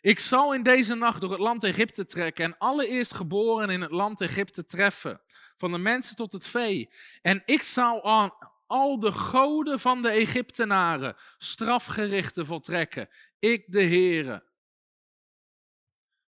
Ik 0.00 0.18
zal 0.18 0.54
in 0.54 0.62
deze 0.62 0.94
nacht 0.94 1.20
door 1.20 1.30
het 1.30 1.40
land 1.40 1.64
Egypte 1.64 2.04
trekken 2.04 2.44
en 2.44 2.58
alle 2.58 2.88
eerstgeboren 2.88 3.70
in 3.70 3.80
het 3.80 3.90
land 3.90 4.20
Egypte 4.20 4.64
treffen. 4.64 5.20
Van 5.56 5.72
de 5.72 5.78
mensen 5.78 6.16
tot 6.16 6.32
het 6.32 6.46
vee. 6.46 6.90
En 7.22 7.42
ik 7.44 7.62
zal 7.62 8.04
aan 8.04 8.32
al 8.66 8.98
de 9.00 9.12
goden 9.12 9.80
van 9.80 10.02
de 10.02 10.08
Egyptenaren 10.08 11.16
strafgerichten 11.38 12.46
voltrekken. 12.46 13.08
Ik 13.38 13.64
de 13.66 13.84
Heere. 13.84 14.52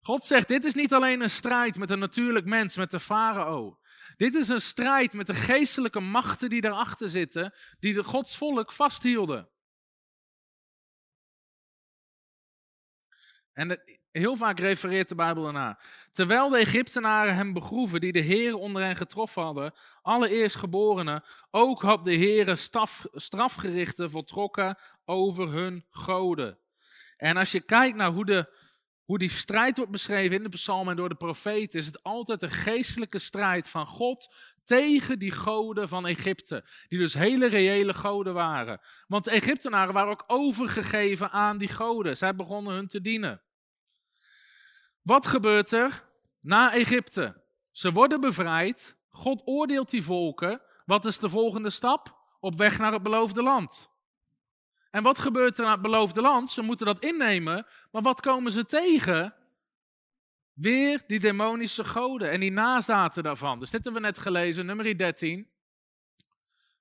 God 0.05 0.25
zegt, 0.25 0.49
dit 0.49 0.65
is 0.65 0.75
niet 0.75 0.93
alleen 0.93 1.21
een 1.21 1.31
strijd 1.31 1.79
met 1.79 1.91
een 1.91 1.99
natuurlijk 1.99 2.47
mens, 2.47 2.77
met 2.77 2.91
de 2.91 3.01
farao. 3.01 3.79
Dit 4.17 4.35
is 4.35 4.49
een 4.49 4.61
strijd 4.61 5.13
met 5.13 5.27
de 5.27 5.35
geestelijke 5.35 6.01
machten 6.01 6.49
die 6.49 6.61
daarachter 6.61 7.11
zitten, 7.11 7.55
die 7.79 7.95
de 7.95 8.05
Gods 8.05 8.37
volk 8.37 8.73
vasthielden. 8.73 9.49
En 13.53 13.83
heel 14.11 14.37
vaak 14.37 14.59
refereert 14.59 15.09
de 15.09 15.15
Bijbel 15.15 15.47
ernaar. 15.47 16.09
Terwijl 16.13 16.49
de 16.49 16.59
Egyptenaren 16.59 17.35
hem 17.35 17.53
begroeven, 17.53 18.01
die 18.01 18.13
de 18.13 18.21
Heer 18.21 18.55
onder 18.55 18.83
hen 18.83 18.97
getroffen 18.97 19.43
hadden, 19.43 19.75
allereerst 20.03 20.57
geborenen, 20.57 21.25
ook 21.51 21.83
had 21.83 22.05
de 22.05 22.15
Heer 22.15 22.57
strafgerichten 23.13 24.11
voltrokken 24.11 24.79
over 25.05 25.49
hun 25.49 25.85
goden. 25.91 26.59
En 27.17 27.37
als 27.37 27.53
je 27.53 27.61
kijkt 27.61 27.97
naar 27.97 28.11
hoe 28.11 28.25
de 28.25 28.63
hoe 29.05 29.19
die 29.19 29.31
strijd 29.31 29.77
wordt 29.77 29.93
beschreven 29.93 30.37
in 30.37 30.43
de 30.43 30.49
psalmen 30.49 30.91
en 30.91 30.97
door 30.97 31.09
de 31.09 31.15
profeten, 31.15 31.81
is 31.81 31.87
het 31.87 32.03
altijd 32.03 32.43
een 32.43 32.51
geestelijke 32.51 33.19
strijd 33.19 33.69
van 33.69 33.87
God 33.87 34.35
tegen 34.65 35.19
die 35.19 35.31
goden 35.31 35.89
van 35.89 36.07
Egypte. 36.07 36.65
Die 36.89 36.99
dus 36.99 37.15
hele 37.15 37.47
reële 37.47 37.95
goden 37.95 38.35
waren. 38.35 38.81
Want 39.07 39.25
de 39.25 39.31
Egyptenaren 39.31 39.95
waren 39.95 40.11
ook 40.11 40.25
overgegeven 40.27 41.31
aan 41.31 41.59
die 41.59 41.69
goden. 41.69 42.17
Zij 42.17 42.35
begonnen 42.35 42.75
hun 42.75 42.89
te 42.89 43.01
dienen. 43.01 43.43
Wat 45.03 45.27
gebeurt 45.27 45.73
er 45.73 46.05
na 46.41 46.73
Egypte? 46.73 47.43
Ze 47.71 47.93
worden 47.93 48.21
bevrijd. 48.21 48.97
God 49.11 49.43
oordeelt 49.45 49.91
die 49.91 50.03
volken. 50.03 50.63
Wat 50.85 51.05
is 51.05 51.19
de 51.19 51.29
volgende 51.29 51.71
stap? 51.71 52.23
Op 52.41 52.57
weg 52.57 52.79
naar 52.79 52.93
het 52.93 53.03
beloofde 53.03 53.43
land. 53.43 53.94
En 54.95 55.03
wat 55.03 55.19
gebeurt 55.19 55.59
er 55.59 55.65
aan 55.65 55.73
het 55.73 55.83
beloofde 55.83 56.21
land? 56.21 56.51
Ze 56.51 56.63
moeten 56.63 56.87
dat 56.87 56.99
innemen, 56.99 57.67
maar 57.91 58.03
wat 58.03 58.21
komen 58.21 58.53
ze 58.53 58.65
tegen? 58.65 59.35
Weer 60.53 61.03
die 61.07 61.19
demonische 61.19 61.85
goden 61.85 62.31
en 62.31 62.41
die 62.41 62.53
nazaten 62.53 63.23
daarvan. 63.23 63.59
Dus 63.59 63.71
dit 63.71 63.85
hebben 63.85 64.03
we 64.03 64.09
net 64.09 64.19
gelezen, 64.19 64.67
nummer 64.67 64.99
13. 64.99 65.51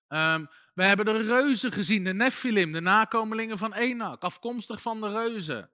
Um, 0.07 0.49
we 0.73 0.83
hebben 0.83 1.05
de 1.05 1.21
reuzen 1.21 1.71
gezien, 1.71 2.03
de 2.03 2.13
Nephilim, 2.13 2.71
de 2.71 2.81
nakomelingen 2.81 3.57
van 3.57 3.73
Enak, 3.73 4.21
afkomstig 4.21 4.81
van 4.81 5.01
de 5.01 5.11
reuzen. 5.11 5.69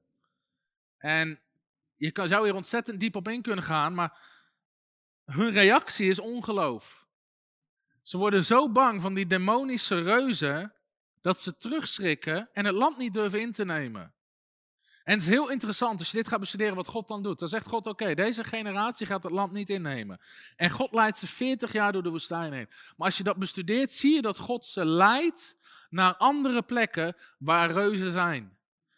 En 0.98 1.40
je 1.96 2.12
kan, 2.12 2.28
zou 2.28 2.46
hier 2.46 2.56
ontzettend 2.56 3.00
diep 3.00 3.16
op 3.16 3.28
in 3.28 3.42
kunnen 3.42 3.64
gaan, 3.64 3.94
maar 3.94 4.18
hun 5.26 5.52
reactie 5.52 6.10
is 6.10 6.20
ongeloof. 6.20 7.08
Ze 8.02 8.18
worden 8.18 8.46
zo 8.46 8.72
bang 8.72 9.02
van 9.02 9.14
die 9.14 9.28
demonische 9.28 10.02
reuzen 10.02 10.74
dat 11.22 11.40
ze 11.40 11.58
terugschrikken 11.58 12.50
en 12.54 12.66
het 12.66 12.76
land 12.76 12.98
niet 12.98 13.14
durven 13.14 13.42
in 13.42 13.52
te 13.52 13.66
nemen. 13.66 14.14
En 15.04 15.16
het 15.16 15.24
is 15.24 15.30
heel 15.30 15.50
interessant 15.50 16.00
als 16.00 16.12
je 16.12 16.18
dit 16.18 16.28
gaat 16.28 16.40
bestuderen 16.40 16.76
wat 16.76 16.88
God 16.88 17.08
dan 17.08 17.24
doet. 17.24 17.40
Dan 17.40 17.48
zegt 17.48 17.68
God, 17.68 17.88
oké, 17.88 18.14
deze 18.14 18.44
generatie 18.44 19.06
gaat 19.06 19.24
het 19.24 19.32
land 19.32 19.52
niet 19.52 19.70
innemen. 19.70 20.20
En 20.56 20.70
God 20.70 20.94
leidt 20.94 21.18
ze 21.18 21.28
40 21.28 21.74
jaar 21.74 21.92
door 21.92 22.04
de 22.04 22.10
woestijn 22.10 22.54
heen. 22.54 22.70
Maar 22.70 23.08
als 23.08 23.18
je 23.18 23.24
dat 23.24 23.38
bestudeert, 23.38 23.92
zie 23.92 24.14
je 24.14 24.22
dat 24.22 24.38
God 24.38 24.66
ze 24.66 24.86
leidt 24.86 25.58
naar 25.90 26.16
andere 26.16 26.62
plekken 26.62 27.16
waar 27.38 27.72
reuzen 27.72 28.12
zijn. 28.12 28.58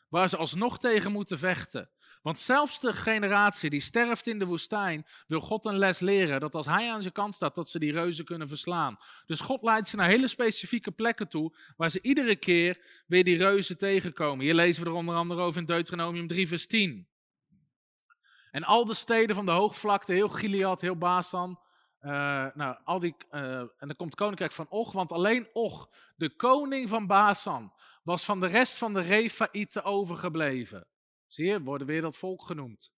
Waar 0.09 0.29
ze 0.29 0.37
alsnog 0.37 0.79
tegen 0.79 1.11
moeten 1.11 1.37
vechten. 1.37 1.89
Want 2.21 2.39
zelfs 2.39 2.79
de 2.79 2.93
generatie 2.93 3.69
die 3.69 3.79
sterft 3.79 4.27
in 4.27 4.39
de 4.39 4.45
woestijn, 4.45 5.05
wil 5.27 5.41
God 5.41 5.65
een 5.65 5.77
les 5.77 5.99
leren. 5.99 6.39
Dat 6.39 6.55
als 6.55 6.65
hij 6.65 6.91
aan 6.91 7.01
zijn 7.01 7.13
kant 7.13 7.33
staat, 7.33 7.55
dat 7.55 7.69
ze 7.69 7.79
die 7.79 7.91
reuzen 7.91 8.25
kunnen 8.25 8.47
verslaan. 8.47 8.97
Dus 9.25 9.39
God 9.39 9.63
leidt 9.63 9.87
ze 9.87 9.95
naar 9.95 10.07
hele 10.07 10.27
specifieke 10.27 10.91
plekken 10.91 11.27
toe, 11.27 11.55
waar 11.77 11.89
ze 11.89 12.01
iedere 12.01 12.35
keer 12.35 12.79
weer 13.07 13.23
die 13.23 13.37
reuzen 13.37 13.77
tegenkomen. 13.77 14.45
Hier 14.45 14.53
lezen 14.53 14.83
we 14.83 14.89
er 14.89 14.95
onder 14.95 15.15
andere 15.15 15.41
over 15.41 15.59
in 15.59 15.65
Deuteronomium 15.65 16.27
3, 16.27 16.47
vers 16.47 16.67
10. 16.67 17.07
En 18.51 18.63
al 18.63 18.85
de 18.85 18.93
steden 18.93 19.35
van 19.35 19.45
de 19.45 19.51
hoogvlakte, 19.51 20.13
heel 20.13 20.29
Gilead, 20.29 20.81
heel 20.81 20.97
Basan, 20.97 21.59
uh, 22.01 22.11
nou, 22.53 22.77
al 22.83 22.99
die, 22.99 23.15
uh, 23.31 23.59
en 23.59 23.71
dan 23.77 23.95
komt 23.95 24.09
het 24.09 24.15
koninkrijk 24.15 24.51
van 24.51 24.65
Och, 24.69 24.91
want 24.91 25.11
alleen 25.11 25.49
Och, 25.53 25.89
de 26.15 26.35
koning 26.35 26.89
van 26.89 27.07
Basan, 27.07 27.73
was 28.03 28.25
van 28.25 28.39
de 28.39 28.47
rest 28.47 28.77
van 28.77 28.93
de 28.93 29.01
Refaïten 29.01 29.83
overgebleven. 29.83 30.87
Zie 31.33 31.45
je, 31.45 31.61
worden 31.61 31.87
weer 31.87 32.01
dat 32.01 32.17
volk 32.17 32.43
genoemd. 32.43 32.91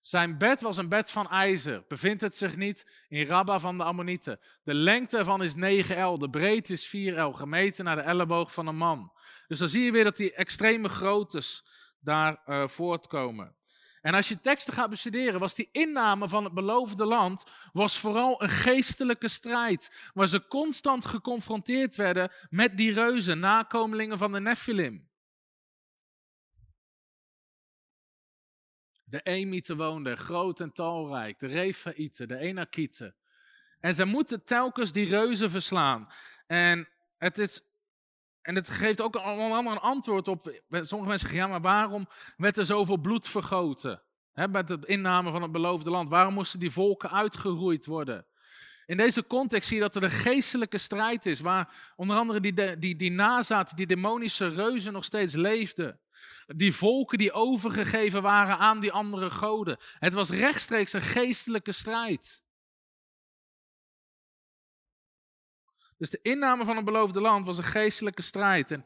Zijn 0.00 0.38
bed 0.38 0.60
was 0.60 0.76
een 0.76 0.88
bed 0.88 1.10
van 1.10 1.28
ijzer. 1.28 1.84
Bevindt 1.88 2.20
het 2.20 2.36
zich 2.36 2.56
niet 2.56 3.04
in 3.08 3.26
Rabba 3.26 3.60
van 3.60 3.76
de 3.76 3.84
Ammonieten. 3.84 4.40
De 4.62 4.74
lengte 4.74 5.18
ervan 5.18 5.42
is 5.42 5.54
9 5.54 6.04
L, 6.04 6.18
de 6.18 6.30
breedte 6.30 6.72
is 6.72 6.86
4 6.86 7.20
L, 7.20 7.32
gemeten 7.32 7.84
naar 7.84 7.96
de 7.96 8.02
elleboog 8.02 8.52
van 8.52 8.66
een 8.66 8.76
man. 8.76 9.12
Dus 9.46 9.58
dan 9.58 9.68
zie 9.68 9.84
je 9.84 9.92
weer 9.92 10.04
dat 10.04 10.16
die 10.16 10.32
extreme 10.32 10.88
groottes 10.88 11.64
daar 12.00 12.42
uh, 12.46 12.68
voortkomen. 12.68 13.56
En 14.00 14.14
als 14.14 14.28
je 14.28 14.40
teksten 14.40 14.72
gaat 14.72 14.90
bestuderen, 14.90 15.40
was 15.40 15.54
die 15.54 15.68
inname 15.72 16.28
van 16.28 16.44
het 16.44 16.54
beloofde 16.54 17.04
land 17.04 17.44
was 17.72 17.98
vooral 17.98 18.42
een 18.42 18.48
geestelijke 18.48 19.28
strijd, 19.28 20.10
waar 20.14 20.28
ze 20.28 20.46
constant 20.46 21.04
geconfronteerd 21.04 21.96
werden 21.96 22.32
met 22.50 22.76
die 22.76 22.92
reuzen, 22.92 23.38
nakomelingen 23.38 24.18
van 24.18 24.32
de 24.32 24.40
Nephilim. 24.40 25.08
De 29.10 29.22
Emieten 29.22 29.76
woonden 29.76 30.16
groot 30.16 30.60
en 30.60 30.72
talrijk, 30.72 31.38
de 31.38 31.46
Refaïten, 31.46 32.28
de 32.28 32.36
Enakieten. 32.36 33.14
En 33.80 33.94
ze 33.94 34.04
moeten 34.04 34.44
telkens 34.44 34.92
die 34.92 35.06
reuzen 35.06 35.50
verslaan. 35.50 36.08
En 36.46 36.88
het, 37.18 37.38
is, 37.38 37.60
en 38.42 38.54
het 38.54 38.70
geeft 38.70 39.00
ook 39.00 39.14
een 39.14 39.52
ander 39.52 39.80
antwoord 39.80 40.28
op. 40.28 40.40
Sommige 40.70 41.08
mensen 41.08 41.18
zeggen, 41.18 41.38
ja, 41.38 41.46
maar 41.46 41.60
waarom 41.60 42.08
werd 42.36 42.56
er 42.56 42.64
zoveel 42.64 42.96
bloed 42.96 43.28
vergoten? 43.28 44.02
He, 44.32 44.48
met 44.48 44.68
de 44.68 44.78
inname 44.84 45.30
van 45.30 45.42
het 45.42 45.52
beloofde 45.52 45.90
land. 45.90 46.08
Waarom 46.08 46.34
moesten 46.34 46.60
die 46.60 46.70
volken 46.70 47.10
uitgeroeid 47.10 47.86
worden? 47.86 48.26
In 48.86 48.96
deze 48.96 49.26
context 49.26 49.68
zie 49.68 49.76
je 49.76 49.82
dat 49.82 49.96
er 49.96 50.02
een 50.02 50.10
geestelijke 50.10 50.78
strijd 50.78 51.26
is, 51.26 51.40
waar 51.40 51.92
onder 51.96 52.16
andere 52.16 52.40
die, 52.40 52.78
die, 52.78 52.96
die 52.96 53.10
nazaten, 53.10 53.76
die 53.76 53.86
demonische 53.86 54.48
reuzen 54.48 54.92
nog 54.92 55.04
steeds 55.04 55.34
leefden. 55.34 56.00
Die 56.46 56.74
volken 56.74 57.18
die 57.18 57.32
overgegeven 57.32 58.22
waren 58.22 58.58
aan 58.58 58.80
die 58.80 58.92
andere 58.92 59.30
goden. 59.30 59.78
Het 59.98 60.14
was 60.14 60.30
rechtstreeks 60.30 60.92
een 60.92 61.00
geestelijke 61.00 61.72
strijd. 61.72 62.42
Dus 65.98 66.10
de 66.10 66.18
inname 66.22 66.64
van 66.64 66.76
het 66.76 66.84
beloofde 66.84 67.20
land 67.20 67.46
was 67.46 67.58
een 67.58 67.64
geestelijke 67.64 68.22
strijd. 68.22 68.70
En 68.70 68.84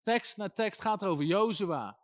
tekst 0.00 0.36
na 0.36 0.48
tekst 0.48 0.80
gaat 0.80 1.04
over 1.04 1.24
Jozua. 1.24 1.96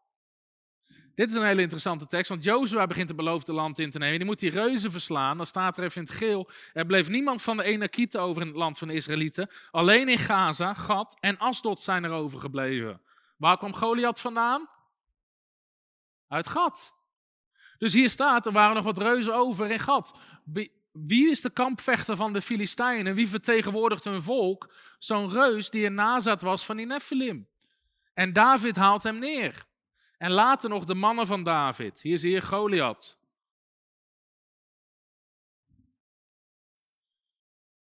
Dit 1.14 1.30
is 1.30 1.35
een 1.35 1.45
hele 1.45 1.62
interessante 1.62 2.07
tekst, 2.07 2.28
want 2.28 2.45
Jozua 2.45 2.87
begint 2.87 3.09
het 3.09 3.16
beloofde 3.16 3.53
land 3.53 3.78
in 3.78 3.91
te 3.91 3.99
nemen. 3.99 4.18
Die 4.18 4.26
moet 4.26 4.39
die 4.39 4.51
reuzen 4.51 4.91
verslaan. 4.91 5.37
Dan 5.37 5.47
staat 5.47 5.76
er 5.76 5.85
even 5.85 6.01
in 6.01 6.07
het 6.07 6.16
geel. 6.16 6.51
Er 6.72 6.87
bleef 6.87 7.09
niemand 7.09 7.43
van 7.43 7.57
de 7.57 7.62
Enakieten 7.62 8.20
over 8.20 8.43
in 8.43 8.49
het 8.49 8.57
land 8.57 8.78
van 8.78 8.89
de 8.89 8.95
Israëlieten. 8.95 9.51
Alleen 9.70 10.09
in 10.09 10.18
Gaza, 10.18 10.74
Gad 10.74 11.16
en 11.20 11.39
Asdod 11.39 11.80
zijn 11.80 12.05
er 12.05 12.11
overgebleven. 12.11 13.01
Waar 13.37 13.59
kwam 13.59 13.74
Goliath 13.74 14.20
vandaan? 14.20 14.68
Uit 16.29 16.49
Gad. 16.49 16.95
Dus 17.79 17.93
hier 17.93 18.11
staat, 18.11 18.47
er 18.47 18.53
waren 18.53 18.75
nog 18.75 18.85
wat 18.85 18.99
reuzen 18.99 19.35
over 19.35 19.70
in. 19.70 19.81
Wie, 20.45 20.72
wie 20.93 21.31
is 21.31 21.41
de 21.41 21.51
kampvechter 21.51 22.16
van 22.16 22.33
de 22.33 22.43
Filistijnen? 22.43 23.14
Wie 23.14 23.29
vertegenwoordigt 23.29 24.05
hun 24.05 24.22
volk? 24.22 24.72
Zo'n 24.99 25.31
reus 25.31 25.70
die 25.70 25.87
een 25.87 25.95
nazaat 25.95 26.43
was 26.43 26.64
van 26.64 26.77
die 26.77 26.87
Nephilim. 26.87 27.49
En 28.14 28.33
David 28.33 28.77
haalt 28.77 29.03
hem 29.03 29.18
neer. 29.18 29.66
En 30.18 30.31
later 30.31 30.68
nog 30.68 30.85
de 30.85 30.95
mannen 30.95 31.27
van 31.27 31.43
David. 31.43 32.01
Hier 32.01 32.18
zie 32.18 32.31
je 32.31 32.41
Goliath. 32.41 33.18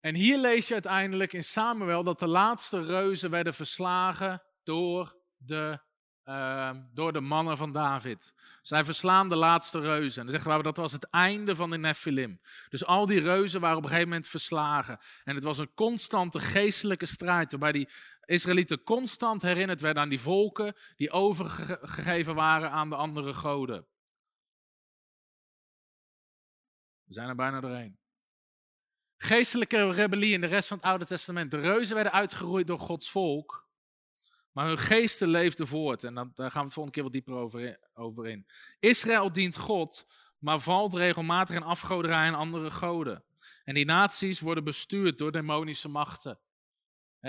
En 0.00 0.14
hier 0.14 0.38
lees 0.38 0.68
je 0.68 0.72
uiteindelijk 0.72 1.32
in 1.32 1.44
Samuel 1.44 2.02
dat 2.02 2.18
de 2.18 2.26
laatste 2.26 2.82
reuzen 2.82 3.30
werden 3.30 3.54
verslagen 3.54 4.42
door 4.62 5.16
de, 5.36 5.80
uh, 6.28 6.70
door 6.94 7.12
de 7.12 7.20
mannen 7.20 7.56
van 7.56 7.72
David. 7.72 8.34
Zij 8.62 8.84
verslaan 8.84 9.28
de 9.28 9.36
laatste 9.36 9.80
reuzen. 9.80 10.24
En 10.24 10.30
zeggen 10.30 10.62
dat 10.62 10.76
was 10.76 10.92
het 10.92 11.10
einde 11.10 11.54
van 11.54 11.70
de 11.70 11.78
Nephilim. 11.78 12.40
Dus 12.68 12.84
al 12.84 13.06
die 13.06 13.20
reuzen 13.20 13.60
waren 13.60 13.76
op 13.76 13.82
een 13.82 13.88
gegeven 13.88 14.08
moment 14.08 14.28
verslagen. 14.28 14.98
En 15.24 15.34
het 15.34 15.44
was 15.44 15.58
een 15.58 15.74
constante 15.74 16.40
geestelijke 16.40 17.06
strijd 17.06 17.50
waarbij 17.50 17.72
die 17.72 17.88
Israëlieten 18.24 18.82
constant 18.82 19.42
herinnerd 19.42 19.80
werden 19.80 20.02
aan 20.02 20.08
die 20.08 20.20
volken 20.20 20.74
die 20.96 21.10
overgegeven 21.10 22.34
waren 22.34 22.70
aan 22.70 22.88
de 22.88 22.96
andere 22.96 23.34
goden. 23.34 23.86
We 27.04 27.14
zijn 27.14 27.28
er 27.28 27.34
bijna 27.34 27.60
doorheen. 27.60 27.98
Geestelijke 29.16 29.90
rebellie 29.90 30.32
in 30.32 30.40
de 30.40 30.46
rest 30.46 30.68
van 30.68 30.76
het 30.76 30.86
Oude 30.86 31.06
Testament. 31.06 31.50
De 31.50 31.60
reuzen 31.60 31.94
werden 31.94 32.12
uitgeroeid 32.12 32.66
door 32.66 32.78
Gods 32.78 33.10
volk. 33.10 33.67
Maar 34.58 34.66
hun 34.66 34.78
geesten 34.78 35.28
leefden 35.28 35.66
voort. 35.66 36.04
En 36.04 36.14
dan, 36.14 36.32
daar 36.34 36.50
gaan 36.50 36.60
we 36.60 36.66
het 36.66 36.74
volgende 36.74 36.92
keer 36.92 37.02
wat 37.02 37.12
dieper 37.12 37.34
over, 37.34 37.78
over 37.94 38.26
in. 38.26 38.46
Israël 38.80 39.32
dient 39.32 39.56
God, 39.56 40.06
maar 40.38 40.58
valt 40.58 40.94
regelmatig 40.94 41.56
in 41.56 41.62
afgoderij 41.62 42.26
en 42.26 42.34
andere 42.34 42.70
goden. 42.70 43.24
En 43.64 43.74
die 43.74 43.84
naties 43.84 44.40
worden 44.40 44.64
bestuurd 44.64 45.18
door 45.18 45.32
demonische 45.32 45.88
machten. 45.88 46.38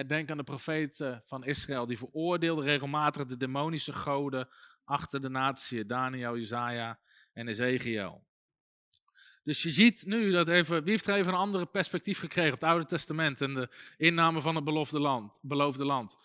Denk 0.07 0.31
aan 0.31 0.37
de 0.37 0.43
profeten 0.43 1.21
van 1.25 1.45
Israël, 1.45 1.85
die 1.85 1.97
veroordeelden 1.97 2.65
regelmatig 2.65 3.25
de 3.25 3.37
demonische 3.37 3.93
goden 3.93 4.49
achter 4.83 5.21
de 5.21 5.29
natie, 5.29 5.85
Daniel, 5.85 6.37
Isaiah 6.37 6.95
en 7.33 7.47
Ezekiel. 7.47 8.27
Dus 9.43 9.63
je 9.63 9.69
ziet 9.69 10.05
nu 10.05 10.31
dat 10.31 10.47
even, 10.47 10.81
wie 10.83 10.91
heeft 10.91 11.07
er 11.07 11.15
even 11.15 11.33
een 11.33 11.39
andere 11.39 11.65
perspectief 11.65 12.19
gekregen 12.19 12.53
op 12.53 12.61
het 12.61 12.69
Oude 12.69 12.85
Testament 12.85 13.41
en 13.41 13.53
de 13.53 13.69
inname 13.97 14.41
van 14.41 14.55
het 14.55 14.63
beloofde 14.63 14.99
land. 14.99 15.39
Beloofde 15.41 15.85
land. 15.85 16.17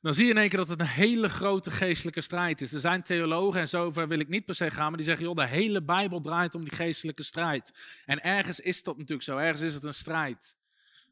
Dan 0.00 0.14
zie 0.14 0.24
je 0.24 0.30
in 0.30 0.38
één 0.38 0.48
keer 0.48 0.58
dat 0.58 0.68
het 0.68 0.80
een 0.80 0.86
hele 0.86 1.28
grote 1.28 1.70
geestelijke 1.70 2.20
strijd 2.20 2.60
is. 2.60 2.72
Er 2.72 2.80
zijn 2.80 3.02
theologen, 3.02 3.60
en 3.60 3.68
zover 3.68 4.08
wil 4.08 4.18
ik 4.18 4.28
niet 4.28 4.44
per 4.44 4.54
se 4.54 4.70
gaan, 4.70 4.88
maar 4.88 4.96
die 4.96 5.06
zeggen, 5.06 5.24
joh, 5.24 5.36
de 5.36 5.46
hele 5.46 5.82
Bijbel 5.82 6.20
draait 6.20 6.54
om 6.54 6.64
die 6.64 6.74
geestelijke 6.74 7.22
strijd. 7.22 7.72
En 8.06 8.22
ergens 8.22 8.60
is 8.60 8.82
dat 8.82 8.96
natuurlijk 8.96 9.22
zo, 9.22 9.36
ergens 9.36 9.60
is 9.60 9.74
het 9.74 9.84
een 9.84 9.94
strijd. 9.94 10.56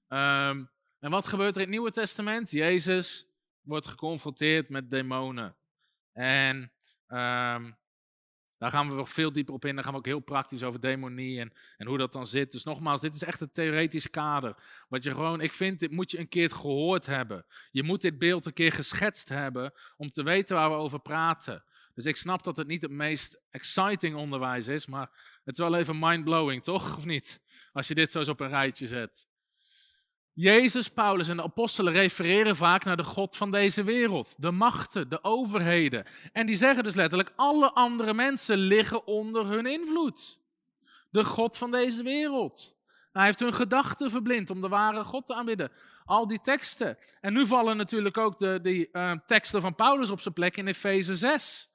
Um, 0.08 0.70
en 1.00 1.10
wat 1.10 1.26
gebeurt 1.26 1.54
er 1.54 1.60
in 1.60 1.66
het 1.66 1.70
Nieuwe 1.76 1.90
Testament? 1.90 2.50
Jezus 2.50 3.26
wordt 3.60 3.86
geconfronteerd 3.86 4.68
met 4.68 4.90
demonen. 4.90 5.56
En 6.12 6.72
um, 7.08 7.76
daar 8.58 8.70
gaan 8.70 8.88
we 8.88 8.94
nog 8.94 9.10
veel 9.10 9.32
dieper 9.32 9.54
op 9.54 9.64
in. 9.64 9.74
Daar 9.74 9.84
gaan 9.84 9.92
we 9.92 9.98
ook 9.98 10.06
heel 10.06 10.20
praktisch 10.20 10.62
over 10.62 10.80
demonie 10.80 11.40
en, 11.40 11.52
en 11.76 11.86
hoe 11.86 11.98
dat 11.98 12.12
dan 12.12 12.26
zit. 12.26 12.50
Dus 12.50 12.64
nogmaals, 12.64 13.00
dit 13.00 13.14
is 13.14 13.22
echt 13.22 13.40
een 13.40 13.50
theoretisch 13.50 14.10
kader. 14.10 14.56
Wat 14.88 15.04
je 15.04 15.10
gewoon, 15.10 15.40
ik 15.40 15.52
vind, 15.52 15.80
dit 15.80 15.90
moet 15.90 16.10
je 16.10 16.18
een 16.18 16.28
keer 16.28 16.50
gehoord 16.50 17.06
hebben. 17.06 17.46
Je 17.70 17.82
moet 17.82 18.00
dit 18.00 18.18
beeld 18.18 18.46
een 18.46 18.52
keer 18.52 18.72
geschetst 18.72 19.28
hebben 19.28 19.72
om 19.96 20.08
te 20.08 20.22
weten 20.22 20.56
waar 20.56 20.70
we 20.70 20.76
over 20.76 21.00
praten. 21.00 21.64
Dus 21.94 22.06
ik 22.06 22.16
snap 22.16 22.44
dat 22.44 22.56
het 22.56 22.66
niet 22.66 22.82
het 22.82 22.90
meest 22.90 23.40
exciting 23.50 24.14
onderwijs 24.16 24.66
is, 24.66 24.86
maar 24.86 25.38
het 25.44 25.58
is 25.58 25.64
wel 25.64 25.76
even 25.76 25.98
mindblowing, 25.98 26.62
toch? 26.62 26.96
Of 26.96 27.04
niet? 27.04 27.40
Als 27.72 27.88
je 27.88 27.94
dit 27.94 28.10
zo 28.10 28.18
eens 28.18 28.28
op 28.28 28.40
een 28.40 28.48
rijtje 28.48 28.86
zet. 28.86 29.28
Jezus, 30.38 30.88
Paulus 30.88 31.28
en 31.28 31.36
de 31.36 31.42
apostelen 31.42 31.92
refereren 31.92 32.56
vaak 32.56 32.84
naar 32.84 32.96
de 32.96 33.04
God 33.04 33.36
van 33.36 33.50
deze 33.50 33.82
wereld, 33.82 34.34
de 34.38 34.50
machten, 34.50 35.08
de 35.08 35.24
overheden. 35.24 36.06
En 36.32 36.46
die 36.46 36.56
zeggen 36.56 36.84
dus 36.84 36.94
letterlijk, 36.94 37.32
alle 37.36 37.72
andere 37.72 38.14
mensen 38.14 38.58
liggen 38.58 39.06
onder 39.06 39.46
hun 39.46 39.66
invloed. 39.66 40.38
De 41.10 41.24
God 41.24 41.58
van 41.58 41.70
deze 41.70 42.02
wereld. 42.02 42.76
Hij 43.12 43.24
heeft 43.24 43.38
hun 43.38 43.54
gedachten 43.54 44.10
verblind 44.10 44.50
om 44.50 44.60
de 44.60 44.68
ware 44.68 45.04
God 45.04 45.26
te 45.26 45.34
aanbidden. 45.34 45.72
Al 46.04 46.26
die 46.26 46.40
teksten. 46.40 46.98
En 47.20 47.32
nu 47.32 47.46
vallen 47.46 47.76
natuurlijk 47.76 48.16
ook 48.16 48.38
de, 48.38 48.58
die 48.62 48.88
uh, 48.92 49.12
teksten 49.26 49.60
van 49.60 49.74
Paulus 49.74 50.10
op 50.10 50.20
zijn 50.20 50.34
plek 50.34 50.56
in 50.56 50.66
Efeze 50.66 51.16
6. 51.16 51.70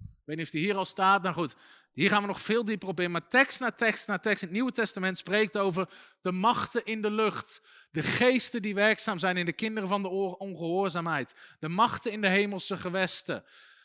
Ik 0.00 0.06
weet 0.24 0.36
niet 0.36 0.46
of 0.46 0.52
die 0.52 0.64
hier 0.64 0.76
al 0.76 0.84
staat. 0.84 1.22
Nou 1.22 1.34
goed, 1.34 1.56
hier 1.94 2.08
gaan 2.08 2.20
we 2.20 2.26
nog 2.26 2.40
veel 2.40 2.64
dieper 2.64 2.88
op 2.88 3.00
in, 3.00 3.10
maar 3.10 3.28
tekst 3.28 3.60
na 3.60 3.70
tekst 3.70 4.06
na 4.06 4.18
tekst 4.18 4.42
in 4.42 4.48
het 4.48 4.56
Nieuwe 4.56 4.72
Testament 4.72 5.18
spreekt 5.18 5.58
over 5.58 5.88
de 6.20 6.32
machten 6.32 6.84
in 6.84 7.02
de 7.02 7.10
lucht, 7.10 7.62
de 7.90 8.02
geesten 8.02 8.62
die 8.62 8.74
werkzaam 8.74 9.18
zijn 9.18 9.36
in 9.36 9.44
de 9.44 9.52
kinderen 9.52 9.88
van 9.88 10.02
de 10.02 10.08
ongehoorzaamheid, 10.38 11.34
de 11.58 11.68
machten 11.68 12.12
in 12.12 12.20
de 12.20 12.28
hemelse 12.28 12.76
gewesten. 12.76 13.44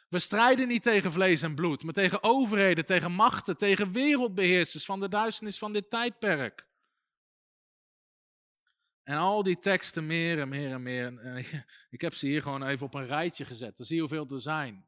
We 0.09 0.19
strijden 0.19 0.67
niet 0.67 0.83
tegen 0.83 1.11
vlees 1.11 1.41
en 1.41 1.55
bloed, 1.55 1.83
maar 1.83 1.93
tegen 1.93 2.23
overheden, 2.23 2.85
tegen 2.85 3.11
machten, 3.11 3.57
tegen 3.57 3.91
wereldbeheersers 3.91 4.85
van 4.85 4.99
de 4.99 5.09
duisternis 5.09 5.57
van 5.57 5.73
dit 5.73 5.89
tijdperk. 5.89 6.67
En 9.03 9.17
al 9.17 9.43
die 9.43 9.59
teksten 9.59 10.07
meer 10.07 10.39
en 10.39 10.49
meer 10.49 10.71
en 10.71 10.83
meer. 10.83 11.35
Ik 11.89 12.01
heb 12.01 12.13
ze 12.13 12.27
hier 12.27 12.41
gewoon 12.41 12.63
even 12.63 12.85
op 12.85 12.93
een 12.93 13.07
rijtje 13.07 13.45
gezet. 13.45 13.77
Dan 13.77 13.85
zie 13.85 13.95
je 13.95 14.01
hoeveel 14.01 14.27
er 14.29 14.41
zijn 14.41 14.85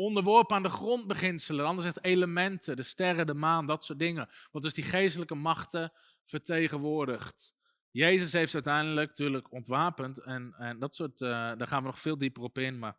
onderworpen 0.00 0.56
aan 0.56 0.62
de 0.62 0.68
grondbeginselen. 0.68 1.66
Anders 1.66 1.86
zegt 1.86 2.04
elementen, 2.04 2.76
de 2.76 2.82
sterren, 2.82 3.26
de 3.26 3.34
maan, 3.34 3.66
dat 3.66 3.84
soort 3.84 3.98
dingen. 3.98 4.28
Wat 4.50 4.62
dus 4.62 4.74
die 4.74 4.84
geestelijke 4.84 5.34
machten 5.34 5.92
vertegenwoordigt. 6.24 7.54
Jezus 7.90 8.32
heeft 8.32 8.54
uiteindelijk 8.54 9.08
natuurlijk 9.08 9.52
ontwapend 9.52 10.20
en, 10.20 10.54
en 10.58 10.78
dat 10.78 10.94
soort, 10.94 11.20
uh, 11.20 11.28
daar 11.28 11.66
gaan 11.66 11.82
we 11.82 11.86
nog 11.88 12.00
veel 12.00 12.18
dieper 12.18 12.42
op 12.42 12.58
in. 12.58 12.78
Maar 12.78 12.98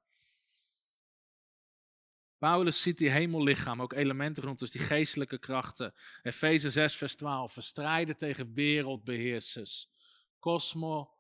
Paulus 2.38 2.82
ziet 2.82 2.98
die 2.98 3.10
hemellichaam, 3.10 3.82
ook 3.82 3.94
elementen 3.94 4.44
rond, 4.44 4.60
dus 4.60 4.72
die 4.72 4.82
geestelijke 4.82 5.38
krachten. 5.38 5.94
Efeze 6.22 6.70
6, 6.70 6.96
vers 6.96 7.16
12, 7.16 7.54
verstrijden 7.54 8.18
tegen 8.18 8.54
wereldbeheersers. 8.54 9.90
Cosmo 10.40 11.14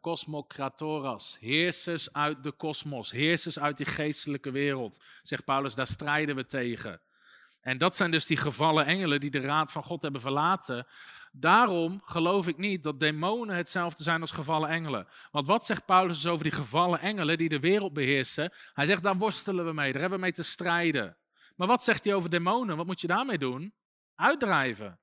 Cosmocratoras, 0.00 1.36
eh, 1.36 1.48
heersers 1.48 2.12
uit 2.12 2.42
de 2.42 2.52
kosmos, 2.52 3.10
heersers 3.10 3.58
uit 3.58 3.76
die 3.76 3.86
geestelijke 3.86 4.50
wereld. 4.50 5.02
Zegt 5.22 5.44
Paulus, 5.44 5.74
daar 5.74 5.86
strijden 5.86 6.36
we 6.36 6.46
tegen. 6.46 7.00
En 7.60 7.78
dat 7.78 7.96
zijn 7.96 8.10
dus 8.10 8.26
die 8.26 8.36
gevallen 8.36 8.86
engelen 8.86 9.20
die 9.20 9.30
de 9.30 9.40
raad 9.40 9.72
van 9.72 9.82
God 9.82 10.02
hebben 10.02 10.20
verlaten. 10.20 10.86
Daarom 11.32 12.00
geloof 12.02 12.48
ik 12.48 12.56
niet 12.56 12.82
dat 12.82 13.00
demonen 13.00 13.56
hetzelfde 13.56 14.02
zijn 14.02 14.20
als 14.20 14.30
gevallen 14.30 14.68
engelen. 14.68 15.06
Want 15.30 15.46
wat 15.46 15.66
zegt 15.66 15.86
Paulus 15.86 16.22
dus 16.22 16.30
over 16.30 16.44
die 16.44 16.52
gevallen 16.52 17.00
engelen 17.00 17.38
die 17.38 17.48
de 17.48 17.60
wereld 17.60 17.92
beheersen? 17.92 18.52
Hij 18.72 18.86
zegt, 18.86 19.02
daar 19.02 19.16
worstelen 19.16 19.64
we 19.64 19.72
mee, 19.72 19.92
daar 19.92 20.00
hebben 20.00 20.18
we 20.18 20.24
mee 20.24 20.32
te 20.32 20.42
strijden. 20.42 21.16
Maar 21.56 21.66
wat 21.66 21.84
zegt 21.84 22.04
hij 22.04 22.14
over 22.14 22.30
demonen? 22.30 22.76
Wat 22.76 22.86
moet 22.86 23.00
je 23.00 23.06
daarmee 23.06 23.38
doen? 23.38 23.74
Uitdrijven. 24.14 25.00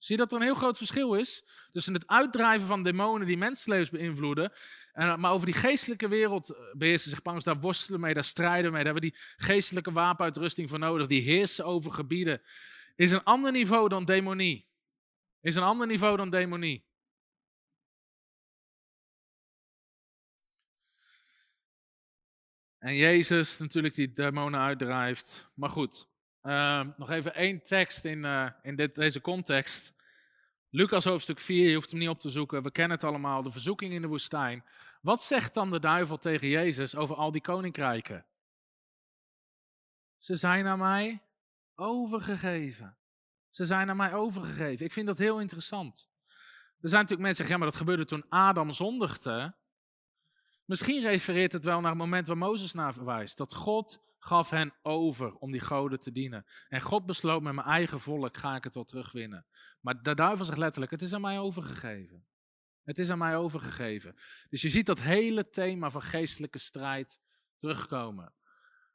Zie 0.00 0.16
je 0.16 0.22
dat 0.22 0.32
er 0.32 0.36
een 0.36 0.44
heel 0.44 0.54
groot 0.54 0.76
verschil 0.76 1.14
is 1.14 1.44
tussen 1.72 1.94
het 1.94 2.06
uitdrijven 2.06 2.66
van 2.66 2.82
demonen 2.82 3.26
die 3.26 3.38
mensenlevens 3.38 3.90
beïnvloeden, 3.90 4.52
en, 4.92 5.20
maar 5.20 5.32
over 5.32 5.46
die 5.46 5.54
geestelijke 5.54 6.08
wereld 6.08 6.54
beheersen 6.72 7.10
zich 7.10 7.22
Paulus, 7.22 7.44
daar 7.44 7.60
worstelen 7.60 8.00
mee, 8.00 8.14
daar 8.14 8.24
strijden 8.24 8.72
mee, 8.72 8.84
daar 8.84 8.92
hebben 8.92 9.10
we 9.10 9.16
die 9.16 9.20
geestelijke 9.36 9.92
wapenuitrusting 9.92 10.68
voor 10.68 10.78
nodig, 10.78 11.06
die 11.06 11.22
heersen 11.22 11.64
over 11.64 11.92
gebieden, 11.92 12.42
is 12.96 13.10
een 13.10 13.24
ander 13.24 13.52
niveau 13.52 13.88
dan 13.88 14.04
demonie. 14.04 14.68
Is 15.40 15.56
een 15.56 15.62
ander 15.62 15.86
niveau 15.86 16.16
dan 16.16 16.30
demonie. 16.30 16.88
En 22.78 22.96
Jezus 22.96 23.58
natuurlijk 23.58 23.94
die 23.94 24.12
demonen 24.12 24.60
uitdrijft. 24.60 25.50
Maar 25.54 25.70
goed, 25.70 26.09
uh, 26.42 26.86
nog 26.96 27.10
even 27.10 27.34
één 27.34 27.62
tekst 27.62 28.04
in, 28.04 28.18
uh, 28.18 28.46
in 28.62 28.76
dit, 28.76 28.94
deze 28.94 29.20
context. 29.20 29.94
Lucas 30.70 31.04
hoofdstuk 31.04 31.40
4, 31.40 31.68
je 31.68 31.74
hoeft 31.74 31.90
hem 31.90 31.98
niet 31.98 32.08
op 32.08 32.20
te 32.20 32.30
zoeken, 32.30 32.62
we 32.62 32.70
kennen 32.70 32.96
het 32.96 33.06
allemaal, 33.06 33.42
de 33.42 33.50
verzoeking 33.50 33.92
in 33.92 34.02
de 34.02 34.08
woestijn. 34.08 34.64
Wat 35.00 35.22
zegt 35.22 35.54
dan 35.54 35.70
de 35.70 35.78
duivel 35.78 36.18
tegen 36.18 36.48
Jezus 36.48 36.96
over 36.96 37.16
al 37.16 37.32
die 37.32 37.40
koninkrijken? 37.40 38.24
Ze 40.16 40.36
zijn 40.36 40.66
aan 40.66 40.78
mij 40.78 41.22
overgegeven. 41.74 42.96
Ze 43.48 43.64
zijn 43.64 43.90
aan 43.90 43.96
mij 43.96 44.14
overgegeven. 44.14 44.86
Ik 44.86 44.92
vind 44.92 45.06
dat 45.06 45.18
heel 45.18 45.40
interessant. 45.40 46.10
Er 46.80 46.88
zijn 46.88 47.00
natuurlijk 47.02 47.20
mensen 47.20 47.22
die 47.22 47.34
zeggen, 47.34 47.54
ja, 47.54 47.58
maar 47.58 47.68
dat 47.68 47.76
gebeurde 47.76 48.04
toen 48.04 48.28
Adam 48.28 48.72
zondigde. 48.72 49.54
Misschien 50.64 51.02
refereert 51.02 51.52
het 51.52 51.64
wel 51.64 51.80
naar 51.80 51.90
het 51.90 51.98
moment 52.00 52.26
waar 52.26 52.36
Mozes 52.36 52.72
naar 52.72 52.92
verwijst. 52.92 53.36
Dat 53.36 53.54
God 53.54 54.00
gaf 54.20 54.50
hen 54.50 54.72
over 54.82 55.34
om 55.34 55.52
die 55.52 55.60
goden 55.60 56.00
te 56.00 56.12
dienen. 56.12 56.46
En 56.68 56.80
God 56.80 57.06
besloot 57.06 57.42
met 57.42 57.54
mijn 57.54 57.66
eigen 57.66 58.00
volk 58.00 58.36
ga 58.36 58.56
ik 58.56 58.64
het 58.64 58.74
wel 58.74 58.84
terugwinnen. 58.84 59.46
Maar 59.80 60.02
de 60.02 60.14
duivel 60.14 60.44
zegt 60.44 60.58
letterlijk, 60.58 60.92
het 60.92 61.02
is 61.02 61.12
aan 61.12 61.20
mij 61.20 61.38
overgegeven. 61.38 62.24
Het 62.84 62.98
is 62.98 63.10
aan 63.10 63.18
mij 63.18 63.36
overgegeven. 63.36 64.16
Dus 64.48 64.62
je 64.62 64.68
ziet 64.68 64.86
dat 64.86 65.00
hele 65.00 65.50
thema 65.50 65.90
van 65.90 66.02
geestelijke 66.02 66.58
strijd 66.58 67.20
terugkomen. 67.56 68.32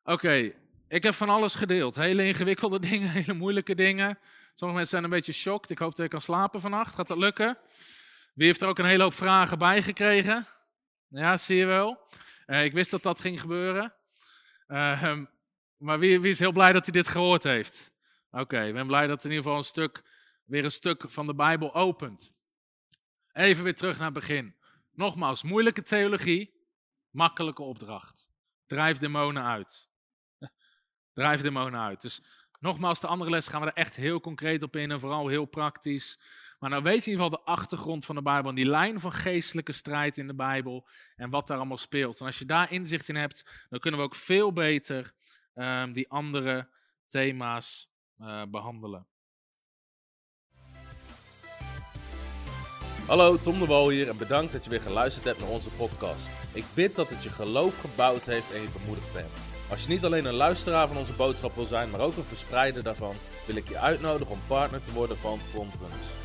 Oké, 0.03 0.51
ik 0.88 1.03
heb 1.03 1.13
van 1.13 1.30
alles 1.30 1.55
gedeeld. 1.55 1.95
Hele 1.95 2.28
ingewikkelde 2.28 2.80
dingen, 2.89 3.09
hele 3.09 3.34
moeilijke 3.34 3.76
dingen. 3.76 4.19
Sommige 4.53 4.80
mensen 4.80 4.88
zijn 4.88 5.03
een 5.03 5.09
beetje 5.09 5.34
shocked. 5.34 5.69
Ik 5.69 5.78
hoop 5.78 5.95
dat 5.95 6.05
ik 6.05 6.11
kan 6.11 6.21
slapen 6.21 6.61
vannacht. 6.61 6.95
Gaat 6.95 7.07
dat 7.07 7.17
lukken? 7.17 7.57
Wie 8.34 8.45
heeft 8.45 8.61
er 8.61 8.67
ook 8.67 8.80
een 8.80 8.86
hele 8.86 9.03
hoop 9.03 9.13
vragen 9.13 9.57
bij 9.57 9.82
gekregen? 9.82 10.47
Ja, 11.07 11.38
zie 11.38 11.57
je 11.57 11.65
wel. 11.65 12.07
Uh, 12.47 12.63
ik 12.63 12.73
wist 12.73 12.91
dat 12.91 13.03
dat 13.03 13.19
ging 13.19 13.39
gebeuren. 13.39 13.93
Uh, 14.68 15.18
maar 15.78 15.99
wie, 15.99 16.20
wie, 16.20 16.32
is 16.32 16.39
heel 16.39 16.51
blij 16.51 16.74
dat 16.74 16.84
hij 16.84 16.93
dit 16.93 17.07
gehoord 17.07 17.43
heeft? 17.43 17.91
Oké, 18.32 18.63
ik 18.63 18.74
ben 18.74 18.88
blij 18.88 19.07
dat 19.07 19.24
in 19.24 19.30
ieder 19.30 19.43
geval 19.43 19.57
een 19.57 19.66
stuk, 19.66 20.03
weer 20.45 20.63
een 20.63 20.72
stuk 20.72 21.03
van 21.07 21.26
de 21.26 21.36
Bijbel 21.36 21.74
opent. 21.74 22.32
Even 23.34 23.63
weer 23.63 23.76
terug 23.76 23.97
naar 23.97 24.05
het 24.05 24.13
begin. 24.13 24.55
Nogmaals, 24.91 25.43
moeilijke 25.43 25.82
theologie, 25.82 26.68
makkelijke 27.09 27.61
opdracht. 27.61 28.30
Drijf 28.66 28.97
demonen 28.97 29.43
uit. 29.43 29.89
Drijf 31.13 31.41
demonen 31.41 31.80
uit. 31.80 32.01
Dus 32.01 32.22
nogmaals, 32.59 32.99
de 32.99 33.07
andere 33.07 33.30
les 33.30 33.47
gaan 33.47 33.61
we 33.61 33.68
er 33.68 33.74
echt 33.74 33.95
heel 33.95 34.20
concreet 34.20 34.63
op 34.63 34.76
in 34.76 34.91
en 34.91 34.99
vooral 34.99 35.28
heel 35.28 35.45
praktisch. 35.45 36.20
Maar 36.66 36.74
nou 36.74 36.86
weet 36.86 37.05
je 37.05 37.11
in 37.11 37.18
ieder 37.18 37.26
geval 37.26 37.45
de 37.45 37.51
achtergrond 37.51 38.05
van 38.05 38.16
de 38.16 38.22
Bijbel 38.22 38.49
en 38.49 38.55
die 38.55 38.66
lijn 38.66 38.99
van 38.99 39.11
geestelijke 39.11 39.72
strijd 39.72 40.18
in 40.18 40.28
de 40.28 40.36
Bijbel 40.36 40.88
en 41.16 41.30
wat 41.30 41.47
daar 41.47 41.57
allemaal 41.57 41.78
speelt. 41.78 42.20
En 42.20 42.26
als 42.26 42.39
je 42.39 42.45
daar 42.45 42.72
inzicht 42.72 43.09
in 43.09 43.16
hebt, 43.16 43.66
dan 43.70 43.80
kunnen 43.80 43.99
we 43.99 44.05
ook 44.05 44.16
veel 44.16 44.53
beter 44.53 45.13
um, 45.55 45.93
die 45.93 46.09
andere 46.09 46.70
thema's 47.07 47.89
uh, 48.22 48.41
behandelen. 48.47 49.07
Hallo, 53.07 53.38
Tom 53.38 53.59
de 53.59 53.66
Wol 53.66 53.89
hier 53.89 54.09
en 54.09 54.18
bedankt 54.18 54.53
dat 54.53 54.63
je 54.63 54.70
weer 54.70 54.82
geluisterd 54.82 55.26
hebt 55.26 55.39
naar 55.39 55.49
onze 55.49 55.70
podcast. 55.70 56.30
Ik 56.53 56.66
bid 56.74 56.95
dat 56.95 57.09
het 57.09 57.24
je 57.24 57.30
geloof 57.30 57.80
gebouwd 57.80 58.26
heeft 58.26 58.53
en 58.53 58.61
je 58.61 58.78
bemoedigd 58.80 59.13
bent. 59.13 59.32
Als 59.70 59.84
je 59.84 59.89
niet 59.89 60.05
alleen 60.05 60.26
een 60.26 60.34
luisteraar 60.34 60.88
van 60.88 60.97
onze 60.97 61.13
boodschap 61.13 61.55
wil 61.55 61.66
zijn, 61.66 61.89
maar 61.89 61.99
ook 61.99 62.16
een 62.16 62.24
verspreider 62.24 62.84
daarvan, 62.84 63.16
wil 63.47 63.55
ik 63.55 63.68
je 63.68 63.78
uitnodigen 63.78 64.34
om 64.34 64.41
partner 64.47 64.84
te 64.84 64.93
worden 64.93 65.18
van 65.18 65.39
Frontrunners. 65.39 66.24